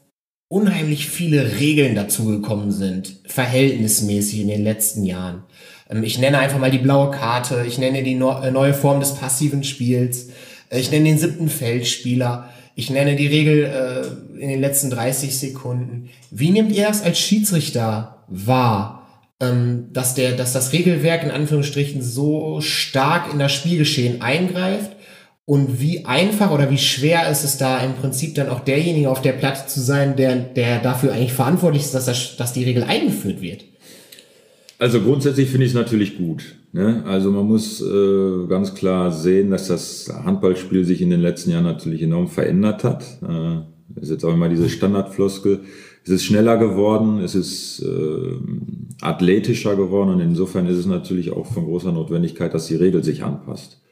unheimlich 0.49 1.09
viele 1.09 1.59
Regeln 1.59 1.95
dazugekommen 1.95 2.71
sind, 2.71 3.17
verhältnismäßig 3.25 4.41
in 4.41 4.49
den 4.49 4.63
letzten 4.63 5.05
Jahren. 5.05 5.45
Ähm, 5.89 6.05
ich 6.05 6.19
nenne 6.19 6.39
einfach 6.39 6.59
mal 6.59 6.71
die 6.71 6.77
blaue 6.77 7.13
Karte, 7.13 7.65
ich 7.67 7.79
nenne 7.79 8.03
die 8.03 8.13
äh, 8.13 8.51
neue 8.51 8.75
Form 8.75 9.01
des 9.01 9.15
passiven 9.15 9.65
Spiels, 9.65 10.29
äh, 10.69 10.81
ich 10.81 10.91
nenne 10.91 11.07
den 11.07 11.19
siebten 11.19 11.49
Feldspieler, 11.49 12.51
ich 12.75 12.91
nenne 12.91 13.17
die 13.17 13.29
Regel 13.29 13.65
äh, 13.65 14.39
in 14.39 14.51
den 14.51 14.61
letzten 14.61 14.91
30 14.91 15.35
Sekunden. 15.35 16.11
Wie 16.31 16.51
nehmt 16.51 16.73
ihr 16.73 16.87
das 16.87 17.03
als 17.03 17.19
Schiedsrichter 17.19 18.23
wahr? 18.29 18.96
Ähm, 19.41 19.89
dass, 19.93 20.15
der, 20.15 20.33
dass 20.33 20.53
das 20.53 20.73
Regelwerk 20.73 21.23
in 21.23 21.31
Anführungsstrichen 21.31 22.03
so 22.03 22.61
stark 22.61 23.33
in 23.33 23.39
das 23.39 23.53
Spielgeschehen 23.53 24.23
eingreift 24.23 24.93
und 25.45 25.81
wie 25.81 26.05
einfach 26.07 26.51
oder 26.51 26.71
wie 26.71 26.79
schwer 26.79 27.31
ist 27.31 27.45
es 27.45 27.59
da 27.59 27.79
im 27.79 27.95
Prinzip 27.95 28.35
dann 28.35 28.49
auch 28.49 28.61
derjenige 28.61 29.11
auf 29.11 29.23
der 29.23 29.33
Platte 29.33 29.67
zu 29.67 29.81
sein, 29.81 30.17
der, 30.17 30.37
der 30.37 30.81
dafür 30.81 31.13
eigentlich 31.13 31.33
verantwortlich 31.33 31.83
ist, 31.83 31.95
dass, 31.95 32.07
das, 32.07 32.37
dass 32.37 32.53
die 32.53 32.65
Regel 32.65 32.83
eingeführt 32.83 33.41
wird? 33.41 33.65
Also 34.79 35.01
grundsätzlich 35.01 35.49
finde 35.49 35.65
ich 35.65 35.73
es 35.73 35.77
natürlich 35.77 36.19
gut. 36.19 36.57
Ne? 36.73 37.05
Also 37.07 37.31
man 37.31 37.47
muss 37.47 37.81
äh, 37.81 38.47
ganz 38.49 38.75
klar 38.75 39.13
sehen, 39.13 39.51
dass 39.51 39.69
das 39.69 40.13
Handballspiel 40.25 40.85
sich 40.85 41.01
in 41.01 41.11
den 41.11 41.21
letzten 41.21 41.51
Jahren 41.51 41.65
natürlich 41.65 42.03
enorm 42.03 42.29
verändert 42.29 42.85
hat. 42.85 43.05
Äh, 43.23 44.01
ist 44.01 44.11
jetzt 44.11 44.25
auch 44.25 44.35
immer 44.35 44.49
diese 44.49 44.69
Standardfloskel. 44.69 45.61
Es 46.07 46.13
ist 46.13 46.25
schneller 46.25 46.57
geworden, 46.57 47.19
es 47.19 47.35
ist 47.35 47.83
äh, 47.83 48.37
athletischer 49.01 49.75
geworden 49.75 50.11
und 50.11 50.21
insofern 50.21 50.69
ist 50.69 50.77
es 50.77 50.87
natürlich 50.87 51.33
auch 51.33 51.47
von 51.47 51.65
großer 51.65 51.91
Notwendigkeit, 51.91 52.55
dass 52.55 52.69
die 52.69 52.77
Regel 52.77 53.03
sich 53.03 53.25
anpasst. 53.25 53.83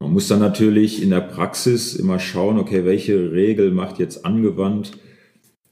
Man 0.00 0.14
muss 0.14 0.28
dann 0.28 0.40
natürlich 0.40 1.02
in 1.02 1.10
der 1.10 1.20
Praxis 1.20 1.94
immer 1.94 2.18
schauen, 2.18 2.58
okay, 2.58 2.86
welche 2.86 3.32
Regel 3.32 3.70
macht 3.70 3.98
jetzt 3.98 4.24
angewandt 4.24 4.92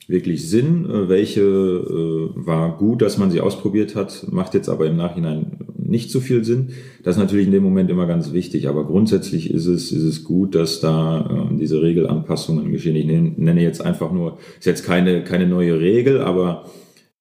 wirklich 0.06 0.50
Sinn, 0.50 0.84
äh, 0.90 1.08
welche 1.08 1.40
äh, 1.40 2.30
war 2.34 2.76
gut, 2.76 3.00
dass 3.00 3.16
man 3.16 3.30
sie 3.30 3.40
ausprobiert 3.40 3.96
hat, 3.96 4.26
macht 4.30 4.52
jetzt 4.52 4.68
aber 4.68 4.86
im 4.86 4.96
Nachhinein 4.96 5.60
nicht 5.90 6.10
so 6.10 6.20
viel 6.20 6.44
Sinn. 6.44 6.70
Das 7.02 7.16
ist 7.16 7.20
natürlich 7.20 7.46
in 7.46 7.52
dem 7.52 7.64
Moment 7.64 7.90
immer 7.90 8.06
ganz 8.06 8.32
wichtig, 8.32 8.68
aber 8.68 8.86
grundsätzlich 8.86 9.52
ist 9.52 9.66
es, 9.66 9.92
ist 9.92 10.04
es 10.04 10.24
gut, 10.24 10.54
dass 10.54 10.80
da 10.80 11.48
äh, 11.50 11.56
diese 11.56 11.82
Regelanpassungen 11.82 12.70
geschehen. 12.70 12.96
Ich 12.96 13.06
nenne 13.06 13.60
jetzt 13.60 13.84
einfach 13.84 14.12
nur, 14.12 14.38
ist 14.58 14.66
jetzt 14.66 14.84
keine, 14.84 15.24
keine 15.24 15.46
neue 15.46 15.80
Regel, 15.80 16.20
aber 16.20 16.66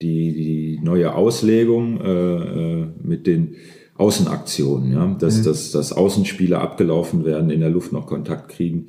die, 0.02 0.34
die 0.34 0.80
neue 0.84 1.16
Auslegung 1.16 2.00
äh, 2.00 2.86
mit 3.04 3.28
den 3.28 3.56
Außenaktionen, 3.96 4.94
ja, 4.94 5.18
dass, 5.20 5.40
mhm. 5.40 5.44
dass, 5.44 5.72
dass 5.72 5.92
Außenspieler 5.92 6.62
abgelaufen 6.62 7.26
werden, 7.26 7.50
in 7.50 7.60
der 7.60 7.70
Luft 7.70 7.92
noch 7.92 8.06
Kontakt 8.06 8.50
kriegen 8.50 8.88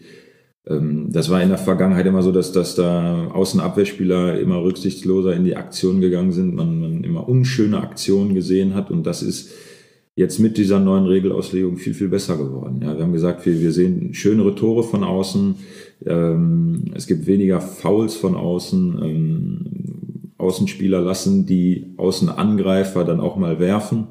ähm, 0.69 1.09
das 1.11 1.31
war 1.31 1.43
in 1.43 1.49
der 1.49 1.59
Vergangenheit 1.59 2.07
immer 2.07 2.23
so, 2.23 2.33
dass, 2.33 2.53
dass 2.53 2.75
da 2.75 3.29
Außenabwehrspieler 3.29 4.39
immer 4.39 4.63
rücksichtsloser 4.63 5.35
in 5.35 5.45
die 5.45 5.57
Aktion 5.57 6.01
gegangen 6.01 6.33
sind, 6.33 6.55
man, 6.55 6.81
man 6.81 7.05
immer 7.05 7.29
unschöne 7.29 7.81
Aktionen 7.81 8.35
gesehen 8.35 8.75
hat 8.75 8.91
und 8.91 9.05
das 9.05 9.23
ist 9.23 9.51
jetzt 10.17 10.39
mit 10.39 10.59
dieser 10.59 10.81
neuen 10.81 11.07
Regelauslegung 11.07 11.77
viel, 11.77 11.95
viel 11.95 12.09
besser 12.09 12.37
geworden. 12.37 12.81
Ja, 12.83 12.97
wir 12.97 13.05
haben 13.05 13.13
gesagt, 13.13 13.47
wir, 13.47 13.61
wir 13.61 13.73
sehen 13.73 14.13
schönere 14.15 14.55
Tore 14.55 14.83
von 14.83 15.05
außen, 15.05 15.55
ähm, 16.07 16.85
es 16.95 17.07
gibt 17.07 17.27
weniger 17.27 17.61
Fouls 17.61 18.15
von 18.15 18.35
außen, 18.35 18.99
ähm, 19.03 19.65
Außenspieler 20.39 21.01
lassen 21.01 21.47
die 21.47 21.95
Außenangreifer 21.99 23.05
dann 23.05 23.21
auch 23.21 23.37
mal 23.37 23.61
werfen. 23.61 24.07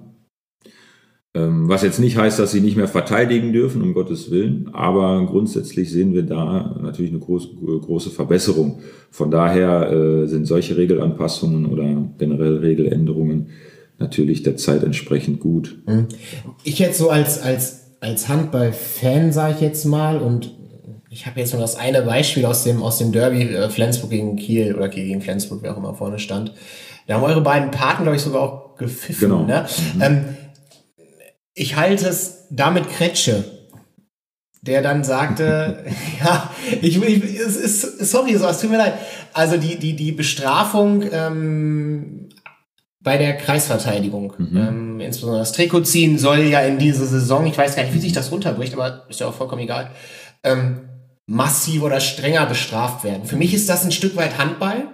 Ähm, 1.36 1.70
was 1.70 1.84
jetzt 1.84 2.00
nicht 2.00 2.18
heißt, 2.18 2.40
dass 2.40 2.52
sie 2.52 2.62
nicht 2.62 2.76
mehr 2.76 2.88
verteidigen 2.88 3.54
dürfen, 3.54 3.84
um 3.84 3.94
Gottes 3.94 4.32
Willen, 4.32 4.70
aber 4.74 5.26
grundsätzlich 5.28 5.92
sehen 5.92 6.14
wir 6.14 6.24
da 6.24 6.80
natürlich 6.82 7.12
eine 7.12 7.20
große, 7.20 7.50
große 7.56 8.10
Verbesserung. 8.10 8.80
Von 9.12 9.30
daher 9.30 9.92
äh, 9.92 10.28
sind 10.28 10.46
solche 10.46 10.76
Regelanpassungen 10.76 11.68
oder 11.68 12.10
generell 12.18 12.58
Regeländerungen 12.58 13.50
natürlich 14.00 14.44
der 14.44 14.58
Zeit 14.58 14.84
entsprechend 14.84 15.40
gut. 15.40 15.82
Mhm. 15.86 16.08
Ich 16.64 16.80
jetzt 16.80 16.98
so 16.98 17.10
als, 17.10 17.42
als, 17.42 17.96
als 18.00 18.28
Handball-Fan, 18.28 19.32
sage 19.32 19.56
ich 19.56 19.62
jetzt 19.62 19.86
mal, 19.86 20.20
und 20.20 20.52
ich 21.10 21.26
habe 21.26 21.40
jetzt 21.40 21.54
nur 21.54 21.62
das 21.62 21.76
eine 21.76 22.04
Beispiel 22.04 22.46
aus 22.46 22.64
dem, 22.64 22.84
aus 22.84 23.00
dem 23.00 23.12
Derby 23.12 23.42
äh, 23.42 23.70
Flensburg 23.70 24.12
gegen 24.12 24.36
Kiel 24.36 24.76
oder 24.76 24.90
gegen 24.90 25.22
Flensburg, 25.22 25.60
wer 25.64 25.74
auch 25.74 25.78
immer 25.78 25.94
vorne 25.94 26.20
stand. 26.20 26.54
Da 27.08 27.16
haben 27.16 27.24
eure 27.24 27.42
beiden 27.42 27.72
Paten, 27.72 28.04
glaube 28.04 28.16
ich, 28.16 28.22
sogar 28.22 28.42
auch 28.42 28.76
gepfiffen. 28.76 29.30
Genau. 29.30 29.44
Ne? 29.44 29.66
Mhm. 29.96 30.02
Ähm, 30.02 30.26
ich 31.56 31.76
halte 31.76 32.08
es 32.08 32.46
damit 32.52 32.88
Kretsche, 32.90 33.44
der 34.62 34.84
dann 34.84 35.04
sagte, 35.04 35.84
ja, 36.24 36.52
ich, 36.82 37.02
ich 37.02 37.40
es 37.40 37.56
ist, 37.56 38.12
sorry, 38.12 38.36
so, 38.36 38.48
es 38.48 38.60
tut 38.60 38.70
mir 38.70 38.78
leid. 38.78 38.94
Also 39.34 39.58
die, 39.58 39.78
die, 39.78 39.96
die 39.96 40.12
Bestrafung 40.12 41.04
ähm, 41.12 42.29
bei 43.02 43.18
der 43.18 43.38
Kreisverteidigung, 43.38 44.34
mhm. 44.38 44.58
ähm, 44.58 45.00
insbesondere 45.00 45.42
das 45.42 45.54
Trikot 45.54 45.82
ziehen, 45.82 46.18
soll 46.18 46.40
ja 46.40 46.62
in 46.62 46.80
dieser 46.80 47.06
Saison, 47.06 47.46
ich 47.46 47.58
weiß 47.58 47.76
gar 47.76 47.84
nicht, 47.84 47.94
wie 47.94 48.00
sich 48.00 48.12
das 48.12 48.32
runterbricht, 48.32 48.74
aber 48.74 49.06
ist 49.10 49.20
ja 49.20 49.28
auch 49.28 49.34
vollkommen 49.34 49.62
egal, 49.62 49.92
ähm, 50.44 50.82
massiv 51.26 51.84
oder 51.84 52.00
strenger 52.00 52.46
bestraft 52.46 53.04
werden. 53.04 53.26
Für 53.26 53.38
mich 53.38 53.54
ist 53.54 53.70
das 53.70 53.86
ein 53.86 53.92
Stück 53.92 54.16
weit 54.16 54.38
Handball. 54.38 54.88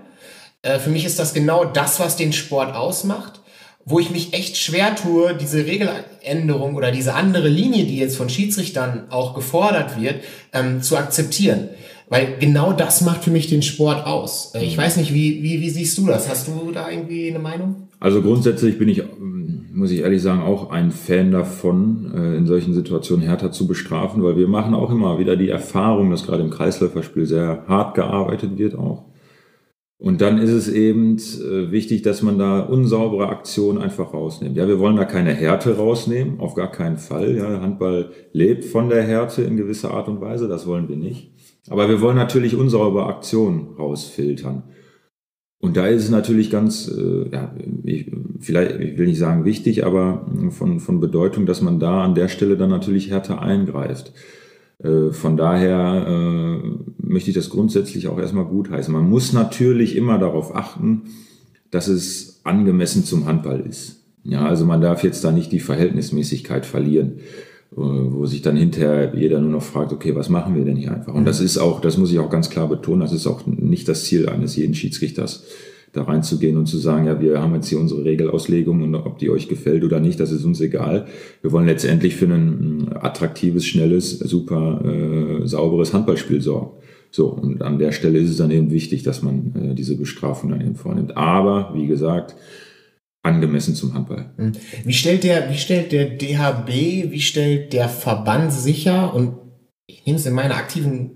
Äh, 0.61 0.79
für 0.79 0.89
mich 0.89 1.05
ist 1.05 1.17
das 1.17 1.33
genau 1.33 1.65
das, 1.65 1.99
was 1.99 2.15
den 2.15 2.33
Sport 2.33 2.75
ausmacht 2.75 3.41
wo 3.85 3.99
ich 3.99 4.09
mich 4.09 4.33
echt 4.33 4.57
schwer 4.57 4.95
tue, 4.95 5.35
diese 5.35 5.65
Regeländerung 5.65 6.75
oder 6.75 6.91
diese 6.91 7.13
andere 7.13 7.47
Linie, 7.47 7.85
die 7.85 7.97
jetzt 7.97 8.17
von 8.17 8.29
Schiedsrichtern 8.29 9.05
auch 9.11 9.35
gefordert 9.35 10.01
wird, 10.01 10.23
ähm, 10.53 10.81
zu 10.81 10.97
akzeptieren. 10.97 11.69
Weil 12.09 12.37
genau 12.39 12.73
das 12.73 13.01
macht 13.01 13.23
für 13.23 13.31
mich 13.31 13.47
den 13.47 13.61
Sport 13.61 14.05
aus. 14.05 14.53
Äh, 14.55 14.63
ich 14.63 14.75
weiß 14.75 14.97
nicht, 14.97 15.13
wie, 15.13 15.43
wie, 15.43 15.61
wie 15.61 15.69
siehst 15.69 15.97
du 15.99 16.07
das? 16.07 16.27
Hast 16.27 16.47
du 16.47 16.71
da 16.71 16.89
irgendwie 16.89 17.29
eine 17.29 17.39
Meinung? 17.39 17.87
Also 18.05 18.21
grundsätzlich 18.21 18.77
bin 18.77 18.87
ich, 18.87 18.99
ähm, 18.99 19.65
muss 19.73 19.89
ich 19.89 20.01
ehrlich 20.01 20.21
sagen, 20.21 20.43
auch 20.43 20.69
ein 20.69 20.91
Fan 20.91 21.31
davon, 21.31 22.11
äh, 22.15 22.37
in 22.37 22.45
solchen 22.45 22.75
Situationen 22.75 23.25
härter 23.25 23.51
zu 23.51 23.65
bestrafen, 23.65 24.21
weil 24.21 24.37
wir 24.37 24.47
machen 24.47 24.75
auch 24.75 24.91
immer 24.91 25.17
wieder 25.17 25.35
die 25.35 25.49
Erfahrung, 25.49 26.11
dass 26.11 26.27
gerade 26.27 26.43
im 26.43 26.51
Kreisläuferspiel 26.51 27.25
sehr 27.25 27.63
hart 27.67 27.95
gearbeitet 27.95 28.59
wird 28.59 28.75
auch. 28.75 29.05
Und 29.97 30.21
dann 30.21 30.37
ist 30.37 30.51
es 30.51 30.71
eben 30.71 31.17
äh, 31.17 31.71
wichtig, 31.71 32.03
dass 32.03 32.21
man 32.21 32.37
da 32.37 32.59
unsaubere 32.59 33.27
Aktionen 33.29 33.81
einfach 33.81 34.13
rausnimmt. 34.13 34.55
Ja, 34.55 34.67
wir 34.67 34.77
wollen 34.77 34.97
da 34.97 35.05
keine 35.05 35.33
Härte 35.33 35.75
rausnehmen, 35.75 36.39
auf 36.39 36.53
gar 36.53 36.71
keinen 36.71 36.97
Fall. 36.97 37.35
Ja, 37.35 37.59
Handball 37.59 38.11
lebt 38.33 38.65
von 38.65 38.89
der 38.89 39.01
Härte 39.01 39.41
in 39.41 39.57
gewisser 39.57 39.95
Art 39.95 40.09
und 40.09 40.21
Weise, 40.21 40.47
das 40.47 40.67
wollen 40.67 40.89
wir 40.89 40.95
nicht. 40.95 41.31
Aber 41.69 41.89
wir 41.89 42.01
wollen 42.01 42.17
natürlich 42.17 42.55
unsaubere 42.55 43.07
Aktionen 43.07 43.69
rausfiltern. 43.79 44.61
Und 45.59 45.77
da 45.77 45.87
ist 45.87 46.03
es 46.03 46.09
natürlich 46.09 46.51
ganz, 46.51 46.87
äh, 46.87 47.29
ja, 47.31 47.55
ich, 47.83 48.11
vielleicht, 48.39 48.79
ich 48.79 48.97
will 48.97 49.07
nicht 49.07 49.17
sagen 49.17 49.45
wichtig, 49.45 49.85
aber 49.85 50.27
von, 50.51 50.79
von 50.79 50.99
Bedeutung, 50.99 51.45
dass 51.45 51.61
man 51.61 51.79
da 51.79 52.03
an 52.03 52.15
der 52.15 52.27
Stelle 52.27 52.57
dann 52.57 52.69
natürlich 52.69 53.09
härter 53.09 53.41
eingreift. 53.41 54.13
Äh, 54.83 55.11
von 55.11 55.37
daher 55.37 56.05
äh, 56.07 56.67
möchte 56.97 57.29
ich 57.29 57.35
das 57.35 57.49
grundsätzlich 57.49 58.07
auch 58.07 58.19
erstmal 58.19 58.45
gutheißen. 58.45 58.93
Man 58.93 59.09
muss 59.09 59.33
natürlich 59.33 59.95
immer 59.95 60.19
darauf 60.19 60.55
achten, 60.55 61.03
dass 61.71 61.87
es 61.87 62.41
angemessen 62.43 63.03
zum 63.03 63.25
Handball 63.25 63.61
ist. 63.61 64.03
Ja, 64.23 64.45
also 64.45 64.65
man 64.65 64.81
darf 64.81 65.03
jetzt 65.03 65.23
da 65.23 65.31
nicht 65.31 65.51
die 65.51 65.59
Verhältnismäßigkeit 65.59 66.65
verlieren, 66.65 67.13
äh, 67.17 67.21
wo 67.75 68.25
sich 68.25 68.41
dann 68.41 68.55
hinterher 68.55 69.13
jeder 69.15 69.41
nur 69.41 69.51
noch 69.51 69.63
fragt, 69.63 69.91
okay, 69.91 70.15
was 70.15 70.29
machen 70.29 70.55
wir 70.55 70.63
denn 70.63 70.77
hier 70.77 70.93
einfach? 70.93 71.13
Und 71.13 71.25
das 71.25 71.39
mhm. 71.39 71.45
ist 71.45 71.57
auch, 71.57 71.81
das 71.81 71.97
muss 71.97 72.11
ich 72.11 72.19
auch 72.19 72.29
ganz 72.29 72.49
klar 72.49 72.69
betonen, 72.69 73.01
das 73.01 73.11
ist 73.11 73.27
auch 73.27 73.45
nicht 73.45 73.87
das 73.87 74.05
Ziel 74.05 74.29
eines 74.29 74.55
jeden 74.55 74.75
Schiedsrichters 74.75 75.43
da 75.91 76.03
reinzugehen 76.03 76.57
und 76.57 76.65
zu 76.65 76.77
sagen, 76.77 77.05
ja, 77.05 77.21
wir 77.21 77.41
haben 77.41 77.55
jetzt 77.55 77.69
hier 77.69 77.79
unsere 77.79 78.03
Regelauslegung 78.03 78.81
und 78.81 78.95
ob 78.95 79.17
die 79.17 79.29
euch 79.29 79.47
gefällt 79.47 79.83
oder 79.83 79.99
nicht, 79.99 80.19
das 80.19 80.31
ist 80.31 80.43
uns 80.43 80.59
egal. 80.59 81.05
Wir 81.41 81.51
wollen 81.51 81.67
letztendlich 81.67 82.15
für 82.15 82.25
ein 82.25 82.89
attraktives, 82.93 83.65
schnelles, 83.65 84.19
super 84.19 84.81
äh, 84.83 85.47
sauberes 85.47 85.93
Handballspiel 85.93 86.41
sorgen. 86.41 86.71
So, 87.11 87.27
und 87.27 87.61
an 87.61 87.79
der 87.79 87.93
Stelle 87.93 88.19
ist 88.19 88.29
es 88.29 88.37
dann 88.37 88.51
eben 88.51 88.71
wichtig, 88.71 89.03
dass 89.03 89.21
man 89.21 89.53
äh, 89.55 89.73
diese 89.73 89.95
Bestrafung 89.95 90.49
dann 90.49 90.59
eben 90.59 90.75
vornimmt. 90.75 91.15
Aber, 91.15 91.71
wie 91.73 91.87
gesagt, 91.87 92.35
angemessen 93.25 93.75
zum 93.75 93.93
Handball. 93.93 94.31
Hm. 94.37 94.53
Wie 94.83 94.93
stellt 94.93 95.23
der, 95.23 95.49
wie 95.49 95.57
stellt 95.57 95.91
der 95.91 96.05
DHB, 96.05 97.11
wie 97.11 97.21
stellt 97.21 97.73
der 97.73 97.89
Verband 97.89 98.53
sicher 98.53 99.13
und 99.13 99.37
ich 99.87 100.05
nehme 100.05 100.17
es 100.17 100.25
in 100.25 100.33
meiner 100.33 100.55
aktiven 100.55 101.15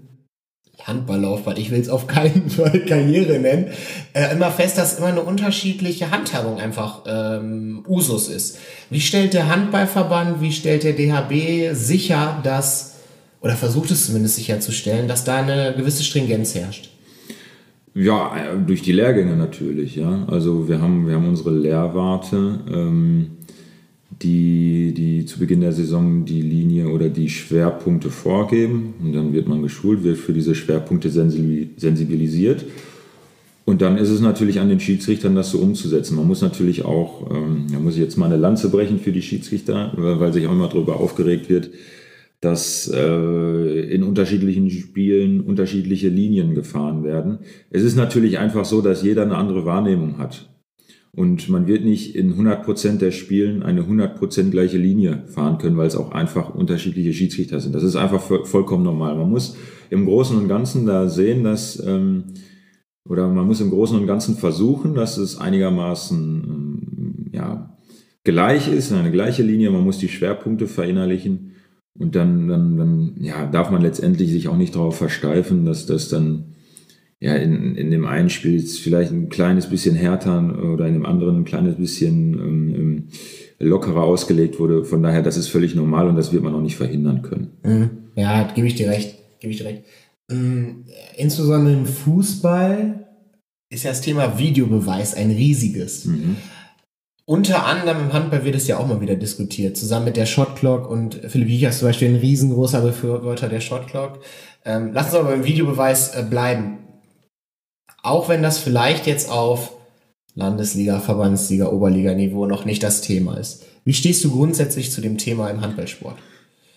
Handballlaufbahn, 0.84 1.58
ich 1.58 1.72
will 1.72 1.80
es 1.80 1.90
auf 1.90 2.08
keinen 2.08 2.50
Fall 2.50 2.86
Karriere 2.86 3.40
nennen, 3.40 3.68
äh, 4.14 4.32
immer 4.34 4.52
fest, 4.52 4.78
dass 4.78 4.98
immer 4.98 5.08
eine 5.08 5.22
unterschiedliche 5.22 6.12
Handhabung 6.12 6.60
einfach 6.60 7.04
ähm, 7.06 7.86
Usus 7.88 8.28
ist. 8.30 8.58
Wie 8.90 9.02
stellt 9.02 9.34
der 9.34 9.50
Handballverband, 9.50 10.42
wie 10.42 10.52
stellt 10.52 10.84
der 10.84 10.94
DHB 10.94 11.76
sicher, 11.76 12.40
dass, 12.44 12.96
oder 13.42 13.56
versucht 13.56 13.92
es 13.92 14.06
zumindest 14.06 14.36
sicherzustellen, 14.36 15.08
dass 15.08 15.24
da 15.24 15.38
eine 15.38 15.74
gewisse 15.76 16.04
Stringenz 16.04 16.56
herrscht? 16.56 16.90
Ja, 17.94 18.36
äh, 18.38 18.58
durch 18.66 18.82
die 18.82 18.92
Lehrgänge 18.92 19.36
natürlich, 19.36 19.96
ja. 19.96 20.26
Also 20.28 20.68
wir 20.68 20.82
haben, 20.82 21.08
wir 21.08 21.16
haben 21.16 21.28
unsere 21.28 21.52
Lehrwarte. 21.52 22.60
Ähm 22.72 23.28
die, 24.22 24.94
die 24.94 25.26
zu 25.26 25.40
Beginn 25.40 25.62
der 25.62 25.72
Saison 25.72 26.26
die 26.26 26.42
Linie 26.42 26.90
oder 26.90 27.10
die 27.10 27.30
Schwerpunkte 27.30 28.10
vorgeben. 28.10 28.94
Und 29.02 29.14
dann 29.14 29.34
wird 29.34 29.48
man 29.48 29.62
geschult, 29.62 30.04
wird 30.04 30.18
für 30.18 30.34
diese 30.34 30.56
Schwerpunkte 30.56 31.10
sensibilisiert. 31.10 32.66
Und 33.66 33.82
dann 33.82 33.98
ist 33.98 34.10
es 34.10 34.20
natürlich 34.20 34.60
an 34.60 34.70
den 34.70 34.80
Schiedsrichtern, 34.80 35.36
das 35.36 35.52
so 35.52 35.60
umzusetzen. 35.60 36.16
Man 36.16 36.28
muss 36.28 36.42
natürlich 36.42 36.84
auch, 36.84 37.30
ähm, 37.32 37.68
da 37.72 37.80
muss 37.80 37.94
ich 37.94 38.00
jetzt 38.00 38.18
mal 38.18 38.26
eine 38.26 38.38
Lanze 38.38 38.70
brechen 38.70 39.00
für 39.00 39.12
die 39.12 39.22
Schiedsrichter, 39.22 39.94
weil 39.96 40.34
sich 40.34 40.48
auch 40.48 40.52
immer 40.52 40.70
darüber 40.70 41.00
aufgeregt 41.00 41.50
wird, 41.50 41.70
dass 42.42 42.90
äh, 42.94 43.94
in 43.94 44.04
unterschiedlichen 44.04 44.70
Spielen 44.70 45.42
unterschiedliche 45.42 46.08
Linien 46.08 46.56
gefahren 46.56 47.04
werden. 47.04 47.40
Es 47.70 47.84
ist 47.84 47.98
natürlich 47.98 48.40
einfach 48.40 48.66
so, 48.66 48.82
dass 48.82 49.04
jeder 49.04 49.24
eine 49.24 49.36
andere 49.36 49.66
Wahrnehmung 49.66 50.18
hat. 50.18 50.50
Und 51.12 51.50
man 51.50 51.68
wird 51.68 51.84
nicht 51.84 52.16
in 52.16 52.36
100% 52.36 53.00
der 53.00 53.12
Spielen 53.12 53.64
eine 53.64 53.82
100% 53.82 54.52
gleiche 54.52 54.78
Linie 54.78 55.24
fahren 55.28 55.58
können, 55.58 55.76
weil 55.76 55.88
es 55.88 55.96
auch 55.96 56.12
einfach 56.12 56.54
unterschiedliche 56.54 57.14
Schiedsrichter 57.14 57.60
sind. 57.60 57.74
Das 57.74 57.84
ist 57.84 57.96
einfach 57.96 58.22
vollkommen 58.22 58.84
normal. 58.84 59.18
Man 59.18 59.30
muss 59.30 59.58
im 59.90 60.06
Großen 60.06 60.38
und 60.38 60.48
Ganzen 60.48 60.86
da 60.86 61.10
sehen, 61.10 61.44
dass, 61.44 61.84
ähm, 61.86 62.26
oder 63.04 63.28
man 63.28 63.48
muss 63.48 63.60
im 63.60 63.72
Großen 63.72 64.00
und 64.00 64.06
Ganzen 64.06 64.36
versuchen, 64.36 64.94
dass 64.94 65.18
es 65.18 65.38
einigermaßen 65.38 66.44
ähm, 66.48 67.32
ja, 67.34 67.76
gleich 68.24 68.72
ist, 68.72 68.94
eine 68.94 69.12
gleiche 69.12 69.42
Linie. 69.42 69.72
Man 69.72 69.84
muss 69.84 69.98
die 69.98 70.10
Schwerpunkte 70.10 70.68
verinnerlichen. 70.68 71.54
Und 72.00 72.16
dann, 72.16 72.48
dann, 72.48 72.78
dann 72.78 73.16
ja, 73.20 73.46
darf 73.46 73.70
man 73.70 73.82
letztendlich 73.82 74.32
sich 74.32 74.48
auch 74.48 74.58
nicht 74.58 74.74
darauf 74.76 74.98
versteifen, 74.98 75.66
dass 75.66 75.86
das 75.86 76.10
dann 76.10 76.46
ja, 77.20 77.36
in, 77.36 77.76
in 77.76 77.92
dem 77.92 78.06
einen 78.06 78.30
Spiel 78.30 78.56
ist 78.56 78.80
vielleicht 78.80 79.12
ein 79.12 79.28
kleines 79.28 79.70
bisschen 79.70 79.94
härter 79.96 80.58
oder 80.72 80.88
in 80.88 80.94
dem 80.94 81.06
anderen 81.06 81.40
ein 81.40 81.46
kleines 81.46 81.76
bisschen 81.76 82.34
ähm, 82.34 82.76
ähm 82.76 83.08
lockerer 83.62 84.04
ausgelegt 84.04 84.58
wurde. 84.58 84.86
Von 84.86 85.04
daher, 85.04 85.22
das 85.22 85.36
ist 85.36 85.50
völlig 85.50 85.76
normal 85.76 86.08
und 86.08 86.16
das 86.16 86.32
wird 86.32 86.44
man 86.44 86.56
auch 86.56 86.62
nicht 86.62 86.78
verhindern 86.78 87.22
können. 87.22 87.52
Mhm. 87.64 87.90
Ja, 88.16 88.50
gebe 88.56 88.68
ich 88.68 88.76
dir 88.76 88.90
recht. 88.90 89.18
Gebe 89.42 89.52
ich 89.52 89.60
dir 89.60 89.66
recht. 89.66 89.84
Mhm. 90.32 90.86
Insbesondere 91.18 91.74
im 91.74 91.86
Fußball 91.86 93.06
ist 93.70 93.84
ja 93.84 93.92
das 93.92 94.00
Thema 94.00 94.40
Videobeweis 94.40 95.14
ein 95.14 95.32
riesiges. 95.32 96.06
Mhm. 96.06 96.38
Unter 97.30 97.68
anderem 97.68 98.06
im 98.06 98.14
Handball 98.14 98.44
wird 98.44 98.56
es 98.56 98.66
ja 98.66 98.80
auch 98.80 98.88
mal 98.88 99.02
wieder 99.02 99.14
diskutiert, 99.14 99.78
zusammen 99.78 100.06
mit 100.06 100.18
der 100.18 100.26
Shotclock 100.26 100.90
und 100.90 101.14
Philipp 101.28 101.48
Wiechers 101.48 101.78
zum 101.78 101.90
Beispiel 101.90 102.10
ein 102.10 102.16
riesengroßer 102.16 102.82
Befürworter 102.82 103.50
der 103.50 103.62
Shotclock. 103.62 104.22
Ähm, 104.66 104.94
lass 104.94 105.06
uns 105.06 105.16
aber 105.16 105.30
beim 105.30 105.44
Videobeweis 105.44 106.16
äh, 106.16 106.24
bleiben. 106.28 106.80
Auch 108.02 108.30
wenn 108.30 108.42
das 108.42 108.58
vielleicht 108.58 109.06
jetzt 109.06 109.30
auf 109.30 109.74
Landesliga, 110.34 111.00
Verbandsliga, 111.00 111.68
Oberliga-Niveau 111.68 112.48
noch 112.48 112.66
nicht 112.66 112.82
das 112.82 113.02
Thema 113.02 113.38
ist. 113.38 113.64
Wie 113.86 113.94
stehst 113.94 114.24
du 114.24 114.32
grundsätzlich 114.32 114.92
zu 114.92 115.00
dem 115.00 115.20
Thema 115.20 115.52
im 115.52 115.62
Handballsport? 115.62 116.18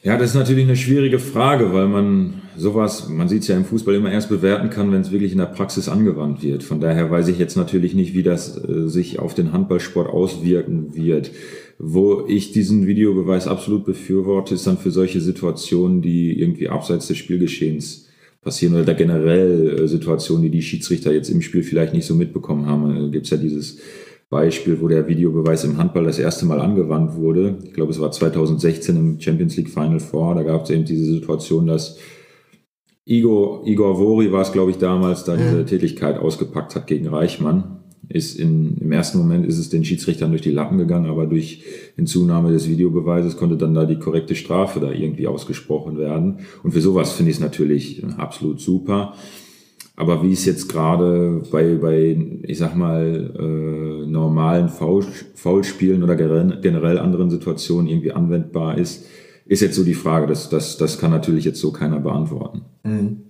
Ja, 0.04 0.16
das 0.16 0.30
ist 0.30 0.34
natürlich 0.34 0.64
eine 0.64 0.74
schwierige 0.74 1.20
Frage, 1.20 1.72
weil 1.72 1.86
man 1.86 2.42
sowas, 2.56 3.08
man 3.08 3.28
sieht 3.28 3.42
es 3.42 3.48
ja 3.48 3.56
im 3.56 3.64
Fußball 3.64 3.94
immer 3.94 4.10
erst 4.10 4.30
bewerten 4.30 4.68
kann, 4.68 4.90
wenn 4.90 5.00
es 5.00 5.12
wirklich 5.12 5.30
in 5.30 5.38
der 5.38 5.46
Praxis 5.46 5.88
angewandt 5.88 6.42
wird. 6.42 6.64
Von 6.64 6.80
daher 6.80 7.08
weiß 7.08 7.28
ich 7.28 7.38
jetzt 7.38 7.56
natürlich 7.56 7.94
nicht, 7.94 8.12
wie 8.12 8.24
das 8.24 8.56
äh, 8.56 8.88
sich 8.88 9.20
auf 9.20 9.34
den 9.34 9.52
Handballsport 9.52 10.08
auswirken 10.08 10.96
wird. 10.96 11.30
Wo 11.78 12.26
ich 12.26 12.50
diesen 12.50 12.88
Videobeweis 12.88 13.46
absolut 13.46 13.84
befürworte, 13.84 14.56
ist 14.56 14.66
dann 14.66 14.76
für 14.76 14.90
solche 14.90 15.20
Situationen, 15.20 16.02
die 16.02 16.36
irgendwie 16.36 16.68
abseits 16.68 17.06
des 17.06 17.18
Spielgeschehens 17.18 18.08
passieren 18.42 18.74
oder 18.74 18.94
generell 18.94 19.82
äh, 19.82 19.86
Situationen, 19.86 20.42
die 20.42 20.50
die 20.50 20.62
Schiedsrichter 20.62 21.12
jetzt 21.12 21.30
im 21.30 21.42
Spiel 21.42 21.62
vielleicht 21.62 21.94
nicht 21.94 22.06
so 22.06 22.16
mitbekommen 22.16 22.66
haben. 22.66 22.92
Da 22.92 23.06
gibt 23.06 23.26
es 23.26 23.30
ja 23.30 23.36
dieses 23.36 23.78
Beispiel, 24.32 24.80
wo 24.80 24.88
der 24.88 25.06
Videobeweis 25.06 25.62
im 25.64 25.76
Handball 25.76 26.04
das 26.04 26.18
erste 26.18 26.46
Mal 26.46 26.58
angewandt 26.58 27.16
wurde. 27.16 27.58
Ich 27.64 27.74
glaube, 27.74 27.92
es 27.92 28.00
war 28.00 28.10
2016 28.10 28.96
im 28.96 29.20
Champions 29.20 29.58
League 29.58 29.68
Final 29.68 30.00
Four. 30.00 30.34
Da 30.34 30.42
gab 30.42 30.64
es 30.64 30.70
eben 30.70 30.86
diese 30.86 31.04
Situation, 31.04 31.66
dass 31.66 31.98
Igor, 33.04 33.66
Igor 33.66 33.98
Vori 33.98 34.32
war 34.32 34.40
es, 34.40 34.50
glaube 34.50 34.70
ich, 34.70 34.78
damals, 34.78 35.24
da 35.24 35.36
diese 35.36 35.66
Tätigkeit 35.66 36.18
ausgepackt 36.18 36.74
hat 36.74 36.86
gegen 36.86 37.08
Reichmann. 37.08 37.80
Ist 38.08 38.40
in, 38.40 38.78
Im 38.78 38.90
ersten 38.90 39.18
Moment 39.18 39.44
ist 39.46 39.58
es 39.58 39.68
den 39.68 39.84
Schiedsrichtern 39.84 40.30
durch 40.30 40.42
die 40.42 40.50
Lappen 40.50 40.78
gegangen, 40.78 41.10
aber 41.10 41.26
durch 41.26 41.62
Hinzunahme 41.96 42.52
des 42.52 42.68
Videobeweises 42.70 43.36
konnte 43.36 43.58
dann 43.58 43.74
da 43.74 43.84
die 43.84 43.98
korrekte 43.98 44.34
Strafe 44.34 44.80
da 44.80 44.90
irgendwie 44.90 45.26
ausgesprochen 45.26 45.98
werden. 45.98 46.38
Und 46.62 46.72
für 46.72 46.80
sowas 46.80 47.12
finde 47.12 47.30
ich 47.30 47.36
es 47.36 47.42
natürlich 47.42 48.02
absolut 48.16 48.60
super. 48.60 49.12
Aber 49.94 50.22
wie 50.22 50.32
es 50.32 50.44
jetzt 50.46 50.68
gerade 50.68 51.42
bei, 51.50 51.74
bei, 51.74 52.16
ich 52.42 52.58
sag 52.58 52.74
mal, 52.74 53.30
äh, 53.38 54.10
normalen 54.10 54.68
Foul, 54.68 55.04
Foulspielen 55.34 56.02
oder 56.02 56.16
generell 56.16 56.98
anderen 56.98 57.30
Situationen 57.30 57.88
irgendwie 57.88 58.12
anwendbar 58.12 58.78
ist, 58.78 59.04
ist 59.44 59.60
jetzt 59.60 59.76
so 59.76 59.84
die 59.84 59.94
Frage. 59.94 60.26
Das, 60.26 60.48
das, 60.48 60.78
das 60.78 60.98
kann 60.98 61.10
natürlich 61.10 61.44
jetzt 61.44 61.60
so 61.60 61.72
keiner 61.72 62.00
beantworten. 62.00 62.62
Mhm. 62.84 63.22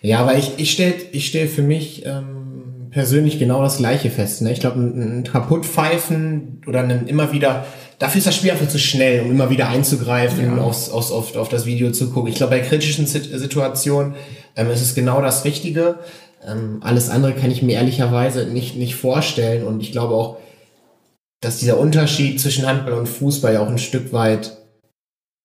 Ja, 0.00 0.18
aber 0.18 0.36
ich, 0.36 0.52
ich 0.56 0.72
stelle 0.72 0.94
ich 1.12 1.26
stell 1.26 1.46
für 1.46 1.62
mich 1.62 2.04
ähm, 2.04 2.88
persönlich 2.90 3.38
genau 3.38 3.62
das 3.62 3.78
Gleiche 3.78 4.10
fest. 4.10 4.42
Ne? 4.42 4.52
Ich 4.52 4.60
glaube, 4.60 4.80
ein, 4.80 5.20
ein 5.20 5.24
Kaputtpfeifen 5.24 6.62
oder 6.66 6.80
ein 6.80 7.06
immer 7.06 7.32
wieder 7.32 7.64
dafür 8.02 8.18
ist 8.18 8.26
das 8.26 8.34
Spiel 8.34 8.50
einfach 8.50 8.68
zu 8.68 8.78
schnell, 8.78 9.22
um 9.22 9.30
immer 9.30 9.48
wieder 9.48 9.68
einzugreifen, 9.68 10.44
ja. 10.44 10.58
aufs, 10.58 10.90
aufs, 10.90 11.12
auf, 11.12 11.36
auf 11.36 11.48
das 11.48 11.66
Video 11.66 11.92
zu 11.92 12.10
gucken. 12.10 12.30
Ich 12.30 12.36
glaube, 12.36 12.56
bei 12.56 12.60
kritischen 12.60 13.06
Situationen 13.06 14.14
ähm, 14.56 14.70
ist 14.70 14.82
es 14.82 14.94
genau 14.94 15.20
das 15.20 15.44
Richtige. 15.44 15.98
Ähm, 16.46 16.78
alles 16.82 17.08
andere 17.08 17.34
kann 17.34 17.50
ich 17.50 17.62
mir 17.62 17.76
ehrlicherweise 17.76 18.46
nicht, 18.46 18.76
nicht 18.76 18.94
vorstellen. 18.94 19.66
Und 19.66 19.80
ich 19.80 19.92
glaube 19.92 20.14
auch, 20.14 20.38
dass 21.40 21.58
dieser 21.58 21.78
Unterschied 21.78 22.40
zwischen 22.40 22.66
Handball 22.66 22.94
und 22.94 23.08
Fußball 23.08 23.54
ja 23.54 23.60
auch 23.60 23.68
ein 23.68 23.78
Stück 23.78 24.12
weit 24.12 24.56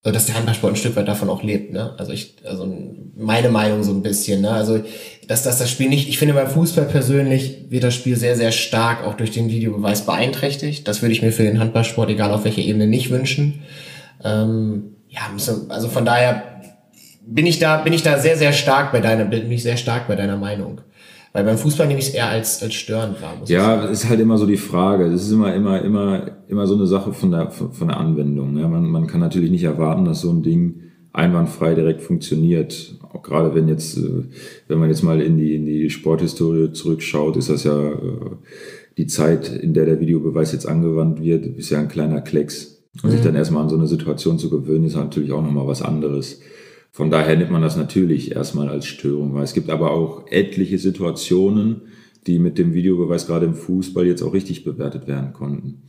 dass 0.04 0.26
der 0.26 0.36
Handballsport 0.36 0.74
ein 0.74 0.78
Stück 0.78 0.96
weit 0.96 1.08
davon 1.08 1.30
auch 1.30 1.44
lebt, 1.44 1.74
ne? 1.74 1.94
Also 1.98 2.12
ich, 2.12 2.36
also 2.46 2.72
meine 3.16 3.50
Meinung 3.50 3.84
so 3.84 3.92
ein 3.92 4.04
bisschen, 4.04 4.42
ne? 4.42 4.52
Also 4.52 4.84
dass, 5.28 5.44
dass 5.44 5.60
das 5.60 5.70
Spiel 5.70 5.90
nicht, 5.90 6.08
ich 6.08 6.18
finde 6.18 6.34
beim 6.34 6.50
Fußball 6.50 6.86
persönlich 6.86 7.66
wird 7.70 7.84
das 7.84 7.96
Spiel 7.96 8.16
sehr, 8.16 8.36
sehr 8.36 8.52
stark 8.52 9.06
auch 9.06 9.16
durch 9.16 9.32
den 9.32 9.50
Videobeweis 9.50 10.06
beeinträchtigt. 10.06 10.88
Das 10.88 11.02
würde 11.02 11.14
ich 11.14 11.22
mir 11.22 11.32
für 11.32 11.44
den 11.44 11.60
Handballsport, 11.60 12.10
egal 12.10 12.32
auf 12.32 12.46
welcher 12.46 12.62
Ebene, 12.62 12.88
nicht 12.88 13.10
wünschen. 13.10 13.64
Ähm, 14.24 14.96
ja, 15.10 15.22
also 15.70 15.90
von 15.90 16.06
daher 16.06 16.57
bin 17.28 17.46
ich 17.46 17.60
da, 17.60 17.78
bin 17.82 17.94
ich 17.94 18.04
da 18.04 18.18
sehr, 18.20 18.38
sehr 18.38 18.54
stark 18.54 18.92
bei 18.92 19.02
deiner, 19.02 19.26
bin 19.26 19.52
ich 19.52 19.64
sehr 19.64 19.78
stark 19.78 20.08
bei 20.08 20.16
deiner 20.16 20.38
Meinung. 20.38 20.82
Weil 21.34 21.44
beim 21.44 21.58
Fußball 21.58 21.88
nehme 21.88 22.00
ich 22.00 22.08
es 22.08 22.14
eher 22.14 22.30
als, 22.30 22.64
als 22.64 22.74
störend 22.74 23.22
wahr. 23.22 23.38
ja, 23.46 23.86
ist 23.86 24.10
halt 24.10 24.20
immer 24.20 24.38
so 24.38 24.48
die 24.48 24.58
Frage. 24.58 25.10
Das 25.12 25.24
ist 25.24 25.32
immer, 25.32 25.54
immer, 25.54 25.82
immer, 25.82 26.32
immer 26.48 26.66
so 26.66 26.76
eine 26.76 26.88
Sache 26.88 27.14
von 27.14 27.32
der, 27.32 27.52
von 27.52 27.88
der 27.88 27.98
Anwendung. 27.98 28.58
Ja, 28.58 28.68
man, 28.68 28.90
man 28.90 29.08
kann 29.08 29.20
natürlich 29.20 29.52
nicht 29.52 29.66
erwarten, 29.66 30.06
dass 30.06 30.22
so 30.22 30.32
ein 30.32 30.42
Ding 30.42 30.82
einwandfrei 31.14 31.76
direkt 31.76 32.02
funktioniert. 32.02 32.98
Auch 33.02 33.22
gerade 33.22 33.54
wenn 33.54 33.68
jetzt, 33.68 33.98
äh, 33.98 34.24
wenn 34.68 34.80
man 34.80 34.90
jetzt 34.90 35.04
mal 35.04 35.22
in 35.22 35.38
die, 35.38 35.56
in 35.56 35.66
die 35.66 35.90
Sporthistorie 35.90 36.72
zurückschaut, 36.72 37.38
ist 37.38 37.50
das 37.50 37.66
ja 37.66 37.92
äh, 37.92 38.36
die 38.98 39.08
Zeit, 39.08 39.50
in 39.50 39.74
der 39.74 39.86
der 39.86 40.00
Videobeweis 40.00 40.54
jetzt 40.54 40.68
angewandt 40.68 41.22
wird, 41.22 41.46
ist 41.46 41.70
ja 41.70 41.80
ein 41.80 41.88
kleiner 41.88 42.22
Klecks. 42.22 42.84
Und 43.04 43.10
mhm. 43.10 43.12
sich 43.12 43.22
dann 43.22 43.36
erstmal 43.36 43.64
an 43.64 43.70
so 43.70 43.78
eine 43.78 43.86
Situation 43.86 44.40
zu 44.40 44.50
gewöhnen, 44.50 44.86
ist 44.86 44.96
natürlich 44.96 45.32
auch 45.32 45.44
nochmal 45.44 45.68
was 45.68 45.84
anderes. 45.84 46.40
Von 46.92 47.12
daher 47.12 47.38
nimmt 47.38 47.52
man 47.52 47.62
das 47.62 47.78
natürlich 47.78 48.32
erstmal 48.32 48.70
als 48.70 48.86
Störung 48.86 49.34
wahr. 49.34 49.44
Es 49.44 49.54
gibt 49.54 49.70
aber 49.70 49.92
auch 49.92 50.26
etliche 50.30 50.80
Situationen, 50.80 51.82
die 52.26 52.40
mit 52.40 52.58
dem 52.58 52.74
Videobeweis 52.74 53.28
gerade 53.28 53.46
im 53.46 53.54
Fußball 53.54 54.06
jetzt 54.06 54.22
auch 54.22 54.34
richtig 54.34 54.64
bewertet 54.64 55.08
werden 55.08 55.34
konnten. 55.34 55.84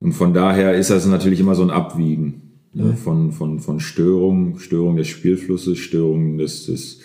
Und 0.00 0.12
von 0.12 0.34
daher 0.34 0.74
ist 0.74 0.90
das 0.90 1.06
natürlich 1.06 1.40
immer 1.40 1.54
so 1.54 1.62
ein 1.62 1.70
Abwiegen 1.70 2.60
ne, 2.72 2.94
von, 2.94 3.32
von, 3.32 3.60
von 3.60 3.80
Störung, 3.80 4.58
Störung 4.58 4.96
des 4.96 5.08
Spielflusses, 5.08 5.78
Störung 5.78 6.38
des, 6.38 6.66
des, 6.66 7.00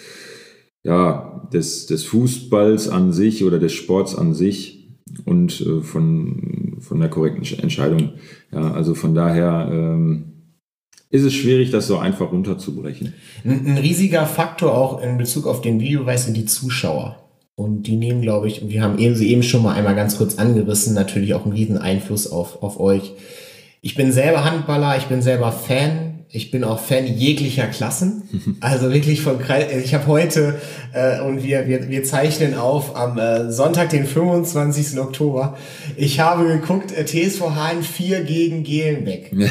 ja, 0.84 1.48
des, 1.52 1.86
des 1.88 2.04
Fußballs 2.04 2.90
an 2.90 3.12
sich 3.12 3.44
oder 3.44 3.60
des 3.60 3.74
Sports 3.74 4.16
an 4.16 4.34
sich 4.34 4.90
und 5.26 5.62
äh, 5.62 5.82
von, 5.82 6.78
von 6.80 7.00
der 7.00 7.10
korrekten 7.10 7.60
Entscheidung. 7.60 8.14
Ja, 8.52 8.72
also 8.72 8.94
von 8.94 9.16
daher 9.16 9.70
ähm, 9.72 10.33
ist 11.14 11.24
es 11.24 11.34
schwierig, 11.34 11.70
das 11.70 11.86
so 11.86 12.00
einfach 12.00 12.32
runterzubrechen. 12.32 13.14
Ein, 13.46 13.68
ein 13.68 13.78
riesiger 13.78 14.26
Faktor 14.26 14.76
auch 14.76 15.00
in 15.00 15.20
Bezug 15.20 15.46
auf 15.46 15.62
den 15.62 15.80
Videobeweis 15.80 16.26
sind 16.26 16.36
die 16.36 16.46
Zuschauer. 16.46 17.20
Und 17.56 17.84
die 17.84 17.98
nehmen, 17.98 18.24
glaube 18.24 18.48
ich, 18.48 18.64
und 18.64 18.72
wir 18.72 18.82
haben 18.82 18.98
eben, 18.98 19.16
sie 19.16 19.30
eben 19.32 19.44
schon 19.44 19.62
mal 19.62 19.76
einmal 19.76 19.94
ganz 19.94 20.18
kurz 20.18 20.40
angerissen, 20.40 20.96
natürlich 20.96 21.36
auch 21.36 21.46
einen 21.46 21.54
riesen 21.54 21.78
Einfluss 21.78 22.26
auf, 22.26 22.64
auf 22.64 22.80
euch. 22.80 23.14
Ich 23.82 23.94
bin 23.94 24.12
selber 24.12 24.44
Handballer, 24.44 24.98
ich 24.98 25.04
bin 25.04 25.22
selber 25.22 25.52
Fan 25.52 26.14
ich 26.36 26.50
bin 26.50 26.64
auch 26.64 26.80
Fan 26.80 27.06
jeglicher 27.06 27.68
Klassen. 27.68 28.24
Also 28.60 28.92
wirklich 28.92 29.22
vom 29.22 29.40
Kreis. 29.40 29.72
Ich 29.84 29.94
habe 29.94 30.08
heute 30.08 30.60
äh, 30.94 31.22
und 31.22 31.44
wir, 31.44 31.68
wir, 31.68 31.90
wir 31.90 32.04
zeichnen 32.04 32.56
auf 32.56 32.96
am 32.96 33.20
äh, 33.20 33.52
Sonntag, 33.52 33.90
den 33.90 34.06
25. 34.06 35.00
Oktober. 35.00 35.58
Ich 35.96 36.20
habe 36.20 36.48
geguckt, 36.48 36.92
äh, 36.92 37.06
TSV 37.06 37.52
Hahn 37.52 37.84
4 37.84 38.24
gegen 38.24 38.64
Gelenbeck. 38.64 39.32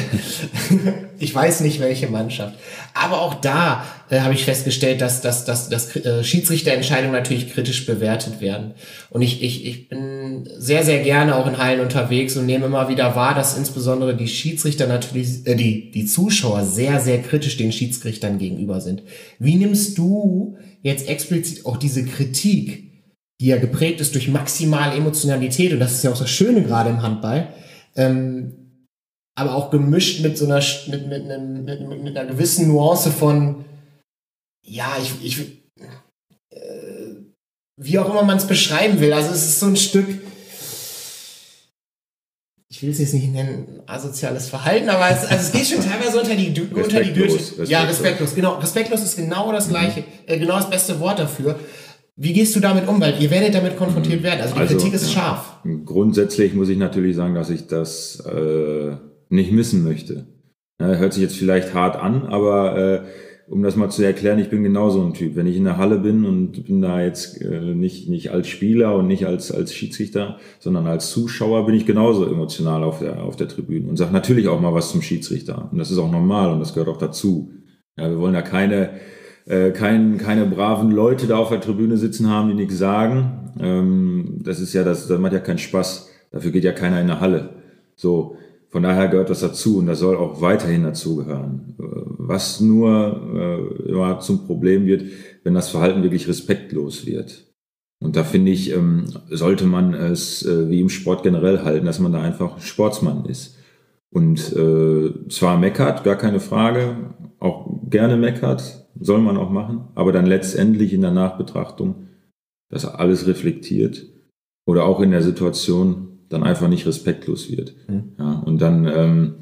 ich 1.23 1.33
weiß 1.33 1.61
nicht 1.61 1.79
welche 1.79 2.07
Mannschaft. 2.07 2.55
Aber 2.93 3.21
auch 3.21 3.35
da 3.35 3.83
äh, 4.09 4.19
habe 4.19 4.33
ich 4.33 4.45
festgestellt, 4.45 5.01
dass, 5.01 5.21
dass, 5.21 5.45
dass, 5.45 5.69
dass 5.69 5.95
äh, 5.95 6.23
Schiedsrichterentscheidungen 6.23 7.13
natürlich 7.13 7.53
kritisch 7.53 7.85
bewertet 7.85 8.41
werden. 8.41 8.73
Und 9.09 9.21
ich, 9.21 9.41
ich, 9.41 9.65
ich 9.65 9.89
bin 9.89 10.49
sehr, 10.57 10.83
sehr 10.83 11.01
gerne 11.03 11.35
auch 11.35 11.47
in 11.47 11.57
Hallen 11.57 11.79
unterwegs 11.79 12.37
und 12.37 12.45
nehme 12.45 12.65
immer 12.65 12.89
wieder 12.89 13.15
wahr, 13.15 13.33
dass 13.33 13.57
insbesondere 13.57 14.15
die 14.15 14.27
Schiedsrichter 14.27 14.87
natürlich, 14.87 15.47
äh, 15.47 15.55
die, 15.55 15.91
die 15.91 16.05
Zuschauer 16.05 16.63
sehr, 16.65 16.99
sehr 16.99 17.21
kritisch 17.21 17.57
den 17.57 17.71
Schiedsrichtern 17.71 18.37
gegenüber 18.37 18.81
sind. 18.81 19.03
Wie 19.39 19.55
nimmst 19.55 19.97
du 19.97 20.57
jetzt 20.81 21.07
explizit 21.07 21.65
auch 21.65 21.77
diese 21.77 22.05
Kritik, 22.05 22.91
die 23.39 23.47
ja 23.47 23.57
geprägt 23.57 24.01
ist 24.01 24.13
durch 24.13 24.27
maximale 24.27 24.95
Emotionalität, 24.95 25.73
und 25.73 25.79
das 25.79 25.93
ist 25.93 26.03
ja 26.03 26.11
auch 26.11 26.19
das 26.19 26.29
Schöne 26.29 26.61
gerade 26.61 26.89
im 26.89 27.01
Handball, 27.01 27.49
ähm, 27.95 28.62
aber 29.35 29.55
auch 29.55 29.71
gemischt 29.71 30.21
mit 30.21 30.37
so 30.37 30.45
einer, 30.45 30.61
mit, 30.87 31.07
mit, 31.07 31.23
einem, 31.23 31.63
mit, 31.63 32.03
mit 32.03 32.17
einer 32.17 32.29
gewissen 32.29 32.67
Nuance 32.67 33.11
von, 33.11 33.65
ja, 34.61 34.97
ich, 35.01 35.25
ich 35.25 35.39
äh, 36.51 37.15
wie 37.77 37.99
auch 37.99 38.09
immer 38.09 38.23
man 38.23 38.37
es 38.37 38.47
beschreiben 38.47 38.99
will. 38.99 39.13
Also 39.13 39.31
es 39.31 39.43
ist 39.43 39.59
so 39.59 39.67
ein 39.67 39.75
Stück, 39.75 40.07
ich 42.69 42.81
will 42.81 42.89
es 42.89 42.99
jetzt 42.99 43.13
nicht 43.13 43.31
nennen, 43.31 43.81
asoziales 43.85 44.49
Verhalten, 44.49 44.89
aber 44.89 45.09
es, 45.09 45.25
also 45.25 45.35
es 45.35 45.51
geht 45.51 45.67
schon 45.67 45.87
teilweise 45.87 46.19
unter 46.19 46.35
die, 46.35 46.59
unter 46.73 47.03
die 47.03 47.13
Gürtel. 47.13 47.39
Ja, 47.65 47.83
respektlos, 47.83 48.33
genau. 48.33 48.55
Respektlos 48.55 49.03
ist 49.03 49.15
genau 49.15 49.51
das 49.51 49.69
gleiche, 49.69 50.01
mhm. 50.01 50.05
äh, 50.25 50.39
genau 50.39 50.55
das 50.55 50.69
beste 50.69 50.99
Wort 50.99 51.19
dafür. 51.19 51.59
Wie 52.15 52.33
gehst 52.33 52.55
du 52.55 52.59
damit 52.59 52.87
um? 52.87 52.99
Weil 52.99 53.21
ihr 53.21 53.29
werdet 53.29 53.55
damit 53.55 53.77
konfrontiert 53.77 54.21
mhm. 54.21 54.23
werden. 54.23 54.41
Also 54.41 54.55
die 54.55 54.61
also, 54.61 54.75
Kritik 54.75 54.93
ist 54.93 55.13
ja, 55.13 55.21
scharf. 55.21 55.57
Grundsätzlich 55.85 56.53
muss 56.53 56.69
ich 56.69 56.77
natürlich 56.77 57.15
sagen, 57.15 57.35
dass 57.35 57.49
ich 57.51 57.67
das 57.67 58.19
äh, 58.25 58.95
nicht 59.29 59.51
missen 59.51 59.83
möchte. 59.83 60.27
Ja, 60.79 60.87
hört 60.95 61.13
sich 61.13 61.23
jetzt 61.23 61.37
vielleicht 61.37 61.73
hart 61.73 61.95
an, 61.95 62.23
aber 62.23 62.77
äh, 62.77 63.01
um 63.47 63.61
das 63.61 63.75
mal 63.75 63.89
zu 63.89 64.03
erklären, 64.03 64.39
ich 64.39 64.49
bin 64.49 64.63
genauso 64.63 65.03
ein 65.03 65.13
Typ. 65.13 65.35
Wenn 65.35 65.47
ich 65.47 65.57
in 65.57 65.65
der 65.65 65.77
Halle 65.77 65.99
bin 65.99 66.25
und 66.25 66.65
bin 66.65 66.81
da 66.81 67.01
jetzt 67.01 67.41
äh, 67.41 67.75
nicht, 67.75 68.09
nicht 68.09 68.31
als 68.31 68.47
Spieler 68.47 68.95
und 68.95 69.07
nicht 69.07 69.27
als, 69.27 69.51
als 69.51 69.73
Schiedsrichter, 69.73 70.37
sondern 70.59 70.87
als 70.87 71.11
Zuschauer, 71.11 71.65
bin 71.65 71.75
ich 71.75 71.85
genauso 71.85 72.25
emotional 72.25 72.83
auf 72.83 72.99
der, 72.99 73.23
auf 73.23 73.35
der 73.35 73.47
Tribüne 73.47 73.89
und 73.89 73.97
sage 73.97 74.13
natürlich 74.13 74.47
auch 74.47 74.61
mal 74.61 74.73
was 74.73 74.91
zum 74.91 75.01
Schiedsrichter. 75.01 75.69
Und 75.71 75.77
das 75.77 75.91
ist 75.91 75.97
auch 75.97 76.11
normal 76.11 76.51
und 76.51 76.59
das 76.59 76.73
gehört 76.73 76.89
auch 76.89 76.97
dazu. 76.97 77.51
Ja, 77.97 78.09
wir 78.09 78.17
wollen 78.17 78.33
da 78.33 78.41
keine, 78.41 78.91
äh, 79.45 79.71
kein, 79.71 80.17
keine 80.17 80.45
braven 80.45 80.91
Leute 80.91 81.27
da 81.27 81.37
auf 81.37 81.49
der 81.49 81.61
Tribüne 81.61 81.97
sitzen 81.97 82.29
haben, 82.29 82.49
die 82.49 82.55
nichts 82.55 82.77
sagen. 82.77 83.51
Ähm, 83.59 84.39
das 84.41 84.59
ist 84.59 84.73
ja, 84.73 84.83
das, 84.83 85.07
das 85.07 85.19
macht 85.19 85.33
ja 85.33 85.39
keinen 85.39 85.59
Spaß. 85.59 86.09
Dafür 86.31 86.51
geht 86.51 86.63
ja 86.63 86.71
keiner 86.71 87.01
in 87.01 87.07
der 87.07 87.19
Halle. 87.19 87.49
So. 87.95 88.37
Von 88.73 88.81
daher 88.81 89.07
gehört 89.07 89.29
das 89.29 89.41
dazu 89.41 89.77
und 89.77 89.85
das 89.85 89.99
soll 89.99 90.17
auch 90.17 90.41
weiterhin 90.41 90.81
dazugehören. 90.81 91.75
Was 91.77 92.59
nur 92.59 93.21
äh, 93.85 93.89
immer 93.91 94.19
zum 94.19 94.47
Problem 94.47 94.87
wird, 94.87 95.03
wenn 95.43 95.53
das 95.53 95.69
Verhalten 95.69 96.01
wirklich 96.01 96.27
respektlos 96.27 97.05
wird. 97.05 97.53
Und 98.01 98.15
da 98.15 98.23
finde 98.23 98.49
ich, 98.49 98.73
ähm, 98.73 99.05
sollte 99.29 99.67
man 99.67 99.93
es 99.93 100.43
äh, 100.43 100.71
wie 100.71 100.81
im 100.81 100.89
Sport 100.89 101.21
generell 101.21 101.63
halten, 101.63 101.85
dass 101.85 101.99
man 101.99 102.13
da 102.13 102.23
einfach 102.23 102.59
Sportsmann 102.61 103.25
ist. 103.25 103.59
Und 104.09 104.39
äh, 104.53 105.29
zwar 105.29 105.59
meckert, 105.59 106.03
gar 106.03 106.15
keine 106.15 106.39
Frage, 106.39 107.13
auch 107.37 107.69
gerne 107.91 108.17
meckert, 108.17 108.87
soll 108.99 109.21
man 109.21 109.37
auch 109.37 109.51
machen, 109.51 109.89
aber 109.93 110.11
dann 110.11 110.25
letztendlich 110.25 110.93
in 110.93 111.01
der 111.01 111.11
Nachbetrachtung 111.11 112.07
das 112.71 112.85
alles 112.85 113.27
reflektiert 113.27 114.07
oder 114.65 114.85
auch 114.85 114.99
in 114.99 115.11
der 115.11 115.21
Situation 115.21 116.12
dann 116.33 116.43
einfach 116.43 116.67
nicht 116.67 116.85
respektlos 116.85 117.49
wird. 117.49 117.75
Mhm. 117.87 118.13
Ja, 118.17 118.39
und 118.45 118.61
dann 118.61 118.85
ähm, 118.93 119.35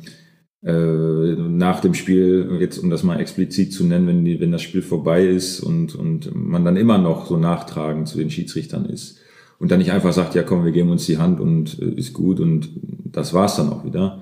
äh, 0.64 1.36
nach 1.36 1.80
dem 1.80 1.94
Spiel, 1.94 2.58
jetzt 2.60 2.78
um 2.78 2.90
das 2.90 3.04
mal 3.04 3.20
explizit 3.20 3.74
zu 3.74 3.84
nennen, 3.84 4.08
wenn, 4.08 4.26
die, 4.26 4.40
wenn 4.40 4.52
das 4.52 4.62
Spiel 4.62 4.84
vorbei 4.84 5.26
ist 5.26 5.60
und, 5.62 5.96
und 5.96 6.36
man 6.36 6.64
dann 6.64 6.78
immer 6.78 7.00
noch 7.00 7.26
so 7.26 7.38
nachtragend 7.38 8.08
zu 8.08 8.18
den 8.18 8.30
Schiedsrichtern 8.30 8.86
ist 8.86 9.18
und 9.58 9.72
dann 9.72 9.80
nicht 9.80 9.92
einfach 9.92 10.14
sagt, 10.14 10.36
ja 10.36 10.44
komm, 10.44 10.64
wir 10.64 10.72
geben 10.72 10.92
uns 10.92 11.06
die 11.06 11.18
Hand 11.18 11.40
und 11.40 11.80
äh, 11.82 11.86
ist 11.86 12.14
gut 12.14 12.40
und 12.40 12.70
das 13.06 13.34
war's 13.34 13.56
dann 13.56 13.70
auch 13.70 13.86
wieder. 13.86 14.22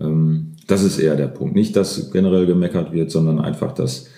Ähm, 0.00 0.52
das 0.66 0.82
ist 0.82 0.98
eher 0.98 1.16
der 1.16 1.28
Punkt. 1.28 1.54
Nicht, 1.54 1.76
dass 1.76 2.10
generell 2.10 2.46
gemeckert 2.46 2.92
wird, 2.92 3.10
sondern 3.10 3.38
einfach, 3.38 3.72
dass, 3.72 4.08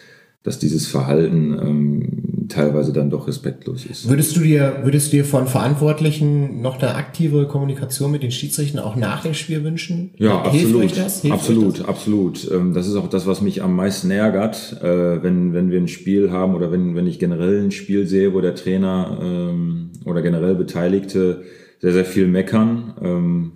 dass 0.44 0.58
dieses 0.58 0.86
Verhalten 0.86 1.58
ähm, 1.60 2.46
teilweise 2.48 2.92
dann 2.92 3.10
doch 3.10 3.26
respektlos 3.28 3.84
ist. 3.84 4.08
Würdest 4.08 4.36
du 4.36 4.40
dir, 4.40 4.80
würdest 4.82 5.12
du 5.12 5.18
dir 5.18 5.24
von 5.24 5.46
Verantwortlichen 5.46 6.62
noch 6.62 6.80
eine 6.80 6.94
aktive 6.94 7.46
Kommunikation 7.46 8.10
mit 8.10 8.22
den 8.22 8.30
Schiedsrichtern 8.30 8.82
auch 8.82 8.96
nach 8.96 9.22
dem 9.22 9.34
Spiel 9.34 9.64
wünschen? 9.64 10.12
Ja, 10.16 10.50
Hilft 10.50 10.66
absolut. 10.66 10.84
Euch 10.84 10.92
das? 10.92 11.22
Hilft 11.22 11.34
absolut, 11.34 11.80
das? 11.80 11.88
absolut. 11.88 12.50
Ähm, 12.50 12.72
das 12.72 12.86
ist 12.86 12.96
auch 12.96 13.08
das, 13.08 13.26
was 13.26 13.42
mich 13.42 13.62
am 13.62 13.74
meisten 13.74 14.10
ärgert, 14.10 14.80
äh, 14.82 15.22
wenn, 15.22 15.52
wenn 15.52 15.70
wir 15.70 15.78
ein 15.78 15.88
Spiel 15.88 16.30
haben 16.30 16.54
oder 16.54 16.72
wenn, 16.72 16.94
wenn 16.94 17.06
ich 17.06 17.18
generell 17.18 17.62
ein 17.62 17.72
Spiel 17.72 18.06
sehe, 18.06 18.32
wo 18.32 18.40
der 18.40 18.54
Trainer 18.54 19.18
ähm, 19.20 19.90
oder 20.04 20.22
generell 20.22 20.54
Beteiligte 20.54 21.42
sehr, 21.80 21.92
sehr 21.92 22.04
viel 22.04 22.26
meckern 22.26 22.94
ähm, 23.02 23.52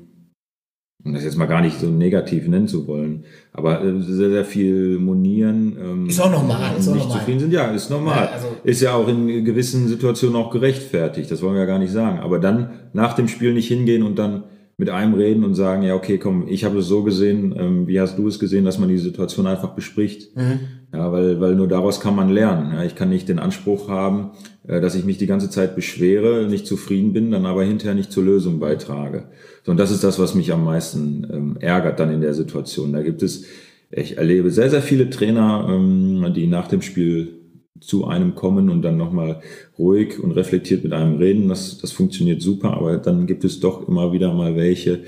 um 1.04 1.12
das 1.12 1.24
jetzt 1.24 1.36
mal 1.36 1.46
gar 1.46 1.60
nicht 1.60 1.80
so 1.80 1.86
negativ 1.86 2.46
nennen 2.46 2.68
zu 2.68 2.86
wollen, 2.86 3.24
aber 3.52 3.82
äh, 3.84 4.00
sehr, 4.00 4.30
sehr 4.30 4.44
viel 4.44 4.98
monieren. 4.98 5.76
Ähm, 5.80 6.06
ist 6.08 6.20
auch 6.20 6.30
normal, 6.30 6.76
ist 6.78 6.88
auch 6.88 6.94
nicht 6.94 7.04
normal. 7.04 7.18
zufrieden 7.18 7.40
sind, 7.40 7.52
ja, 7.52 7.66
ist 7.72 7.90
normal. 7.90 8.24
Ja, 8.26 8.30
also 8.32 8.46
ist 8.62 8.80
ja 8.80 8.94
auch 8.94 9.08
in 9.08 9.44
gewissen 9.44 9.88
Situationen 9.88 10.36
auch 10.36 10.50
gerechtfertigt, 10.50 11.30
das 11.30 11.42
wollen 11.42 11.54
wir 11.54 11.60
ja 11.60 11.66
gar 11.66 11.78
nicht 11.78 11.92
sagen. 11.92 12.20
Aber 12.20 12.38
dann 12.38 12.70
nach 12.92 13.14
dem 13.14 13.28
Spiel 13.28 13.52
nicht 13.52 13.68
hingehen 13.68 14.02
und 14.02 14.18
dann 14.18 14.44
mit 14.78 14.90
einem 14.90 15.14
reden 15.14 15.44
und 15.44 15.54
sagen, 15.54 15.82
ja, 15.82 15.94
okay, 15.94 16.18
komm, 16.18 16.48
ich 16.48 16.64
habe 16.64 16.78
es 16.78 16.86
so 16.86 17.02
gesehen, 17.02 17.54
ähm, 17.56 17.86
wie 17.86 18.00
hast 18.00 18.18
du 18.18 18.26
es 18.26 18.38
gesehen, 18.38 18.64
dass 18.64 18.78
man 18.78 18.88
die 18.88 18.98
Situation 18.98 19.46
einfach 19.46 19.74
bespricht. 19.74 20.34
Mhm. 20.36 20.60
Ja, 20.92 21.12
weil, 21.12 21.40
weil 21.40 21.54
nur 21.54 21.68
daraus 21.68 22.00
kann 22.00 22.16
man 22.16 22.30
lernen. 22.30 22.72
Ja, 22.74 22.82
ich 22.82 22.94
kann 22.94 23.08
nicht 23.08 23.28
den 23.28 23.38
Anspruch 23.38 23.88
haben, 23.88 24.30
äh, 24.66 24.80
dass 24.80 24.94
ich 24.94 25.04
mich 25.04 25.18
die 25.18 25.26
ganze 25.26 25.50
Zeit 25.50 25.76
beschwere, 25.76 26.48
nicht 26.48 26.66
zufrieden 26.66 27.12
bin, 27.12 27.30
dann 27.30 27.46
aber 27.46 27.64
hinterher 27.64 27.94
nicht 27.94 28.12
zur 28.12 28.24
Lösung 28.24 28.60
beitrage. 28.60 29.28
So, 29.64 29.70
und 29.70 29.78
das 29.78 29.90
ist 29.90 30.04
das, 30.04 30.18
was 30.18 30.34
mich 30.34 30.52
am 30.52 30.64
meisten 30.64 31.26
ähm, 31.32 31.56
ärgert 31.60 32.00
dann 32.00 32.12
in 32.12 32.20
der 32.20 32.34
Situation. 32.34 32.92
Da 32.92 33.02
gibt 33.02 33.22
es, 33.22 33.44
ich 33.90 34.18
erlebe 34.18 34.50
sehr, 34.50 34.70
sehr 34.70 34.82
viele 34.82 35.10
Trainer, 35.10 35.66
ähm, 35.68 36.32
die 36.34 36.46
nach 36.46 36.68
dem 36.68 36.82
Spiel 36.82 37.34
zu 37.80 38.06
einem 38.06 38.34
kommen 38.34 38.70
und 38.70 38.82
dann 38.82 38.96
nochmal 38.96 39.40
ruhig 39.78 40.22
und 40.22 40.32
reflektiert 40.32 40.84
mit 40.84 40.92
einem 40.92 41.16
reden. 41.16 41.48
Das, 41.48 41.78
das 41.78 41.92
funktioniert 41.92 42.40
super, 42.40 42.74
aber 42.74 42.96
dann 42.96 43.26
gibt 43.26 43.44
es 43.44 43.60
doch 43.60 43.88
immer 43.88 44.12
wieder 44.12 44.32
mal 44.32 44.56
welche, 44.56 45.00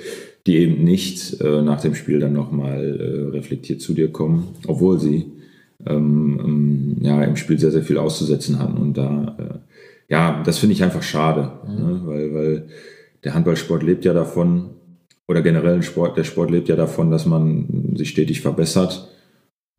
die 0.47 0.57
eben 0.57 0.85
nicht 0.85 1.41
äh, 1.41 1.63
nach 1.63 1.81
dem 1.81 1.95
Spiel 1.95 2.21
dann 2.21 2.33
nochmal 2.33 3.01
äh, 3.01 3.31
reflektiert 3.31 3.81
zu 3.81 3.95
dir 3.95 4.11
kommen, 4.13 4.49
obwohl 4.67 5.01
sie 5.01 5.27
ähm, 5.87 6.41
ähm, 6.43 6.97
ja, 7.01 7.23
im 7.25 7.37
Spiel 7.37 7.59
sehr, 7.59 7.71
sehr 7.71 7.83
viel 7.83 7.99
auszusetzen 7.99 8.59
hatten. 8.59 8.77
Und 8.77 8.97
da, 8.97 9.37
äh, 9.39 10.13
ja, 10.13 10.43
das 10.45 10.59
finde 10.59 10.75
ich 10.75 10.83
einfach 10.83 11.03
schade, 11.03 11.53
mhm. 11.67 11.75
ne? 11.75 12.01
weil, 12.05 12.35
weil 12.35 12.67
der 13.25 13.35
Handballsport 13.35 13.83
lebt 13.83 14.05
ja 14.05 14.13
davon, 14.13 14.71
oder 15.27 15.43
generell 15.43 15.83
Sport, 15.83 16.17
der 16.17 16.25
Sport 16.25 16.51
lebt 16.51 16.69
ja 16.69 16.77
davon, 16.77 17.11
dass 17.11 17.25
man 17.27 17.95
sich 17.97 18.11
stetig 18.11 18.43
verbessert 18.43 19.09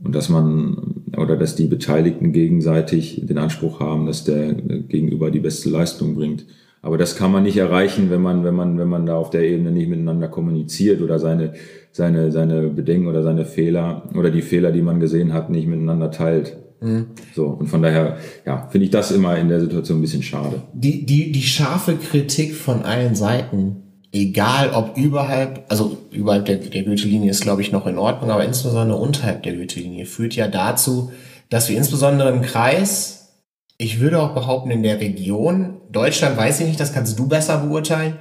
und 0.04 0.16
dass 0.16 0.30
man 0.30 1.06
oder 1.16 1.38
dass 1.38 1.56
die 1.56 1.68
Beteiligten 1.68 2.34
gegenseitig 2.34 3.22
den 3.24 3.38
Anspruch 3.38 3.80
haben, 3.80 4.08
dass 4.08 4.24
der 4.24 4.54
Gegenüber 4.54 5.32
die 5.32 5.40
beste 5.40 5.70
Leistung 5.70 6.16
bringt. 6.16 6.46
Aber 6.82 6.98
das 6.98 7.16
kann 7.16 7.32
man 7.32 7.44
nicht 7.44 7.58
erreichen, 7.58 8.10
wenn 8.10 8.22
man, 8.22 8.44
wenn 8.44 8.54
man, 8.54 8.78
wenn 8.78 8.88
man 8.88 9.06
da 9.06 9.16
auf 9.16 9.30
der 9.30 9.42
Ebene 9.42 9.72
nicht 9.72 9.90
miteinander 9.90 10.28
kommuniziert 10.28 11.02
oder 11.02 11.18
seine, 11.20 11.54
seine, 11.92 12.32
seine 12.32 12.70
Bedenken 12.70 13.08
oder 13.08 13.24
seine 13.24 13.46
Fehler 13.46 14.10
oder 14.16 14.30
die 14.30 14.44
Fehler, 14.44 14.72
die 14.72 14.84
man 14.84 15.00
gesehen 15.00 15.34
hat, 15.34 15.50
nicht 15.50 15.68
miteinander 15.68 16.12
teilt. 16.12 16.58
Mhm. 16.86 17.08
So, 17.34 17.48
und 17.48 17.68
von 17.68 17.82
daher, 17.82 18.18
ja, 18.46 18.68
finde 18.70 18.86
ich 18.86 18.92
das 18.92 19.12
immer 19.12 19.38
in 19.38 19.50
der 19.50 19.60
Situation 19.60 19.98
ein 19.98 20.02
bisschen 20.02 20.24
schade. 20.24 20.62
Die, 20.74 21.06
die, 21.06 21.32
die 21.32 21.42
scharfe 21.42 21.96
Kritik 21.96 22.56
von 22.56 22.84
allen 22.84 23.16
Seiten, 23.16 23.84
egal 24.12 24.72
ob 24.72 24.96
überhalb, 24.96 25.66
also 25.70 25.98
überhalb 26.12 26.46
der, 26.46 26.58
der 26.58 26.84
Gürtellinie 26.84 27.32
ist, 27.32 27.42
glaube 27.42 27.62
ich, 27.62 27.72
noch 27.72 27.88
in 27.88 27.98
Ordnung, 27.98 28.30
aber 28.30 28.46
insbesondere 28.46 29.00
unterhalb 29.00 29.44
der 29.44 29.54
Gürtellinie 29.54 30.06
führt 30.06 30.36
ja 30.36 30.48
dazu, 30.48 31.12
dass 31.50 31.70
wir 31.70 31.78
insbesondere 31.78 32.30
im 32.30 32.44
Kreis, 32.44 33.42
ich 33.78 34.00
würde 34.00 34.22
auch 34.22 34.34
behaupten, 34.34 34.72
in 34.72 34.84
der 34.84 35.00
Region, 35.00 35.78
Deutschland 35.92 36.38
weiß 36.38 36.60
ich 36.62 36.68
nicht, 36.68 36.80
das 36.80 36.94
kannst 36.94 37.18
du 37.18 37.28
besser 37.28 37.58
beurteilen, 37.58 38.16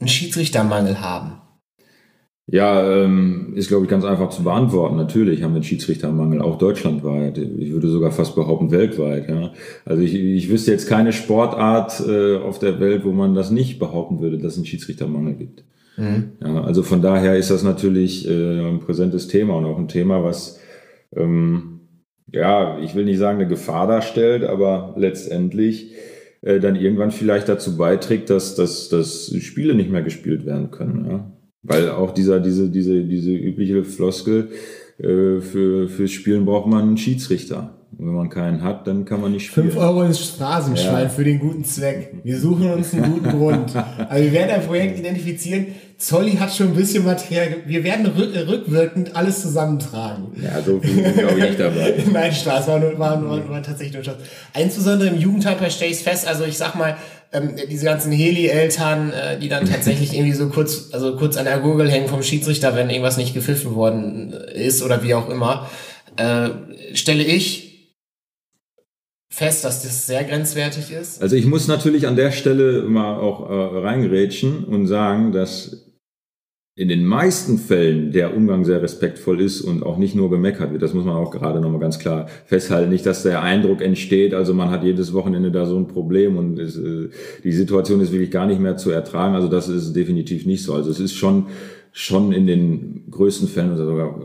einen 0.00 0.08
Schiedsrichtermangel 0.08 1.00
haben. 1.00 1.39
Ja, 2.52 3.04
ähm, 3.04 3.52
ist, 3.54 3.68
glaube 3.68 3.84
ich, 3.84 3.90
ganz 3.90 4.04
einfach 4.04 4.30
zu 4.30 4.42
beantworten. 4.42 4.96
Natürlich 4.96 5.42
haben 5.42 5.52
wir 5.52 5.56
einen 5.56 5.64
Schiedsrichtermangel, 5.64 6.42
auch 6.42 6.58
deutschlandweit. 6.58 7.38
Ich 7.38 7.72
würde 7.72 7.88
sogar 7.88 8.10
fast 8.10 8.34
behaupten, 8.34 8.72
weltweit. 8.72 9.28
Ja. 9.28 9.52
Also 9.84 10.02
ich, 10.02 10.14
ich 10.14 10.50
wüsste 10.50 10.72
jetzt 10.72 10.88
keine 10.88 11.12
Sportart 11.12 12.02
äh, 12.08 12.38
auf 12.38 12.58
der 12.58 12.80
Welt, 12.80 13.04
wo 13.04 13.12
man 13.12 13.36
das 13.36 13.52
nicht 13.52 13.78
behaupten 13.78 14.20
würde, 14.20 14.38
dass 14.38 14.52
es 14.52 14.58
einen 14.58 14.66
Schiedsrichtermangel 14.66 15.34
gibt. 15.34 15.62
Mhm. 15.96 16.32
Ja, 16.42 16.64
also 16.64 16.82
von 16.82 17.02
daher 17.02 17.36
ist 17.36 17.52
das 17.52 17.62
natürlich 17.62 18.28
äh, 18.28 18.68
ein 18.68 18.80
präsentes 18.80 19.28
Thema 19.28 19.54
und 19.54 19.66
auch 19.66 19.78
ein 19.78 19.88
Thema, 19.88 20.24
was, 20.24 20.58
ähm, 21.14 21.82
ja, 22.32 22.80
ich 22.80 22.96
will 22.96 23.04
nicht 23.04 23.18
sagen, 23.18 23.38
eine 23.38 23.48
Gefahr 23.48 23.86
darstellt, 23.86 24.42
aber 24.42 24.94
letztendlich 24.96 25.92
äh, 26.42 26.58
dann 26.58 26.74
irgendwann 26.74 27.12
vielleicht 27.12 27.48
dazu 27.48 27.76
beiträgt, 27.76 28.28
dass, 28.28 28.56
dass, 28.56 28.88
dass 28.88 29.32
Spiele 29.38 29.76
nicht 29.76 29.90
mehr 29.90 30.02
gespielt 30.02 30.46
werden 30.46 30.72
können. 30.72 31.06
Ja. 31.08 31.32
Weil 31.62 31.90
auch 31.90 32.12
dieser, 32.12 32.40
diese, 32.40 32.70
diese, 32.70 33.04
diese 33.04 33.32
übliche 33.32 33.84
Floskel, 33.84 34.50
äh, 34.98 35.40
für, 35.40 35.88
fürs 35.88 36.10
Spielen 36.10 36.44
braucht 36.44 36.66
man 36.66 36.82
einen 36.82 36.96
Schiedsrichter. 36.98 37.74
Und 37.98 38.06
wenn 38.06 38.14
man 38.14 38.28
keinen 38.30 38.62
hat, 38.62 38.86
dann 38.86 39.04
kann 39.04 39.20
man 39.20 39.32
nicht 39.32 39.46
spielen. 39.46 39.70
Fünf 39.70 39.82
Euro 39.82 40.02
ins 40.02 40.20
Straßenschwein 40.20 41.04
ja. 41.04 41.08
für 41.08 41.24
den 41.24 41.38
guten 41.38 41.64
Zweck. 41.64 42.14
Wir 42.22 42.38
suchen 42.38 42.70
uns 42.70 42.94
einen 42.94 43.12
guten 43.12 43.30
Grund. 43.30 43.74
Also 44.08 44.24
wir 44.24 44.32
werden 44.32 44.50
ein 44.50 44.62
Projekt 44.62 44.98
identifizieren. 44.98 45.66
Zolli 45.96 46.32
hat 46.32 46.52
schon 46.52 46.68
ein 46.68 46.74
bisschen 46.74 47.04
Material. 47.04 47.56
Wir 47.66 47.84
werden 47.84 48.06
rück, 48.06 48.34
rückwirkend 48.48 49.14
alles 49.14 49.42
zusammentragen. 49.42 50.28
Ja, 50.42 50.62
so 50.62 50.80
viel 50.80 51.02
bin 51.02 51.14
glaube 51.14 51.38
ich 51.38 51.44
nicht 51.44 51.60
dabei. 51.60 51.94
Nein, 52.12 52.32
Spaß, 52.32 52.68
war, 52.68 52.80
nur, 52.80 52.98
war, 52.98 53.22
war, 53.22 53.48
war 53.48 53.62
tatsächlich 53.62 53.94
nur 53.94 54.04
Spaß. 54.04 54.16
Insbesondere 54.58 55.10
im 55.10 55.18
Jugendhandball 55.18 55.70
stelle 55.70 55.90
ich 55.90 55.98
fest, 55.98 56.26
also 56.26 56.44
ich 56.44 56.56
sag 56.56 56.74
mal, 56.76 56.96
ähm, 57.32 57.54
diese 57.70 57.84
ganzen 57.84 58.12
Heli-Eltern, 58.12 59.12
äh, 59.12 59.38
die 59.38 59.48
dann 59.48 59.66
tatsächlich 59.66 60.14
irgendwie 60.14 60.32
so 60.32 60.48
kurz, 60.48 60.90
also 60.92 61.16
kurz 61.16 61.36
an 61.36 61.44
der 61.44 61.58
Gurgel 61.60 61.90
hängen 61.90 62.08
vom 62.08 62.22
Schiedsrichter, 62.22 62.74
wenn 62.74 62.90
irgendwas 62.90 63.16
nicht 63.16 63.34
gepfiffen 63.34 63.74
worden 63.74 64.32
ist 64.32 64.82
oder 64.82 65.02
wie 65.02 65.14
auch 65.14 65.28
immer, 65.28 65.70
äh, 66.16 66.50
stelle 66.94 67.22
ich 67.22 67.70
fest, 69.32 69.64
dass 69.64 69.82
das 69.82 70.06
sehr 70.06 70.24
grenzwertig 70.24 70.90
ist. 70.90 71.22
Also 71.22 71.36
ich 71.36 71.46
muss 71.46 71.68
natürlich 71.68 72.06
an 72.06 72.16
der 72.16 72.32
Stelle 72.32 72.82
mal 72.82 73.16
auch 73.18 73.48
äh, 73.48 73.78
reingerätschen 73.78 74.64
und 74.64 74.86
sagen, 74.86 75.32
dass 75.32 75.89
in 76.76 76.88
den 76.88 77.04
meisten 77.04 77.58
Fällen 77.58 78.12
der 78.12 78.34
Umgang 78.36 78.64
sehr 78.64 78.80
respektvoll 78.80 79.40
ist 79.40 79.60
und 79.60 79.82
auch 79.82 79.98
nicht 79.98 80.14
nur 80.14 80.30
gemeckert 80.30 80.70
wird. 80.70 80.82
Das 80.82 80.94
muss 80.94 81.04
man 81.04 81.16
auch 81.16 81.30
gerade 81.30 81.60
nochmal 81.60 81.80
ganz 81.80 81.98
klar 81.98 82.26
festhalten. 82.46 82.90
Nicht, 82.90 83.04
dass 83.04 83.22
der 83.22 83.42
Eindruck 83.42 83.82
entsteht, 83.82 84.34
also 84.34 84.54
man 84.54 84.70
hat 84.70 84.84
jedes 84.84 85.12
Wochenende 85.12 85.50
da 85.50 85.66
so 85.66 85.76
ein 85.76 85.88
Problem 85.88 86.38
und 86.38 86.58
es, 86.58 86.76
äh, 86.76 87.10
die 87.42 87.52
Situation 87.52 88.00
ist 88.00 88.12
wirklich 88.12 88.30
gar 88.30 88.46
nicht 88.46 88.60
mehr 88.60 88.76
zu 88.76 88.90
ertragen. 88.90 89.34
Also 89.34 89.48
das 89.48 89.68
ist 89.68 89.94
definitiv 89.94 90.46
nicht 90.46 90.62
so. 90.62 90.72
Also 90.72 90.90
es 90.90 91.00
ist 91.00 91.14
schon, 91.14 91.46
schon 91.92 92.32
in 92.32 92.46
den 92.46 93.10
größten 93.10 93.48
Fällen 93.48 93.72
oder 93.72 93.84
sogar 93.84 94.20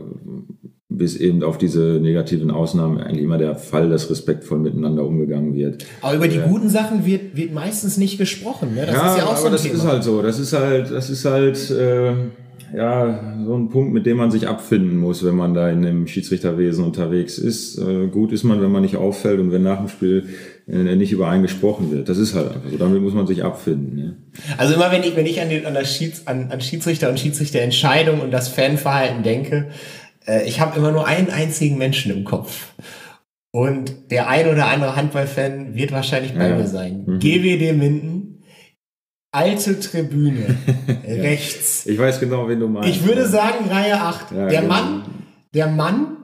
bis 0.96 1.16
eben 1.16 1.42
auf 1.42 1.58
diese 1.58 1.98
negativen 2.00 2.50
Ausnahmen 2.50 2.98
eigentlich 2.98 3.22
immer 3.22 3.38
der 3.38 3.56
Fall, 3.56 3.90
dass 3.90 4.10
respektvoll 4.10 4.58
miteinander 4.58 5.04
umgegangen 5.04 5.54
wird. 5.54 5.84
Aber 6.00 6.14
über 6.14 6.28
die 6.28 6.38
guten 6.38 6.68
Sachen 6.68 7.04
wird, 7.04 7.36
wird 7.36 7.52
meistens 7.52 7.98
nicht 7.98 8.18
gesprochen. 8.18 8.74
Ne? 8.74 8.86
Das 8.86 8.94
ja, 8.94 9.12
ist 9.12 9.18
ja 9.18 9.24
auch 9.24 9.30
aber 9.30 9.38
so 9.38 9.46
ein 9.46 9.52
das 9.52 9.62
Thema. 9.62 9.74
ist 9.74 9.84
halt 9.84 10.04
so. 10.04 10.22
Das 10.22 10.38
ist 10.38 10.52
halt, 10.52 10.90
das 10.90 11.10
ist 11.10 11.24
halt 11.24 11.70
äh, 11.70 12.12
ja 12.74 13.36
so 13.44 13.54
ein 13.54 13.68
Punkt, 13.68 13.92
mit 13.92 14.06
dem 14.06 14.16
man 14.16 14.30
sich 14.30 14.48
abfinden 14.48 14.96
muss, 14.96 15.24
wenn 15.24 15.36
man 15.36 15.54
da 15.54 15.68
in 15.68 15.82
dem 15.82 16.06
Schiedsrichterwesen 16.06 16.84
unterwegs 16.84 17.36
ist. 17.38 17.78
Äh, 17.78 18.06
gut 18.06 18.32
ist 18.32 18.44
man, 18.44 18.62
wenn 18.62 18.72
man 18.72 18.82
nicht 18.82 18.96
auffällt 18.96 19.40
und 19.40 19.52
wenn 19.52 19.62
nach 19.62 19.78
dem 19.78 19.88
Spiel 19.88 20.24
äh, 20.24 20.55
nicht 20.66 21.12
über 21.12 21.28
einen 21.28 21.42
gesprochen 21.42 21.92
wird. 21.92 22.08
Das 22.08 22.18
ist 22.18 22.34
halt 22.34 22.48
einfach 22.52 22.70
so. 22.70 22.76
Damit 22.76 23.00
muss 23.00 23.14
man 23.14 23.26
sich 23.26 23.44
abfinden. 23.44 23.94
Ne? 23.94 24.16
Also 24.58 24.74
immer 24.74 24.90
wenn 24.90 25.04
ich, 25.04 25.14
wenn 25.14 25.26
ich 25.26 25.40
an, 25.40 25.48
den, 25.48 25.64
an, 25.64 25.74
das 25.74 25.94
Schieds, 25.94 26.26
an, 26.26 26.50
an 26.50 26.60
Schiedsrichter 26.60 27.08
und 27.08 27.20
Schiedsrichterentscheidung 27.20 28.20
und 28.20 28.32
das 28.32 28.48
Fanverhalten 28.48 29.22
denke, 29.22 29.68
äh, 30.26 30.44
ich 30.46 30.58
habe 30.60 30.76
immer 30.76 30.90
nur 30.90 31.06
einen 31.06 31.30
einzigen 31.30 31.78
Menschen 31.78 32.10
im 32.10 32.24
Kopf. 32.24 32.72
Und 33.52 34.10
der 34.10 34.28
ein 34.28 34.48
oder 34.48 34.66
andere 34.66 34.96
Handballfan 34.96 35.76
wird 35.76 35.92
wahrscheinlich 35.92 36.34
bei 36.34 36.48
Ja. 36.48 36.56
mir 36.56 36.66
sein. 36.66 37.04
Mhm. 37.06 37.18
GWD 37.20 37.72
Minden, 37.72 38.42
alte 39.32 39.78
Tribüne, 39.78 40.56
rechts. 41.06 41.86
Ich 41.86 41.96
weiß 41.98 42.18
genau, 42.18 42.48
wen 42.48 42.58
du 42.58 42.68
meinst. 42.68 42.88
Ich 42.88 43.06
würde 43.06 43.26
sagen 43.28 43.68
Reihe 43.70 44.00
8. 44.00 44.32
Ja, 44.32 44.48
der 44.48 44.60
genau. 44.62 44.74
Mann, 44.74 45.02
der 45.54 45.68
Mann, 45.68 46.16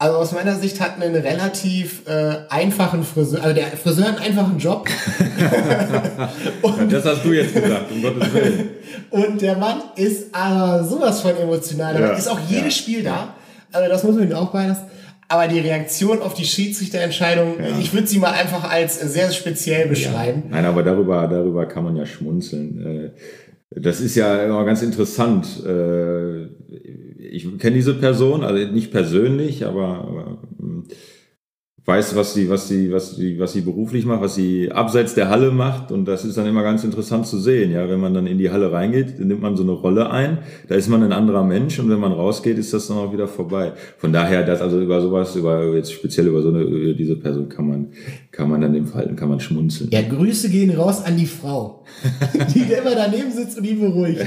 also 0.00 0.16
aus 0.18 0.32
meiner 0.32 0.54
Sicht 0.54 0.80
hat 0.80 1.00
einen 1.00 1.14
relativ 1.16 2.02
äh, 2.06 2.36
einfachen 2.50 3.02
Friseur, 3.02 3.42
also 3.42 3.54
der 3.54 3.66
Friseur 3.68 4.06
hat 4.08 4.20
einen 4.20 4.26
einfachen 4.38 4.58
Job. 4.58 4.88
Ja, 6.18 6.84
das 6.90 7.04
hast 7.04 7.24
du 7.24 7.32
jetzt 7.32 7.54
gesagt, 7.54 7.90
um 7.92 8.02
Gottes 8.02 8.32
Willen. 8.34 8.68
Und 9.10 9.40
der 9.40 9.56
Mann 9.56 9.82
ist 9.96 10.34
aber 10.34 10.84
sowas 10.84 11.20
von 11.20 11.36
emotional. 11.36 11.94
Da 11.94 12.00
Ja, 12.00 12.10
ist 12.12 12.28
auch 12.28 12.40
jedes 12.48 12.76
ja. 12.76 12.82
Spiel 12.82 13.02
da. 13.02 13.34
Also 13.72 13.88
das 13.88 14.02
muss 14.04 14.16
man 14.16 14.28
ihm 14.30 14.34
auch 14.36 14.50
beilassen. 14.52 14.84
Aber 15.28 15.46
die 15.46 15.58
Reaktion 15.60 16.22
auf 16.22 16.34
die 16.34 16.44
Schiedsrichterentscheidung, 16.44 17.56
ich 17.80 17.92
würde 17.92 18.06
sie 18.06 18.18
mal 18.18 18.32
einfach 18.32 18.70
als 18.70 18.98
sehr 19.00 19.30
speziell 19.30 19.86
beschreiben. 19.88 20.44
Nein, 20.50 20.64
aber 20.64 20.82
darüber, 20.82 21.26
darüber 21.28 21.66
kann 21.66 21.84
man 21.84 21.96
ja 21.96 22.06
schmunzeln. 22.06 23.12
Äh, 23.74 23.80
Das 23.80 24.00
ist 24.00 24.14
ja 24.16 24.42
immer 24.44 24.64
ganz 24.64 24.80
interessant. 24.82 25.46
Ich 27.30 27.58
kenne 27.58 27.76
diese 27.76 27.94
Person, 27.94 28.42
also 28.42 28.72
nicht 28.72 28.90
persönlich, 28.90 29.66
aber, 29.66 29.86
aber 29.86 30.38
weiß, 31.88 32.14
was 32.16 32.34
sie, 32.34 32.50
was 32.50 32.68
sie, 32.68 32.92
was 32.92 33.16
sie, 33.16 33.38
was 33.38 33.54
sie 33.54 33.62
beruflich 33.62 34.04
macht, 34.04 34.20
was 34.20 34.34
sie 34.34 34.70
abseits 34.70 35.14
der 35.14 35.30
Halle 35.30 35.50
macht. 35.50 35.90
Und 35.90 36.04
das 36.04 36.22
ist 36.26 36.36
dann 36.36 36.46
immer 36.46 36.62
ganz 36.62 36.84
interessant 36.84 37.26
zu 37.26 37.38
sehen. 37.38 37.72
Ja, 37.72 37.88
wenn 37.88 37.98
man 37.98 38.12
dann 38.12 38.26
in 38.26 38.36
die 38.36 38.50
Halle 38.50 38.70
reingeht, 38.70 39.18
nimmt 39.18 39.40
man 39.40 39.56
so 39.56 39.62
eine 39.62 39.72
Rolle 39.72 40.10
ein. 40.10 40.38
Da 40.68 40.74
ist 40.74 40.90
man 40.90 41.02
ein 41.02 41.12
anderer 41.12 41.42
Mensch. 41.44 41.78
Und 41.78 41.88
wenn 41.88 41.98
man 41.98 42.12
rausgeht, 42.12 42.58
ist 42.58 42.74
das 42.74 42.88
dann 42.88 42.98
auch 42.98 43.10
wieder 43.10 43.26
vorbei. 43.26 43.72
Von 43.96 44.12
daher, 44.12 44.44
das 44.44 44.60
also 44.60 44.78
über 44.78 45.00
sowas, 45.00 45.34
über 45.34 45.74
jetzt 45.74 45.90
speziell 45.90 46.26
über 46.26 46.42
so 46.42 46.50
eine, 46.50 46.60
über 46.60 46.92
diese 46.92 47.16
Person 47.16 47.48
kann 47.48 47.66
man, 47.66 47.86
kann 48.32 48.50
man 48.50 48.60
dann 48.60 48.74
im 48.74 48.86
Verhalten, 48.86 49.16
kann 49.16 49.30
man 49.30 49.40
schmunzeln. 49.40 49.88
Ja, 49.90 50.02
Grüße 50.02 50.50
gehen 50.50 50.70
raus 50.70 51.02
an 51.02 51.16
die 51.16 51.24
Frau, 51.26 51.86
die 52.54 52.70
immer 52.70 52.94
daneben 52.94 53.32
sitzt 53.32 53.56
und 53.56 53.64
ihn 53.64 53.80
beruhigt. 53.80 54.20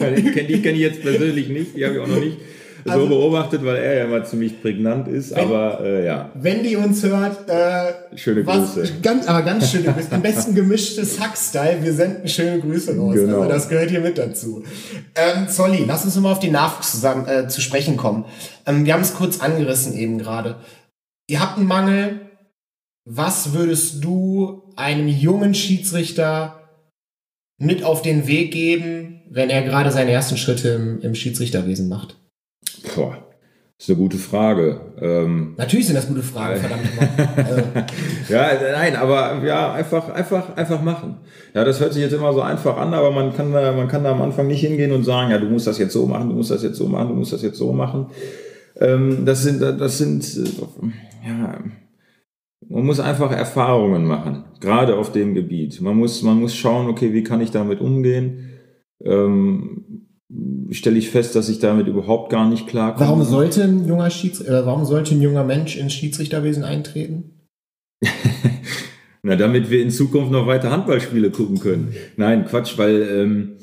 die 0.00 0.60
kenne 0.60 0.72
ich 0.72 0.80
jetzt 0.80 1.02
persönlich 1.02 1.48
nicht, 1.50 1.76
die 1.76 1.84
habe 1.84 1.94
ich 1.94 2.00
auch 2.00 2.08
noch 2.08 2.20
nicht 2.20 2.38
Also- 2.90 3.04
so 3.04 3.08
beobachtet, 3.08 3.64
weil 3.64 3.76
er 3.76 3.94
ja 3.98 4.04
immer 4.04 4.24
ziemlich 4.24 4.60
prägnant 4.60 5.08
ist. 5.08 5.32
Aber 5.32 5.80
äh, 5.82 6.06
ja, 6.06 6.30
Wenn 6.34 6.62
die 6.62 6.76
uns 6.76 7.02
hört, 7.02 7.48
äh, 7.48 8.16
Schöne 8.16 8.46
was, 8.46 8.74
Grüße. 8.74 8.92
Ganz, 9.02 9.26
aber 9.26 9.42
ganz 9.42 9.70
schöne 9.70 9.92
Grüße. 9.92 10.08
Am 10.12 10.22
besten 10.22 10.54
gemischtes 10.54 11.20
Hack-Style. 11.20 11.78
Wir 11.82 11.92
senden 11.92 12.28
schöne 12.28 12.60
Grüße 12.60 12.96
raus. 12.96 13.14
Genau. 13.14 13.38
Also 13.40 13.48
das 13.48 13.68
gehört 13.68 13.90
hier 13.90 14.00
mit 14.00 14.18
dazu. 14.18 14.64
Ähm, 15.14 15.48
Zolli, 15.48 15.84
lass 15.86 16.04
uns 16.04 16.16
mal 16.16 16.32
auf 16.32 16.38
die 16.40 16.50
Nachwuchs 16.50 16.92
zusammen 16.92 17.26
äh, 17.28 17.48
zu 17.48 17.60
sprechen 17.60 17.96
kommen. 17.96 18.24
Ähm, 18.66 18.84
wir 18.84 18.94
haben 18.94 19.02
es 19.02 19.14
kurz 19.14 19.40
angerissen 19.40 19.94
eben 19.94 20.18
gerade. 20.18 20.56
Ihr 21.28 21.40
habt 21.40 21.58
einen 21.58 21.66
Mangel. 21.66 22.20
Was 23.08 23.52
würdest 23.52 24.02
du 24.02 24.72
einem 24.74 25.06
jungen 25.06 25.54
Schiedsrichter 25.54 26.60
mit 27.58 27.84
auf 27.84 28.02
den 28.02 28.26
Weg 28.26 28.52
geben, 28.52 29.22
wenn 29.30 29.48
er 29.48 29.62
gerade 29.62 29.90
seine 29.92 30.10
ersten 30.10 30.36
Schritte 30.36 30.70
im, 30.70 31.00
im 31.00 31.14
Schiedsrichterwesen 31.14 31.88
macht? 31.88 32.16
Boah, 32.94 33.26
ist 33.78 33.90
eine 33.90 33.98
gute 33.98 34.16
Frage. 34.16 34.80
Ähm, 35.00 35.54
Natürlich 35.58 35.86
sind 35.86 35.96
das 35.96 36.08
gute 36.08 36.22
Fragen, 36.22 36.60
verdammt 36.60 36.84
nochmal. 36.84 37.44
Also, 37.44 37.62
ja, 38.32 38.48
nein, 38.72 38.96
aber 38.96 39.44
ja, 39.44 39.72
einfach, 39.74 40.08
einfach, 40.08 40.56
einfach 40.56 40.80
machen. 40.80 41.18
Ja, 41.52 41.62
das 41.62 41.78
hört 41.80 41.92
sich 41.92 42.02
jetzt 42.02 42.14
immer 42.14 42.32
so 42.32 42.40
einfach 42.40 42.78
an, 42.78 42.94
aber 42.94 43.10
man 43.10 43.34
kann 43.34 43.52
da, 43.52 43.72
man 43.72 43.88
kann 43.88 44.02
da 44.02 44.12
am 44.12 44.22
Anfang 44.22 44.46
nicht 44.46 44.62
hingehen 44.62 44.92
und 44.92 45.04
sagen, 45.04 45.30
ja, 45.30 45.38
du 45.38 45.46
musst 45.46 45.66
das 45.66 45.78
jetzt 45.78 45.92
so 45.92 46.06
machen, 46.06 46.30
du 46.30 46.34
musst 46.34 46.50
das 46.50 46.62
jetzt 46.62 46.76
so 46.76 46.88
machen, 46.88 47.08
du 47.08 47.14
musst 47.14 47.34
das 47.34 47.42
jetzt 47.42 47.58
so 47.58 47.72
machen. 47.72 48.06
Ähm, 48.80 49.26
das 49.26 49.42
sind, 49.42 49.60
das 49.60 49.98
sind, 49.98 50.24
äh, 50.24 51.28
ja, 51.28 51.58
man 52.68 52.84
muss 52.84 52.98
einfach 52.98 53.30
Erfahrungen 53.30 54.06
machen, 54.06 54.44
gerade 54.60 54.96
auf 54.96 55.12
dem 55.12 55.34
Gebiet. 55.34 55.82
Man 55.82 55.96
muss, 55.96 56.22
man 56.22 56.40
muss 56.40 56.56
schauen, 56.56 56.88
okay, 56.88 57.12
wie 57.12 57.22
kann 57.22 57.42
ich 57.42 57.50
damit 57.50 57.80
umgehen? 57.80 58.50
Ähm, 59.04 60.05
stelle 60.70 60.98
ich 60.98 61.10
fest, 61.10 61.36
dass 61.36 61.48
ich 61.48 61.60
damit 61.60 61.86
überhaupt 61.86 62.30
gar 62.30 62.48
nicht 62.48 62.66
klarkomme. 62.66 63.08
Warum 63.08 63.22
sollte 63.22 63.62
ein 63.62 63.86
junger 63.86 64.10
Schieds 64.10 64.40
äh, 64.40 64.66
warum 64.66 64.84
sollte 64.84 65.14
ein 65.14 65.22
junger 65.22 65.44
Mensch 65.44 65.76
ins 65.76 65.92
Schiedsrichterwesen 65.92 66.64
eintreten? 66.64 67.48
Na, 69.22 69.36
damit 69.36 69.70
wir 69.70 69.82
in 69.82 69.90
Zukunft 69.90 70.30
noch 70.30 70.46
weiter 70.46 70.70
Handballspiele 70.70 71.30
gucken 71.30 71.58
können. 71.58 71.94
Nein, 72.16 72.44
Quatsch, 72.44 72.78
weil, 72.78 73.02
ähm, 73.02 73.56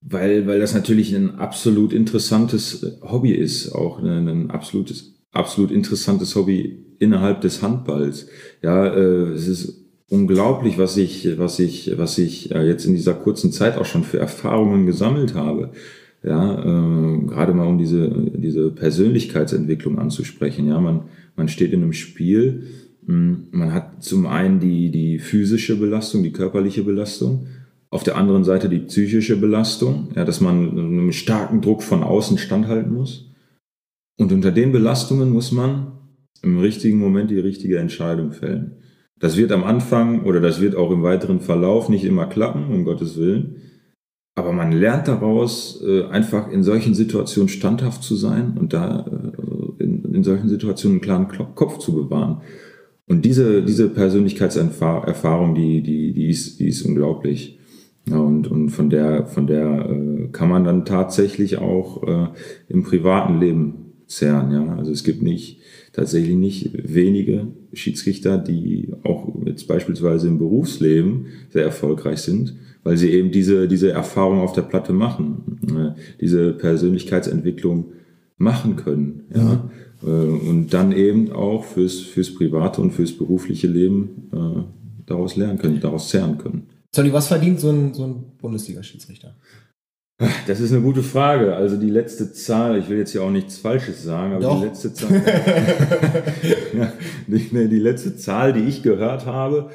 weil, 0.00 0.46
weil 0.46 0.58
das 0.58 0.74
natürlich 0.74 1.14
ein 1.14 1.36
absolut 1.36 1.92
interessantes 1.92 2.82
äh, 2.82 3.00
Hobby 3.02 3.32
ist, 3.32 3.72
auch 3.72 3.98
ein, 3.98 4.28
ein 4.28 4.50
absolutes, 4.50 5.20
absolut 5.32 5.70
interessantes 5.70 6.34
Hobby 6.34 6.96
innerhalb 6.98 7.40
des 7.40 7.62
Handballs. 7.62 8.26
Ja, 8.62 8.86
äh, 8.86 9.32
es 9.32 9.46
ist 9.46 9.84
unglaublich, 10.08 10.78
was 10.78 10.96
ich, 10.96 11.38
was 11.38 11.58
ich, 11.58 11.96
was 11.96 12.18
ich 12.18 12.52
äh, 12.52 12.66
jetzt 12.66 12.84
in 12.84 12.94
dieser 12.94 13.14
kurzen 13.14 13.52
Zeit 13.52 13.76
auch 13.78 13.86
schon 13.86 14.04
für 14.04 14.18
Erfahrungen 14.18 14.86
gesammelt 14.86 15.34
habe. 15.34 15.72
Ja, 16.24 16.54
äh, 16.54 17.26
gerade 17.26 17.52
mal 17.52 17.66
um 17.66 17.76
diese, 17.76 18.08
diese 18.34 18.70
Persönlichkeitsentwicklung 18.70 19.98
anzusprechen. 19.98 20.66
Ja, 20.68 20.80
man, 20.80 21.02
man 21.36 21.48
steht 21.48 21.72
in 21.72 21.82
einem 21.82 21.92
Spiel, 21.92 22.64
mh, 23.06 23.36
man 23.50 23.74
hat 23.74 24.02
zum 24.02 24.26
einen 24.26 24.58
die, 24.58 24.90
die 24.90 25.18
physische 25.18 25.76
Belastung, 25.78 26.22
die 26.22 26.32
körperliche 26.32 26.82
Belastung, 26.82 27.46
auf 27.90 28.02
der 28.02 28.16
anderen 28.16 28.42
Seite 28.42 28.68
die 28.68 28.80
psychische 28.80 29.36
Belastung, 29.36 30.08
ja, 30.16 30.24
dass 30.24 30.40
man 30.40 30.70
einem 30.70 31.12
starken 31.12 31.60
Druck 31.60 31.82
von 31.82 32.02
außen 32.02 32.38
standhalten 32.38 32.92
muss. 32.94 33.30
Und 34.18 34.32
unter 34.32 34.50
den 34.50 34.72
Belastungen 34.72 35.30
muss 35.30 35.52
man 35.52 35.92
im 36.42 36.58
richtigen 36.58 36.98
Moment 36.98 37.30
die 37.30 37.38
richtige 37.38 37.78
Entscheidung 37.78 38.32
fällen. 38.32 38.76
Das 39.18 39.36
wird 39.36 39.52
am 39.52 39.62
Anfang 39.62 40.24
oder 40.24 40.40
das 40.40 40.60
wird 40.60 40.74
auch 40.74 40.90
im 40.90 41.02
weiteren 41.02 41.40
Verlauf 41.40 41.88
nicht 41.88 42.04
immer 42.04 42.26
klappen, 42.26 42.72
um 42.72 42.84
Gottes 42.84 43.16
Willen. 43.16 43.56
Aber 44.36 44.52
man 44.52 44.72
lernt 44.72 45.06
daraus, 45.06 45.80
äh, 45.86 46.04
einfach 46.04 46.50
in 46.50 46.64
solchen 46.64 46.94
Situationen 46.94 47.48
standhaft 47.48 48.02
zu 48.02 48.16
sein 48.16 48.56
und 48.58 48.72
da 48.72 49.06
äh, 49.06 49.84
in, 49.84 50.24
solchen 50.24 50.48
Situationen 50.48 50.96
einen 50.96 51.28
klaren 51.28 51.54
Kopf 51.54 51.78
zu 51.78 51.94
bewahren. 51.94 52.40
Und 53.06 53.24
diese, 53.24 53.62
diese 53.62 53.88
Persönlichkeitserfahrung, 53.90 55.54
die, 55.54 55.82
die, 55.82 56.12
die, 56.14 56.28
ist, 56.30 56.58
die 56.58 56.68
ist 56.68 56.82
unglaublich. 56.82 57.58
Ja, 58.08 58.18
und, 58.18 58.48
und 58.48 58.70
von 58.70 58.90
der, 58.90 59.26
von 59.26 59.46
der 59.46 59.88
äh, 59.90 60.28
kann 60.32 60.48
man 60.48 60.64
dann 60.64 60.84
tatsächlich 60.84 61.58
auch 61.58 62.02
im 62.68 62.82
privaten 62.82 63.40
Leben 63.40 63.84
zehren. 64.06 64.50
Ja? 64.50 64.76
Also 64.76 64.92
es 64.92 65.04
gibt 65.04 65.22
nicht 65.22 65.60
tatsächlich 65.92 66.36
nicht 66.36 66.70
wenige 66.74 67.48
Schiedsrichter, 67.74 68.38
die 68.38 68.92
auch 69.02 69.34
jetzt 69.44 69.66
beispielsweise 69.66 70.28
im 70.28 70.38
Berufsleben 70.38 71.26
sehr 71.50 71.64
erfolgreich 71.64 72.20
sind, 72.20 72.54
weil 72.82 72.96
sie 72.96 73.10
eben 73.10 73.30
diese, 73.30 73.66
diese 73.68 73.90
Erfahrung 73.90 74.40
auf 74.40 74.52
der 74.52 74.62
Platte 74.62 74.92
machen, 74.92 75.58
äh, 75.68 76.00
diese 76.20 76.52
Persönlichkeitsentwicklung 76.52 77.92
machen 78.36 78.76
können. 78.76 79.24
Ja? 79.34 79.68
Äh, 80.02 80.06
Und 80.06 80.68
dann 80.70 80.92
eben 80.92 81.32
auch 81.32 81.64
fürs, 81.64 82.00
fürs 82.00 82.34
private 82.34 82.80
und 82.80 82.92
fürs 82.92 83.12
berufliche 83.12 83.66
Leben 83.66 84.28
äh, 84.32 84.62
daraus 85.06 85.36
lernen 85.36 85.58
können, 85.58 85.80
daraus 85.80 86.08
zehren 86.08 86.38
können. 86.38 86.66
Solli, 86.94 87.12
was 87.12 87.28
verdient 87.28 87.58
so 87.58 87.70
ein, 87.70 87.92
so 87.92 88.04
ein 88.04 88.24
Bundesliga-Schiedsrichter? 88.40 89.34
Das 90.46 90.60
ist 90.60 90.72
eine 90.72 90.82
gute 90.82 91.02
Frage. 91.02 91.56
Also 91.56 91.76
die 91.76 91.90
letzte 91.90 92.32
Zahl, 92.32 92.78
ich 92.78 92.88
will 92.88 92.98
jetzt 92.98 93.10
hier 93.12 93.22
auch 93.22 93.30
nichts 93.30 93.58
Falsches 93.58 94.02
sagen, 94.04 94.34
aber 94.34 94.42
Doch. 94.42 94.60
die 94.60 94.66
letzte 94.66 94.94
Zahl, 94.94 95.10
ja, 96.78 96.92
die, 97.26 97.68
die 97.68 97.78
letzte 97.78 98.16
Zahl, 98.16 98.52
die 98.52 98.60
ich 98.60 98.82
gehört 98.82 99.26
habe, 99.26 99.70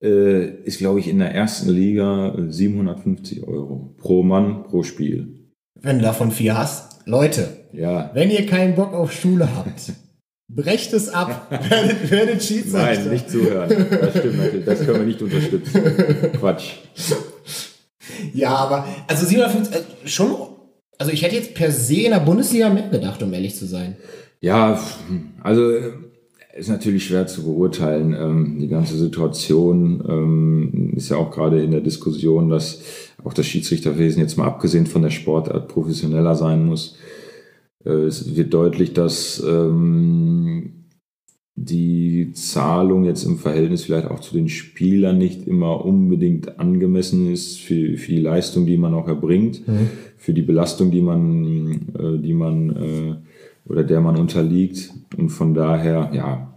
äh, 0.00 0.62
ist, 0.62 0.78
glaube 0.78 1.00
ich, 1.00 1.08
in 1.08 1.18
der 1.18 1.34
ersten 1.34 1.70
Liga 1.70 2.34
äh, 2.36 2.52
750 2.52 3.42
Euro 3.46 3.94
pro 3.98 4.22
Mann 4.22 4.64
pro 4.64 4.82
Spiel. 4.84 5.50
Wenn 5.74 5.98
du 5.98 6.04
davon 6.04 6.30
vier 6.30 6.56
hast. 6.56 7.00
Leute, 7.06 7.48
Ja, 7.72 8.10
wenn 8.14 8.30
ihr 8.30 8.46
keinen 8.46 8.74
Bock 8.74 8.92
auf 8.92 9.12
Schule 9.12 9.48
habt, 9.56 9.92
brecht 10.48 10.92
es 10.92 11.08
ab, 11.08 11.48
werdet, 11.70 12.10
werdet 12.10 12.42
Schiedsrichter. 12.42 12.78
nein, 12.78 13.10
nicht 13.10 13.30
zuhören. 13.30 13.68
Das 13.68 14.18
stimmt 14.18 14.38
natürlich. 14.38 14.64
Das 14.64 14.78
können 14.84 14.98
wir 15.00 15.06
nicht 15.06 15.22
unterstützen. 15.22 15.82
Quatsch. 16.38 16.74
Ja, 18.36 18.54
aber, 18.54 18.86
also 19.06 19.26
750, 19.26 19.74
äh, 19.74 20.08
schon, 20.08 20.30
also 20.98 21.12
ich 21.12 21.22
hätte 21.22 21.36
jetzt 21.36 21.54
per 21.54 21.72
se 21.72 22.02
in 22.02 22.12
der 22.12 22.20
Bundesliga 22.20 22.70
mehr 22.70 22.88
gedacht, 22.88 23.22
um 23.22 23.32
ehrlich 23.32 23.56
zu 23.56 23.66
sein. 23.66 23.96
Ja, 24.40 24.80
also 25.42 25.72
ist 26.56 26.68
natürlich 26.68 27.04
schwer 27.04 27.26
zu 27.26 27.44
beurteilen. 27.44 28.14
Ähm, 28.14 28.58
die 28.58 28.68
ganze 28.68 28.96
Situation 28.96 30.02
ähm, 30.08 30.92
ist 30.96 31.10
ja 31.10 31.16
auch 31.16 31.30
gerade 31.30 31.62
in 31.62 31.70
der 31.70 31.80
Diskussion, 31.80 32.48
dass 32.48 32.80
auch 33.24 33.34
das 33.34 33.46
Schiedsrichterwesen 33.46 34.22
jetzt 34.22 34.36
mal 34.36 34.46
abgesehen 34.46 34.86
von 34.86 35.02
der 35.02 35.10
Sportart 35.10 35.68
professioneller 35.68 36.34
sein 36.34 36.64
muss. 36.64 36.96
Äh, 37.84 37.90
es 37.90 38.36
wird 38.36 38.54
deutlich, 38.54 38.94
dass 38.94 39.42
ähm, 39.46 40.85
die 41.58 42.32
Zahlung 42.34 43.04
jetzt 43.04 43.24
im 43.24 43.38
Verhältnis 43.38 43.84
vielleicht 43.84 44.08
auch 44.08 44.20
zu 44.20 44.34
den 44.34 44.50
Spielern 44.50 45.16
nicht 45.16 45.46
immer 45.46 45.84
unbedingt 45.84 46.60
angemessen 46.60 47.32
ist 47.32 47.58
für, 47.58 47.96
für 47.96 48.12
die 48.12 48.20
Leistung, 48.20 48.66
die 48.66 48.76
man 48.76 48.92
auch 48.92 49.08
erbringt, 49.08 49.66
mhm. 49.66 49.88
für 50.18 50.34
die 50.34 50.42
Belastung, 50.42 50.90
die 50.90 51.00
man, 51.00 51.72
äh, 51.98 52.18
die 52.18 52.34
man 52.34 52.70
äh, 52.76 53.14
oder 53.70 53.84
der 53.84 54.02
man 54.02 54.16
unterliegt. 54.16 54.92
Und 55.16 55.30
von 55.30 55.54
daher, 55.54 56.10
ja, 56.12 56.52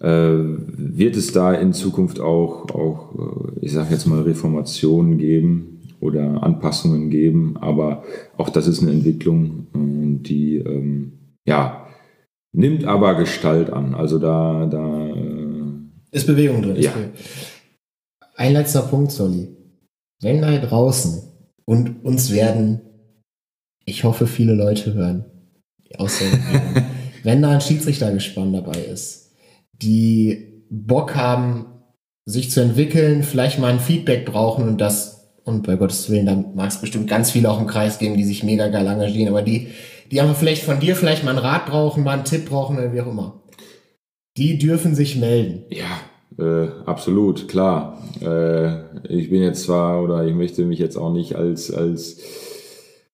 äh, 0.00 0.38
wird 0.38 1.16
es 1.16 1.32
da 1.32 1.52
in 1.52 1.74
Zukunft 1.74 2.20
auch, 2.20 2.70
auch 2.70 3.14
äh, 3.14 3.66
ich 3.66 3.72
sage 3.72 3.90
jetzt 3.90 4.06
mal, 4.06 4.22
Reformationen 4.22 5.18
geben 5.18 5.80
oder 6.00 6.42
Anpassungen 6.42 7.10
geben. 7.10 7.58
Aber 7.60 8.04
auch 8.38 8.48
das 8.48 8.66
ist 8.66 8.80
eine 8.80 8.92
Entwicklung, 8.92 9.66
äh, 9.74 10.22
die, 10.22 10.56
ähm, 10.56 11.12
ja, 11.44 11.79
nimmt 12.52 12.84
aber 12.84 13.14
Gestalt 13.14 13.70
an. 13.70 13.94
Also 13.94 14.18
da, 14.18 14.66
da 14.66 15.06
äh, 15.08 15.72
ist 16.10 16.26
Bewegung 16.26 16.62
drin. 16.62 16.76
Ja. 16.76 16.92
Ein 18.36 18.52
letzter 18.52 18.82
Punkt, 18.82 19.12
Solly. 19.12 19.56
Wenn 20.20 20.42
da 20.42 20.56
draußen 20.58 21.22
und 21.64 22.04
uns 22.04 22.32
werden, 22.32 22.80
ich 23.84 24.04
hoffe, 24.04 24.26
viele 24.26 24.54
Leute 24.54 24.94
hören, 24.94 25.24
außer 25.96 26.24
wenn 27.22 27.42
da 27.42 27.50
ein 27.50 27.60
Schiedsrichter 27.60 28.12
gespannt 28.12 28.54
dabei 28.54 28.80
ist, 28.80 29.32
die 29.72 30.64
Bock 30.70 31.14
haben, 31.14 31.66
sich 32.26 32.50
zu 32.50 32.60
entwickeln, 32.60 33.22
vielleicht 33.22 33.58
mal 33.58 33.72
ein 33.72 33.80
Feedback 33.80 34.26
brauchen 34.26 34.68
und 34.68 34.80
das, 34.80 35.34
und 35.44 35.66
bei 35.66 35.76
Gottes 35.76 36.10
Willen, 36.10 36.26
da 36.26 36.36
mag 36.36 36.70
es 36.70 36.80
bestimmt 36.80 37.08
ganz 37.08 37.30
viele 37.30 37.50
auch 37.50 37.60
im 37.60 37.66
Kreis 37.66 37.98
geben, 37.98 38.16
die 38.16 38.24
sich 38.24 38.44
mega 38.44 38.68
geil 38.68 38.86
engagieren, 38.86 39.28
aber 39.28 39.42
die, 39.42 39.68
die 40.10 40.20
einfach 40.20 40.36
vielleicht 40.36 40.64
von 40.64 40.80
dir 40.80 40.96
vielleicht 40.96 41.24
mal 41.24 41.30
einen 41.30 41.38
Rat 41.38 41.66
brauchen, 41.66 42.04
mal 42.04 42.12
einen 42.12 42.24
Tipp 42.24 42.48
brauchen 42.48 42.76
oder 42.78 42.92
wie 42.92 43.00
auch 43.00 43.06
immer. 43.06 43.42
Die 44.36 44.58
dürfen 44.58 44.94
sich 44.94 45.16
melden. 45.16 45.64
Ja, 45.70 46.00
äh, 46.38 46.68
absolut, 46.86 47.48
klar. 47.48 48.02
Äh, 48.20 49.08
ich 49.08 49.30
bin 49.30 49.42
jetzt 49.42 49.64
zwar, 49.64 50.02
oder 50.02 50.26
ich 50.26 50.34
möchte 50.34 50.64
mich 50.64 50.78
jetzt 50.78 50.96
auch 50.96 51.12
nicht 51.12 51.36
als, 51.36 51.72
als 51.72 52.20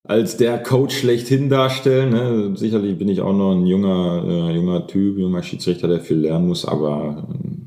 als 0.09 0.37
der 0.37 0.63
Coach 0.63 0.97
schlechthin 0.97 1.49
darstellen. 1.49 2.11
Ne? 2.11 2.57
Sicherlich 2.57 2.97
bin 2.97 3.09
ich 3.09 3.21
auch 3.21 3.33
noch 3.33 3.53
ein 3.53 3.67
junger, 3.67 4.25
äh, 4.27 4.55
junger 4.55 4.87
Typ, 4.87 5.19
junger 5.19 5.43
Schiedsrichter, 5.43 5.89
der 5.89 6.01
viel 6.01 6.19
lernen 6.19 6.47
muss, 6.47 6.65
aber 6.65 7.27
äh, 7.29 7.66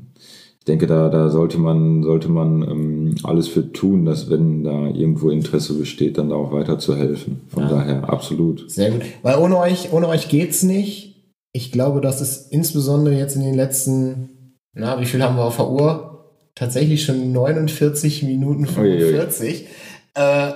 ich 0.60 0.66
denke, 0.66 0.86
da, 0.86 1.08
da 1.08 1.30
sollte 1.30 1.56
man, 1.56 2.02
sollte 2.02 2.28
man 2.28 2.62
ähm, 2.62 3.14
alles 3.22 3.48
für 3.48 3.72
tun, 3.72 4.04
dass 4.04 4.28
wenn 4.28 4.62
da 4.62 4.88
irgendwo 4.88 5.30
Interesse 5.30 5.72
besteht, 5.72 6.18
dann 6.18 6.28
da 6.28 6.36
auch 6.36 6.52
weiterzuhelfen. 6.52 7.40
Von 7.48 7.62
ja. 7.62 7.70
daher 7.70 8.10
absolut. 8.10 8.70
Sehr 8.70 8.90
gut. 8.90 9.00
Weil 9.22 9.38
ohne 9.38 9.56
euch, 9.56 9.90
ohne 9.90 10.06
euch 10.08 10.28
geht's 10.28 10.62
nicht. 10.62 11.16
Ich 11.52 11.72
glaube, 11.72 12.02
das 12.02 12.20
ist 12.20 12.52
insbesondere 12.52 13.16
jetzt 13.16 13.36
in 13.36 13.42
den 13.42 13.54
letzten, 13.54 14.58
na, 14.74 15.00
wie 15.00 15.06
viel 15.06 15.22
haben 15.22 15.36
wir 15.36 15.44
auf 15.44 15.56
der 15.56 15.70
Uhr? 15.70 16.34
Tatsächlich 16.54 17.04
schon 17.04 17.32
49 17.32 18.22
Minuten 18.24 18.66
45. 18.66 19.66
Äh, 20.12 20.52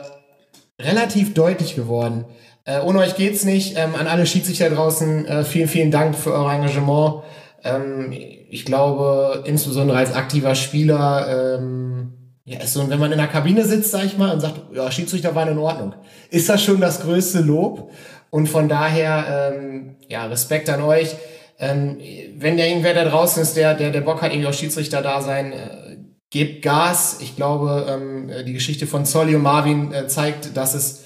relativ 0.79 1.33
deutlich 1.33 1.77
geworden. 1.77 2.27
Äh, 2.67 2.83
ohne 2.83 2.99
euch 2.99 3.17
geht's 3.17 3.47
nicht. 3.47 3.79
Ähm, 3.79 3.95
an 3.99 4.07
alle 4.07 4.27
Schiedsrichter 4.27 4.69
draußen, 4.69 5.25
äh, 5.25 5.45
vielen, 5.45 5.69
vielen 5.69 5.91
Dank 5.91 6.15
für 6.15 6.33
euer 6.33 6.53
Engagement. 6.53 7.23
Ähm, 7.65 8.13
ich 8.13 8.65
glaube, 8.65 9.43
insbesondere 9.47 9.99
als 9.99 10.15
aktiver 10.15 10.55
Spieler, 10.55 11.59
ähm, 11.59 12.13
ja, 12.45 12.61
ist 12.61 12.75
so, 12.75 12.89
wenn 12.89 12.99
man 12.99 13.11
in 13.11 13.19
der 13.19 13.27
Kabine 13.27 13.65
sitzt, 13.65 13.91
sag 13.91 14.05
ich 14.05 14.19
mal, 14.19 14.33
und 14.33 14.41
sagt, 14.41 14.61
ja, 14.75 14.91
Schiedsrichter 14.91 15.35
waren 15.35 15.49
in 15.49 15.59
Ordnung, 15.59 15.95
ist 16.31 16.49
das 16.49 16.63
schon 16.63 16.81
das 16.81 17.01
größte 17.01 17.41
Lob. 17.41 17.91
Und 18.31 18.49
von 18.49 18.69
daher, 18.69 19.53
ähm, 19.55 19.97
ja, 20.09 20.27
Respekt 20.27 20.69
an 20.69 20.83
euch. 20.83 21.17
Ähm, 21.59 21.99
wenn 22.37 22.57
der 22.57 22.69
irgendwer 22.69 22.93
da 22.93 23.05
draußen 23.05 23.43
ist, 23.43 23.57
der, 23.57 23.75
der, 23.75 23.91
der 23.91 24.01
Bock 24.03 24.21
hat, 24.21 24.33
irgendwie 24.33 24.49
auch 24.49 24.55
Schiedsrichter 24.55 25.03
da 25.03 25.23
sein, 25.23 25.53
äh, 25.53 25.97
gebt 26.31 26.63
Gas. 26.63 27.19
Ich 27.21 27.37
glaube, 27.37 27.87
ähm, 27.89 28.31
die 28.45 28.53
Geschichte 28.53 28.89
von 28.89 29.07
Zolli 29.07 29.37
und 29.37 29.43
Marvin 29.43 29.93
äh, 29.93 30.09
zeigt, 30.09 30.57
dass 30.57 30.75
es 30.75 31.05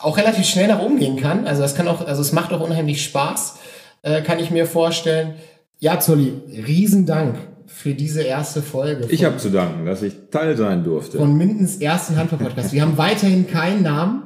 auch 0.00 0.18
relativ 0.18 0.44
schnell 0.44 0.66
nach 0.66 0.80
oben 0.80 0.98
gehen 0.98 1.16
kann. 1.16 1.46
Also 1.46 1.62
das 1.62 1.76
kann 1.76 1.88
auch, 1.88 2.04
also 2.06 2.20
es 2.20 2.32
macht 2.32 2.52
auch 2.52 2.60
unheimlich 2.60 3.04
Spaß, 3.04 3.58
äh, 4.02 4.22
kann 4.22 4.40
ich 4.40 4.50
mir 4.50 4.66
vorstellen. 4.66 5.36
Ja, 5.78 6.00
Zolli, 6.00 6.32
Riesendank 6.66 7.36
für 7.66 7.92
diese 7.92 8.22
erste 8.22 8.62
Folge. 8.62 9.06
Ich 9.10 9.24
habe 9.24 9.36
zu 9.36 9.50
danken, 9.50 9.84
dass 9.84 10.00
ich 10.02 10.14
Teil 10.30 10.56
sein 10.56 10.84
durfte. 10.84 11.18
Von 11.18 11.36
Mindens 11.36 11.76
ersten 11.76 12.16
Handball-Podcast. 12.16 12.72
Wir 12.72 12.80
haben 12.80 12.96
weiterhin 12.96 13.46
keinen 13.46 13.82
Namen. 13.82 14.22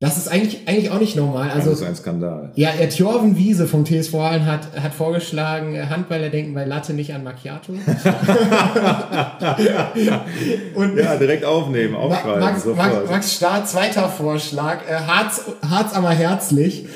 Das 0.00 0.16
ist 0.18 0.28
eigentlich, 0.28 0.68
eigentlich 0.68 0.90
auch 0.90 1.00
nicht 1.00 1.16
normal. 1.16 1.50
Also, 1.50 1.70
das 1.70 1.80
ist 1.80 1.86
ein 1.86 1.96
Skandal. 1.96 2.52
Ja, 2.56 2.70
Thjorven 2.72 3.38
Wiese 3.38 3.66
vom 3.66 3.86
TSV 3.86 4.14
Aalen 4.16 4.44
hat, 4.44 4.78
hat 4.78 4.92
vorgeschlagen, 4.92 5.88
Handballer 5.88 6.28
denken 6.28 6.52
bei 6.52 6.64
Latte 6.66 6.92
nicht 6.92 7.14
an 7.14 7.24
Macchiato. 7.24 7.72
Und 10.74 10.98
ja, 10.98 11.16
direkt 11.16 11.44
aufnehmen, 11.44 11.94
aufschreiben. 11.94 12.40
Max, 12.40 12.66
Max, 12.66 13.10
Max 13.10 13.34
Stahl, 13.34 13.64
zweiter 13.64 14.08
Vorschlag, 14.08 14.80
äh, 14.88 14.94
Harz, 14.94 15.46
Harz 15.66 15.94
aber 15.94 16.10
herzlich, 16.10 16.84
äh, 16.84 16.88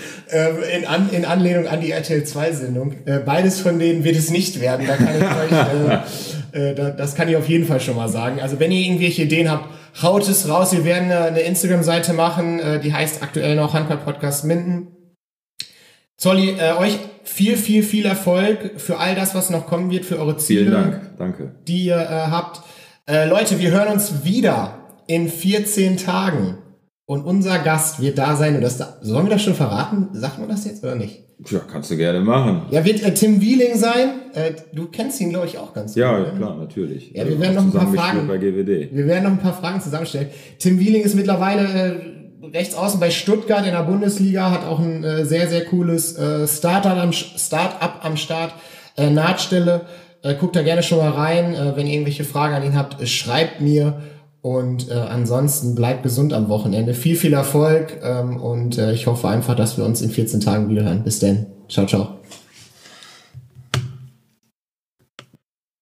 in, 0.76 0.86
an, 0.86 1.10
in 1.10 1.24
Anlehnung 1.24 1.66
an 1.66 1.80
die 1.80 1.90
RTL 1.90 2.22
2-Sendung. 2.22 2.94
Äh, 3.06 3.20
beides 3.20 3.60
von 3.60 3.78
denen 3.78 4.04
wird 4.04 4.16
es 4.16 4.30
nicht 4.30 4.60
werden, 4.60 4.86
da 4.86 4.96
kann 4.96 5.16
ich 5.16 5.24
euch, 5.52 6.54
äh, 6.54 6.70
äh, 6.70 6.96
das 6.96 7.14
kann 7.14 7.28
ich 7.28 7.36
auf 7.36 7.48
jeden 7.48 7.66
Fall 7.66 7.80
schon 7.80 7.96
mal 7.96 8.08
sagen. 8.08 8.40
Also 8.40 8.60
wenn 8.60 8.70
ihr 8.70 8.80
irgendwelche 8.80 9.22
Ideen 9.22 9.50
habt, 9.50 9.68
haut 10.02 10.28
es 10.28 10.48
raus. 10.48 10.72
Wir 10.72 10.84
werden 10.84 11.10
eine 11.10 11.40
Instagram-Seite 11.40 12.12
machen, 12.12 12.60
äh, 12.60 12.80
die 12.80 12.92
heißt 12.92 13.22
aktuell 13.22 13.56
noch 13.56 13.74
Handball-Podcast 13.74 14.44
Minden. 14.44 14.88
Zolli, 16.16 16.56
äh, 16.58 16.72
euch 16.72 16.98
viel, 17.24 17.56
viel, 17.56 17.82
viel 17.82 18.06
Erfolg 18.06 18.80
für 18.80 18.98
all 18.98 19.14
das, 19.14 19.34
was 19.34 19.50
noch 19.50 19.66
kommen 19.66 19.90
wird, 19.90 20.04
für 20.04 20.18
eure 20.18 20.36
Ziele. 20.36 20.62
Vielen 20.62 20.72
Dank, 20.72 21.00
danke. 21.18 21.54
Die 21.66 21.84
ihr 21.84 21.96
äh, 21.96 22.30
habt. 22.30 22.62
Äh, 23.08 23.26
Leute, 23.28 23.58
wir 23.60 23.70
hören 23.70 23.88
uns 23.88 24.24
wieder 24.24 24.78
in 25.06 25.28
14 25.28 25.96
Tagen. 25.96 26.58
Und 27.08 27.24
unser 27.24 27.58
Gast 27.60 28.02
wird 28.02 28.18
da 28.18 28.36
sein. 28.36 28.54
Und 28.54 28.60
das 28.60 28.76
da, 28.76 28.98
sollen 29.00 29.24
wir 29.24 29.30
das 29.30 29.42
schon 29.42 29.54
verraten? 29.54 30.08
Sagt 30.12 30.38
man 30.38 30.46
das 30.46 30.66
jetzt 30.66 30.84
oder 30.84 30.94
nicht? 30.94 31.24
Ja, 31.48 31.60
kannst 31.60 31.90
du 31.90 31.96
gerne 31.96 32.20
machen. 32.20 32.66
Ja, 32.70 32.84
wird 32.84 33.02
äh, 33.02 33.14
Tim 33.14 33.40
Wieling 33.40 33.78
sein. 33.78 34.10
Äh, 34.34 34.52
du 34.74 34.88
kennst 34.88 35.18
ihn, 35.22 35.30
glaube 35.30 35.46
ich, 35.46 35.56
auch 35.56 35.72
ganz 35.72 35.94
gut. 35.94 36.02
Ja, 36.02 36.18
ne? 36.18 36.34
klar, 36.36 36.56
natürlich. 36.56 37.12
Ja, 37.14 37.26
wir 37.26 37.40
werden 37.40 37.54
noch 37.54 37.62
ein 37.62 37.72
paar 37.72 37.94
Fragen. 37.94 38.28
Wir 38.28 39.06
werden 39.06 39.24
noch 39.24 39.30
ein 39.30 39.38
paar 39.38 39.54
Fragen 39.54 39.80
zusammenstellen. 39.80 40.28
Tim 40.58 40.78
Wieling 40.78 41.00
ist 41.00 41.14
mittlerweile 41.14 41.62
äh, 42.42 42.46
rechts 42.52 42.74
außen 42.74 43.00
bei 43.00 43.08
Stuttgart 43.08 43.64
in 43.64 43.72
der 43.72 43.84
Bundesliga, 43.84 44.50
hat 44.50 44.66
auch 44.66 44.78
ein 44.78 45.02
äh, 45.02 45.24
sehr, 45.24 45.48
sehr 45.48 45.64
cooles 45.64 46.14
äh, 46.18 46.46
Startup 46.46 46.98
am, 46.98 47.12
Start-up 47.12 48.00
am 48.02 48.18
Start, 48.18 48.52
äh, 48.98 49.08
Nahtstelle. 49.08 49.86
Äh, 50.22 50.34
guckt 50.34 50.56
da 50.56 50.62
gerne 50.62 50.82
schon 50.82 50.98
mal 50.98 51.12
rein. 51.12 51.54
Äh, 51.54 51.74
wenn 51.74 51.86
ihr 51.86 51.94
irgendwelche 51.94 52.24
Fragen 52.24 52.52
an 52.52 52.64
ihn 52.64 52.76
habt, 52.76 53.00
äh, 53.00 53.06
schreibt 53.06 53.62
mir. 53.62 53.98
Und 54.40 54.88
äh, 54.88 54.94
ansonsten 54.94 55.74
bleibt 55.74 56.04
gesund 56.04 56.32
am 56.32 56.48
Wochenende. 56.48 56.94
Viel, 56.94 57.16
viel 57.16 57.32
Erfolg 57.32 57.98
ähm, 58.02 58.36
und 58.36 58.78
äh, 58.78 58.92
ich 58.92 59.06
hoffe 59.06 59.28
einfach, 59.28 59.56
dass 59.56 59.76
wir 59.76 59.84
uns 59.84 60.00
in 60.00 60.10
14 60.10 60.40
Tagen 60.40 60.68
wiederhören. 60.68 61.02
Bis 61.02 61.18
denn. 61.18 61.46
Ciao, 61.68 61.86
ciao. 61.86 62.18